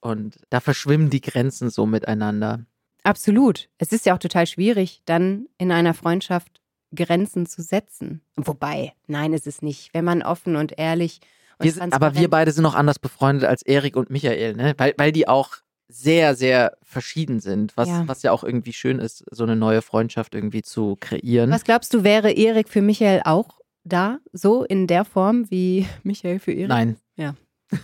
Und 0.00 0.38
da 0.50 0.60
verschwimmen 0.60 1.10
die 1.10 1.20
Grenzen 1.20 1.70
so 1.70 1.86
miteinander. 1.86 2.64
Absolut. 3.02 3.68
Es 3.78 3.92
ist 3.92 4.06
ja 4.06 4.14
auch 4.14 4.18
total 4.18 4.46
schwierig, 4.46 5.02
dann 5.04 5.46
in 5.58 5.72
einer 5.72 5.94
Freundschaft 5.94 6.59
Grenzen 6.94 7.46
zu 7.46 7.62
setzen. 7.62 8.20
Wobei, 8.36 8.92
nein, 9.06 9.32
ist 9.32 9.46
es 9.46 9.62
nicht. 9.62 9.90
Wenn 9.94 10.04
man 10.04 10.22
offen 10.22 10.56
und 10.56 10.78
ehrlich 10.78 11.20
und 11.58 11.64
Wir 11.66 11.72
sind, 11.72 11.92
aber 11.92 12.14
wir 12.14 12.28
beide 12.30 12.52
sind 12.52 12.62
noch 12.62 12.74
anders 12.74 12.98
befreundet 12.98 13.48
als 13.48 13.62
Erik 13.62 13.96
und 13.96 14.10
Michael, 14.10 14.54
ne? 14.56 14.74
Weil, 14.78 14.94
weil 14.96 15.12
die 15.12 15.28
auch 15.28 15.56
sehr, 15.88 16.34
sehr 16.36 16.76
verschieden 16.82 17.40
sind, 17.40 17.76
was 17.76 17.88
Ja. 17.88 18.04
was 18.06 18.22
ja 18.22 18.30
auch 18.32 18.44
irgendwie 18.44 18.72
schön 18.72 18.98
ist, 19.00 19.24
so 19.30 19.42
eine 19.42 19.56
neue 19.56 19.82
Freundschaft 19.82 20.34
irgendwie 20.34 20.62
zu 20.62 20.96
kreieren. 21.00 21.50
Was 21.50 21.64
glaubst 21.64 21.92
du, 21.94 22.04
wäre 22.04 22.30
Erik 22.32 22.68
für 22.68 22.80
Michael 22.80 23.22
auch 23.24 23.58
da? 23.84 24.18
So 24.32 24.64
in 24.64 24.86
der 24.86 25.04
Form 25.04 25.50
wie 25.50 25.86
Michael 26.04 26.38
für 26.38 26.52
Erik? 26.52 26.68
Nein. 26.68 26.96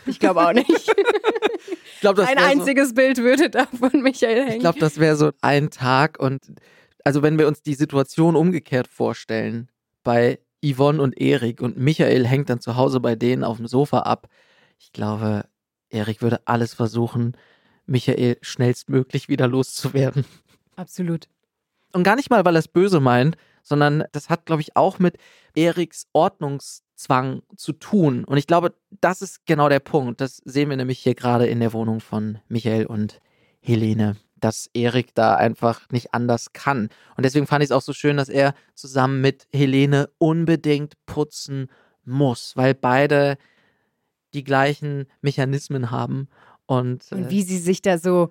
Ich 0.07 0.19
glaube 0.19 0.45
auch 0.45 0.53
nicht. 0.53 0.69
Das 2.03 2.19
Ein 2.19 2.37
wär 2.37 2.43
so, 2.45 2.51
einziges 2.51 2.95
Bild 2.95 3.19
würde 3.19 3.49
da 3.51 3.67
von 3.67 4.03
Michael 4.03 4.43
hängen. 4.43 4.53
ich 4.57 4.61
glaube, 4.61 4.79
das 4.79 4.99
wäre 4.99 5.17
so 5.17 5.31
ein 5.41 5.71
Tag 5.71 6.19
und 6.21 6.41
also 7.07 7.23
wenn 7.23 7.39
wir 7.39 7.47
uns 7.47 7.63
die 7.63 7.75
Situation 7.75 8.35
umgekehrt 8.35 8.89
vorstellen, 8.89 9.71
bei 10.03 10.41
Yvonne 10.61 11.01
und 11.01 11.17
Erik 11.17 11.63
und 11.63 11.77
Michael 11.77 12.27
hängt 12.27 12.51
dann 12.51 12.61
zu 12.61 12.75
Hause 12.75 12.99
bei 12.99 13.15
denen 13.15 13.45
auf 13.45 13.59
dem 13.59 13.69
Sofa 13.69 14.01
ab. 14.01 14.27
Ich 14.81 14.93
glaube, 14.93 15.45
Erik 15.89 16.21
würde 16.21 16.41
alles 16.47 16.75
versuchen, 16.75 17.37
Michael 17.87 18.39
schnellstmöglich 18.41 19.29
wieder 19.29 19.47
loszuwerden. 19.47 20.25
Absolut. 20.75 21.29
Und 21.93 22.03
gar 22.03 22.17
nicht 22.17 22.29
mal, 22.29 22.45
weil 22.45 22.57
er 22.57 22.59
es 22.59 22.67
böse 22.67 22.99
meint, 22.99 23.37
sondern 23.63 24.03
das 24.11 24.29
hat, 24.29 24.45
glaube 24.45 24.63
ich, 24.63 24.75
auch 24.75 24.99
mit 24.99 25.17
Eriks 25.55 26.09
Ordnungszwang 26.13 27.43
zu 27.55 27.73
tun. 27.73 28.25
Und 28.25 28.37
ich 28.37 28.49
glaube, 28.49 28.75
das 29.01 29.23
ist 29.23 29.47
genau 29.47 29.69
der 29.69 29.79
Punkt. 29.79 30.21
Das 30.21 30.39
sehen 30.45 30.71
wir 30.71 30.77
nämlich 30.77 30.99
hier 30.99 31.15
gerade 31.15 31.47
in 31.47 31.61
der 31.61 31.73
Wohnung 31.73 32.01
von 32.01 32.41
Michael 32.49 32.87
und 32.87 33.21
Helene, 33.61 34.17
dass 34.39 34.69
Erik 34.75 35.15
da 35.15 35.35
einfach 35.37 35.89
nicht 35.91 36.13
anders 36.15 36.53
kann. 36.53 36.91
Und 37.17 37.25
deswegen 37.25 37.47
fand 37.47 37.63
ich 37.63 37.69
es 37.69 37.73
auch 37.73 37.83
so 37.83 37.93
schön, 37.93 38.17
dass 38.17 38.29
er 38.29 38.55
zusammen 38.75 39.21
mit 39.21 39.47
Helene 39.53 40.09
unbedingt 40.19 40.95
putzen 41.07 41.69
muss, 42.05 42.57
weil 42.57 42.75
beide 42.75 43.39
die 44.35 44.45
gleichen 44.45 45.07
Mechanismen 45.23 45.91
haben 45.91 46.29
und, 46.67 47.05
Und 47.11 47.25
äh, 47.27 47.31
wie 47.31 47.43
sie 47.43 47.59
sich 47.59 47.81
da 47.83 47.97
so. 47.99 48.31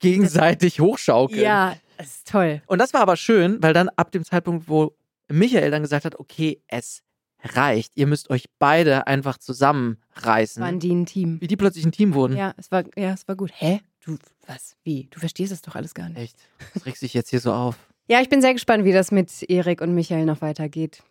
gegenseitig 0.00 0.80
hochschaukeln. 0.80 1.40
Ja, 1.40 1.76
das 1.96 2.06
ist 2.08 2.28
toll. 2.30 2.62
Und 2.66 2.78
das 2.78 2.92
war 2.94 3.00
aber 3.00 3.16
schön, 3.16 3.62
weil 3.62 3.72
dann 3.72 3.88
ab 3.90 4.10
dem 4.12 4.24
Zeitpunkt, 4.24 4.68
wo 4.68 4.94
Michael 5.28 5.70
dann 5.70 5.82
gesagt 5.82 6.04
hat, 6.04 6.18
okay, 6.18 6.62
es 6.68 7.02
reicht, 7.42 7.92
ihr 7.96 8.06
müsst 8.06 8.28
euch 8.30 8.46
beide 8.58 9.06
einfach 9.06 9.38
zusammenreißen, 9.38 10.62
Waren 10.62 10.78
die 10.78 10.94
ein 10.94 11.06
Team. 11.06 11.40
wie 11.40 11.46
die 11.46 11.56
plötzlich 11.56 11.84
ein 11.86 11.92
Team 11.92 12.14
wurden. 12.14 12.36
Ja, 12.36 12.52
es 12.56 12.70
war, 12.70 12.84
ja, 12.96 13.12
es 13.12 13.26
war 13.28 13.36
gut. 13.36 13.50
Hä? 13.54 13.80
Du, 14.10 14.18
was? 14.46 14.76
Wie? 14.82 15.06
Du 15.10 15.20
verstehst 15.20 15.52
es 15.52 15.62
doch 15.62 15.76
alles 15.76 15.94
gar 15.94 16.08
nicht. 16.08 16.18
Echt, 16.18 16.36
das 16.74 16.86
regt 16.86 16.98
sich 16.98 17.14
jetzt 17.14 17.30
hier 17.30 17.40
so 17.40 17.52
auf. 17.52 17.76
Ja, 18.08 18.20
ich 18.20 18.28
bin 18.28 18.40
sehr 18.40 18.54
gespannt, 18.54 18.84
wie 18.84 18.90
das 18.90 19.12
mit 19.12 19.48
Erik 19.48 19.80
und 19.80 19.94
Michael 19.94 20.24
noch 20.24 20.42
weitergeht. 20.42 21.04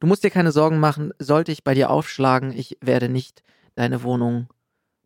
Du 0.00 0.06
musst 0.06 0.22
dir 0.22 0.28
keine 0.28 0.52
Sorgen 0.52 0.78
machen, 0.78 1.14
sollte 1.18 1.50
ich 1.50 1.64
bei 1.64 1.72
dir 1.72 1.88
aufschlagen, 1.88 2.52
ich 2.52 2.76
werde 2.82 3.08
nicht 3.08 3.42
deine 3.74 4.02
Wohnung 4.02 4.46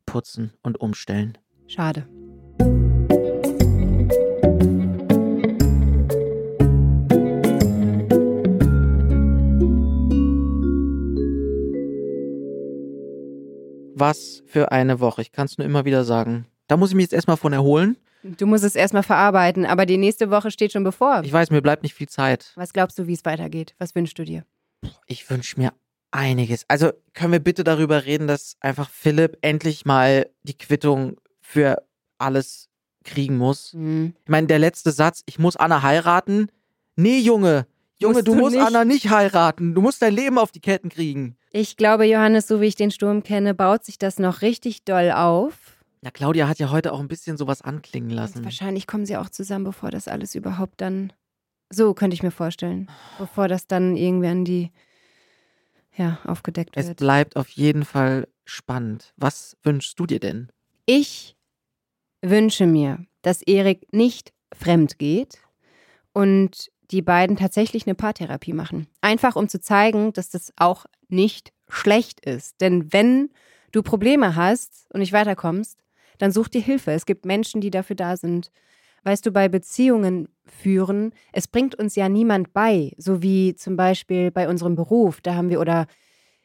putzen 0.06 0.52
und 0.64 0.80
umstellen. 0.80 1.38
Schade. 1.68 2.04
Was 13.94 14.42
für 14.46 14.72
eine 14.72 14.98
Woche, 14.98 15.22
ich 15.22 15.30
kann 15.30 15.46
es 15.46 15.58
nur 15.58 15.64
immer 15.64 15.84
wieder 15.84 16.02
sagen. 16.02 16.46
Da 16.70 16.76
muss 16.76 16.90
ich 16.90 16.94
mich 16.94 17.04
jetzt 17.04 17.14
erstmal 17.14 17.36
von 17.36 17.52
erholen. 17.52 17.96
Du 18.22 18.46
musst 18.46 18.62
es 18.62 18.76
erstmal 18.76 19.02
verarbeiten, 19.02 19.66
aber 19.66 19.86
die 19.86 19.96
nächste 19.96 20.30
Woche 20.30 20.52
steht 20.52 20.70
schon 20.72 20.84
bevor. 20.84 21.22
Ich 21.24 21.32
weiß, 21.32 21.50
mir 21.50 21.62
bleibt 21.62 21.82
nicht 21.82 21.94
viel 21.94 22.08
Zeit. 22.08 22.52
Was 22.54 22.72
glaubst 22.72 22.96
du, 22.96 23.08
wie 23.08 23.14
es 23.14 23.24
weitergeht? 23.24 23.74
Was 23.78 23.96
wünschst 23.96 24.16
du 24.20 24.24
dir? 24.24 24.44
Ich 25.06 25.28
wünsche 25.28 25.58
mir 25.58 25.72
einiges. 26.12 26.64
Also 26.68 26.92
können 27.12 27.32
wir 27.32 27.40
bitte 27.40 27.64
darüber 27.64 28.04
reden, 28.04 28.28
dass 28.28 28.56
einfach 28.60 28.88
Philipp 28.88 29.38
endlich 29.40 29.84
mal 29.84 30.30
die 30.44 30.56
Quittung 30.56 31.16
für 31.40 31.82
alles 32.18 32.68
kriegen 33.02 33.36
muss. 33.36 33.72
Hm. 33.72 34.14
Ich 34.22 34.30
meine, 34.30 34.46
der 34.46 34.60
letzte 34.60 34.92
Satz, 34.92 35.22
ich 35.26 35.40
muss 35.40 35.56
Anna 35.56 35.82
heiraten. 35.82 36.52
Nee, 36.94 37.18
Junge. 37.18 37.66
Junge, 37.98 38.14
Musst 38.14 38.28
du 38.28 38.32
du 38.34 38.38
musst 38.38 38.54
nicht. 38.54 38.64
Anna 38.64 38.84
nicht 38.84 39.10
heiraten. 39.10 39.74
Du 39.74 39.80
musst 39.80 40.02
dein 40.02 40.14
Leben 40.14 40.38
auf 40.38 40.52
die 40.52 40.60
Ketten 40.60 40.88
kriegen. 40.88 41.36
Ich 41.50 41.76
glaube, 41.76 42.04
Johannes, 42.04 42.46
so 42.46 42.60
wie 42.60 42.66
ich 42.66 42.76
den 42.76 42.92
Sturm 42.92 43.24
kenne, 43.24 43.54
baut 43.54 43.84
sich 43.84 43.98
das 43.98 44.20
noch 44.20 44.42
richtig 44.42 44.84
doll 44.84 45.10
auf. 45.10 45.69
Ja, 46.02 46.10
Claudia 46.10 46.48
hat 46.48 46.58
ja 46.58 46.70
heute 46.70 46.92
auch 46.92 47.00
ein 47.00 47.08
bisschen 47.08 47.36
sowas 47.36 47.60
anklingen 47.62 48.10
lassen. 48.10 48.44
wahrscheinlich 48.44 48.86
kommen 48.86 49.04
sie 49.04 49.16
auch 49.16 49.28
zusammen, 49.28 49.64
bevor 49.64 49.90
das 49.90 50.08
alles 50.08 50.34
überhaupt 50.34 50.80
dann. 50.80 51.12
So 51.70 51.92
könnte 51.94 52.14
ich 52.14 52.22
mir 52.22 52.30
vorstellen. 52.30 52.90
Bevor 53.18 53.48
das 53.48 53.66
dann 53.66 53.96
irgendwie 53.96 54.28
an 54.28 54.44
die. 54.44 54.70
Ja, 55.96 56.18
aufgedeckt 56.24 56.76
Es 56.76 56.88
wird. 56.88 56.98
bleibt 56.98 57.36
auf 57.36 57.48
jeden 57.50 57.84
Fall 57.84 58.28
spannend. 58.44 59.12
Was 59.16 59.56
wünschst 59.62 59.98
du 60.00 60.06
dir 60.06 60.20
denn? 60.20 60.50
Ich 60.86 61.36
wünsche 62.22 62.66
mir, 62.66 63.04
dass 63.22 63.42
Erik 63.42 63.92
nicht 63.92 64.32
fremd 64.54 64.98
geht 64.98 65.38
und 66.12 66.70
die 66.90 67.02
beiden 67.02 67.36
tatsächlich 67.36 67.86
eine 67.86 67.94
Paartherapie 67.94 68.52
machen. 68.52 68.88
Einfach 69.00 69.36
um 69.36 69.48
zu 69.48 69.60
zeigen, 69.60 70.12
dass 70.12 70.30
das 70.30 70.52
auch 70.56 70.86
nicht 71.08 71.52
schlecht 71.68 72.20
ist. 72.20 72.60
Denn 72.60 72.92
wenn 72.92 73.30
du 73.72 73.82
Probleme 73.82 74.34
hast 74.34 74.86
und 74.92 75.00
nicht 75.00 75.12
weiterkommst, 75.12 75.78
dann 76.20 76.32
such 76.32 76.48
dir 76.48 76.60
Hilfe. 76.60 76.92
Es 76.92 77.06
gibt 77.06 77.24
Menschen, 77.24 77.60
die 77.60 77.70
dafür 77.70 77.96
da 77.96 78.16
sind. 78.16 78.50
Weißt 79.02 79.24
du, 79.24 79.30
bei 79.30 79.48
Beziehungen 79.48 80.28
führen, 80.44 81.12
es 81.32 81.48
bringt 81.48 81.74
uns 81.74 81.96
ja 81.96 82.08
niemand 82.08 82.52
bei, 82.52 82.92
so 82.98 83.22
wie 83.22 83.54
zum 83.54 83.76
Beispiel 83.76 84.30
bei 84.30 84.48
unserem 84.48 84.74
Beruf, 84.74 85.22
da 85.22 85.34
haben 85.34 85.48
wir 85.48 85.60
oder 85.60 85.86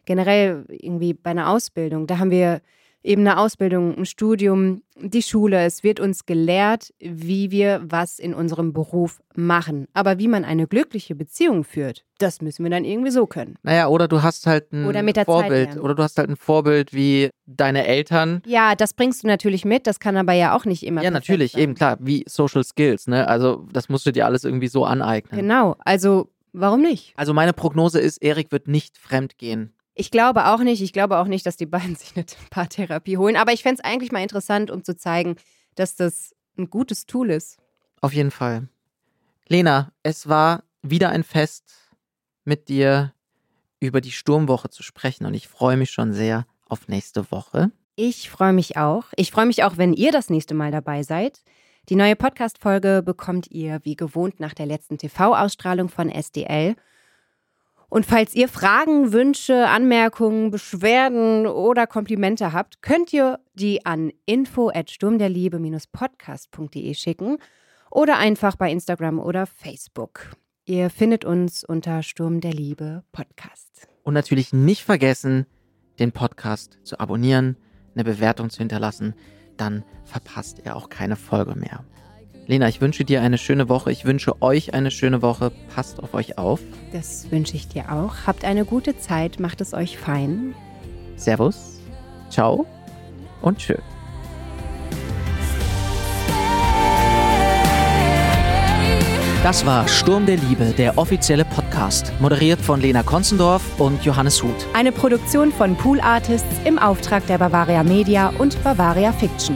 generell 0.05 0.65
irgendwie 0.69 1.13
bei 1.13 1.31
einer 1.31 1.49
Ausbildung, 1.49 2.07
da 2.07 2.17
haben 2.17 2.31
wir 2.31 2.61
eben 3.05 3.21
eine 3.21 3.37
Ausbildung, 3.37 3.97
ein 3.97 4.05
Studium, 4.05 4.81
die 4.97 5.21
Schule. 5.21 5.63
Es 5.63 5.83
wird 5.83 5.99
uns 5.99 6.25
gelehrt, 6.25 6.93
wie 6.99 7.51
wir 7.51 7.81
was 7.87 8.19
in 8.19 8.33
unserem 8.33 8.73
Beruf 8.73 9.21
machen. 9.35 9.87
Aber 9.93 10.17
wie 10.17 10.27
man 10.27 10.43
eine 10.43 10.67
glückliche 10.67 11.15
Beziehung 11.15 11.63
führt, 11.63 12.03
das 12.17 12.41
müssen 12.41 12.63
wir 12.63 12.71
dann 12.71 12.83
irgendwie 12.83 13.11
so 13.11 13.27
können. 13.27 13.55
Naja, 13.63 13.87
oder 13.87 14.07
du 14.07 14.23
hast 14.23 14.47
halt 14.47 14.71
ein 14.73 14.85
Oder 14.85 15.03
Vorbild. 15.23 15.77
Oder 15.77 15.95
du 15.95 16.03
hast 16.03 16.17
halt 16.17 16.29
ein 16.29 16.37
Vorbild 16.37 16.93
wie 16.93 17.29
deine 17.45 17.85
Eltern. 17.85 18.41
Ja, 18.45 18.75
das 18.75 18.93
bringst 18.93 19.23
du 19.23 19.27
natürlich 19.27 19.65
mit, 19.65 19.85
das 19.87 19.99
kann 19.99 20.17
aber 20.17 20.33
ja 20.33 20.55
auch 20.55 20.65
nicht 20.65 20.83
immer. 20.83 21.03
Ja, 21.03 21.11
natürlich, 21.11 21.53
sein. 21.53 21.61
eben 21.61 21.75
klar, 21.75 21.97
wie 21.99 22.23
Social 22.27 22.63
Skills, 22.63 23.07
ne? 23.07 23.27
Also 23.27 23.67
das 23.71 23.89
musst 23.89 24.05
du 24.05 24.11
dir 24.11 24.25
alles 24.25 24.43
irgendwie 24.43 24.67
so 24.67 24.85
aneignen. 24.85 25.41
Genau, 25.41 25.75
also 25.79 26.29
warum 26.53 26.81
nicht? 26.81 27.13
Also 27.17 27.33
meine 27.33 27.53
Prognose 27.53 27.99
ist, 27.99 28.17
Erik 28.23 28.51
wird 28.51 28.67
nicht 28.67 28.97
fremd 28.97 29.37
gehen. 29.37 29.74
Ich 29.95 30.11
glaube 30.11 30.47
auch 30.47 30.59
nicht. 30.59 30.81
Ich 30.81 30.93
glaube 30.93 31.17
auch 31.17 31.27
nicht, 31.27 31.45
dass 31.45 31.57
die 31.57 31.65
beiden 31.65 31.95
sich 31.95 32.15
eine 32.15 32.25
Paartherapie 32.49 33.17
holen. 33.17 33.37
Aber 33.37 33.53
ich 33.53 33.63
fände 33.63 33.81
es 33.81 33.89
eigentlich 33.89 34.11
mal 34.11 34.21
interessant, 34.21 34.69
um 34.69 34.83
zu 34.83 34.95
zeigen, 34.95 35.37
dass 35.75 35.95
das 35.95 36.35
ein 36.57 36.69
gutes 36.69 37.05
Tool 37.05 37.31
ist. 37.31 37.57
Auf 38.01 38.13
jeden 38.13 38.31
Fall. 38.31 38.67
Lena, 39.47 39.91
es 40.03 40.27
war 40.27 40.63
wieder 40.81 41.09
ein 41.09 41.23
Fest, 41.23 41.75
mit 42.43 42.69
dir 42.69 43.13
über 43.79 44.01
die 44.01 44.11
Sturmwoche 44.11 44.69
zu 44.69 44.83
sprechen 44.83 45.25
und 45.25 45.33
ich 45.33 45.47
freue 45.47 45.77
mich 45.77 45.91
schon 45.91 46.13
sehr 46.13 46.45
auf 46.67 46.87
nächste 46.87 47.31
Woche. 47.31 47.71
Ich 47.95 48.29
freue 48.29 48.53
mich 48.53 48.77
auch. 48.77 49.05
Ich 49.15 49.31
freue 49.31 49.45
mich 49.45 49.63
auch, 49.63 49.77
wenn 49.77 49.93
ihr 49.93 50.11
das 50.11 50.29
nächste 50.29 50.53
Mal 50.53 50.71
dabei 50.71 51.03
seid. 51.03 51.41
Die 51.89 51.95
neue 51.95 52.15
Podcast-Folge 52.15 53.03
bekommt 53.05 53.51
ihr 53.51 53.79
wie 53.83 53.95
gewohnt 53.95 54.39
nach 54.39 54.53
der 54.53 54.65
letzten 54.65 54.97
TV-Ausstrahlung 54.97 55.89
von 55.89 56.09
SDL. 56.09 56.75
Und 57.89 58.05
falls 58.05 58.35
ihr 58.35 58.47
Fragen, 58.47 59.11
Wünsche, 59.13 59.67
Anmerkungen, 59.67 60.51
Beschwerden 60.51 61.47
oder 61.47 61.87
Komplimente 61.87 62.53
habt, 62.53 62.81
könnt 62.81 63.11
ihr 63.13 63.39
die 63.53 63.85
an 63.85 64.11
info@sturmderliebe-podcast.de 64.25 66.93
schicken 66.93 67.37
oder 67.91 68.17
einfach 68.17 68.55
bei 68.55 68.71
Instagram 68.71 69.19
oder 69.19 69.45
Facebook. 69.45 70.31
Ihr 70.65 70.89
findet 70.89 71.25
uns 71.25 71.63
unter 71.63 72.01
Sturm 72.01 72.41
der 72.41 72.51
Liebe 72.51 73.03
Podcast. 73.11 73.87
Und 74.03 74.15
natürlich 74.15 74.51
nicht 74.51 74.83
vergessen, 74.83 75.45
den 75.99 76.11
Podcast 76.11 76.79
zu 76.83 76.99
abonnieren, 76.99 77.55
eine 77.93 78.03
Bewertung 78.03 78.49
zu 78.49 78.57
hinterlassen, 78.57 79.13
dann 79.57 79.85
verpasst 80.03 80.59
ihr 80.65 80.75
auch 80.75 80.89
keine 80.89 81.15
Folge 81.15 81.55
mehr. 81.55 81.85
Lena, 82.47 82.67
ich 82.69 82.79
wünsche 82.79 83.05
dir 83.05 83.21
eine 83.21 83.37
schöne 83.37 83.69
Woche. 83.69 83.91
Ich 83.91 84.05
wünsche 84.05 84.41
euch 84.41 84.73
eine 84.73 84.91
schöne 84.91 85.21
Woche. 85.21 85.51
Passt 85.73 86.01
auf 86.01 86.13
euch 86.13 86.37
auf. 86.37 86.59
Das 86.93 87.31
wünsche 87.31 87.55
ich 87.55 87.67
dir 87.67 87.91
auch. 87.91 88.27
Habt 88.27 88.45
eine 88.45 88.65
gute 88.65 88.97
Zeit, 88.97 89.39
macht 89.39 89.61
es 89.61 89.73
euch 89.73 89.97
fein. 89.97 90.53
Servus, 91.15 91.79
ciao 92.29 92.67
und 93.41 93.57
tschö. 93.57 93.75
Das 99.41 99.63
war 99.63 99.87
Sturm 99.87 100.25
der 100.25 100.37
Liebe, 100.37 100.73
der 100.75 100.97
offizielle 100.97 101.45
Podcast, 101.45 102.11
moderiert 102.19 102.59
von 102.59 102.81
Lena 102.81 103.03
Konzendorf 103.03 103.79
und 103.79 104.03
Johannes 104.03 104.41
Huth. 104.41 104.65
Eine 104.73 104.91
Produktion 104.91 105.51
von 105.51 105.75
Pool 105.75 105.99
Artists 105.99 106.47
im 106.65 106.79
Auftrag 106.79 107.25
der 107.27 107.37
Bavaria 107.37 107.83
Media 107.83 108.33
und 108.39 108.63
Bavaria 108.63 109.11
Fiction. 109.13 109.55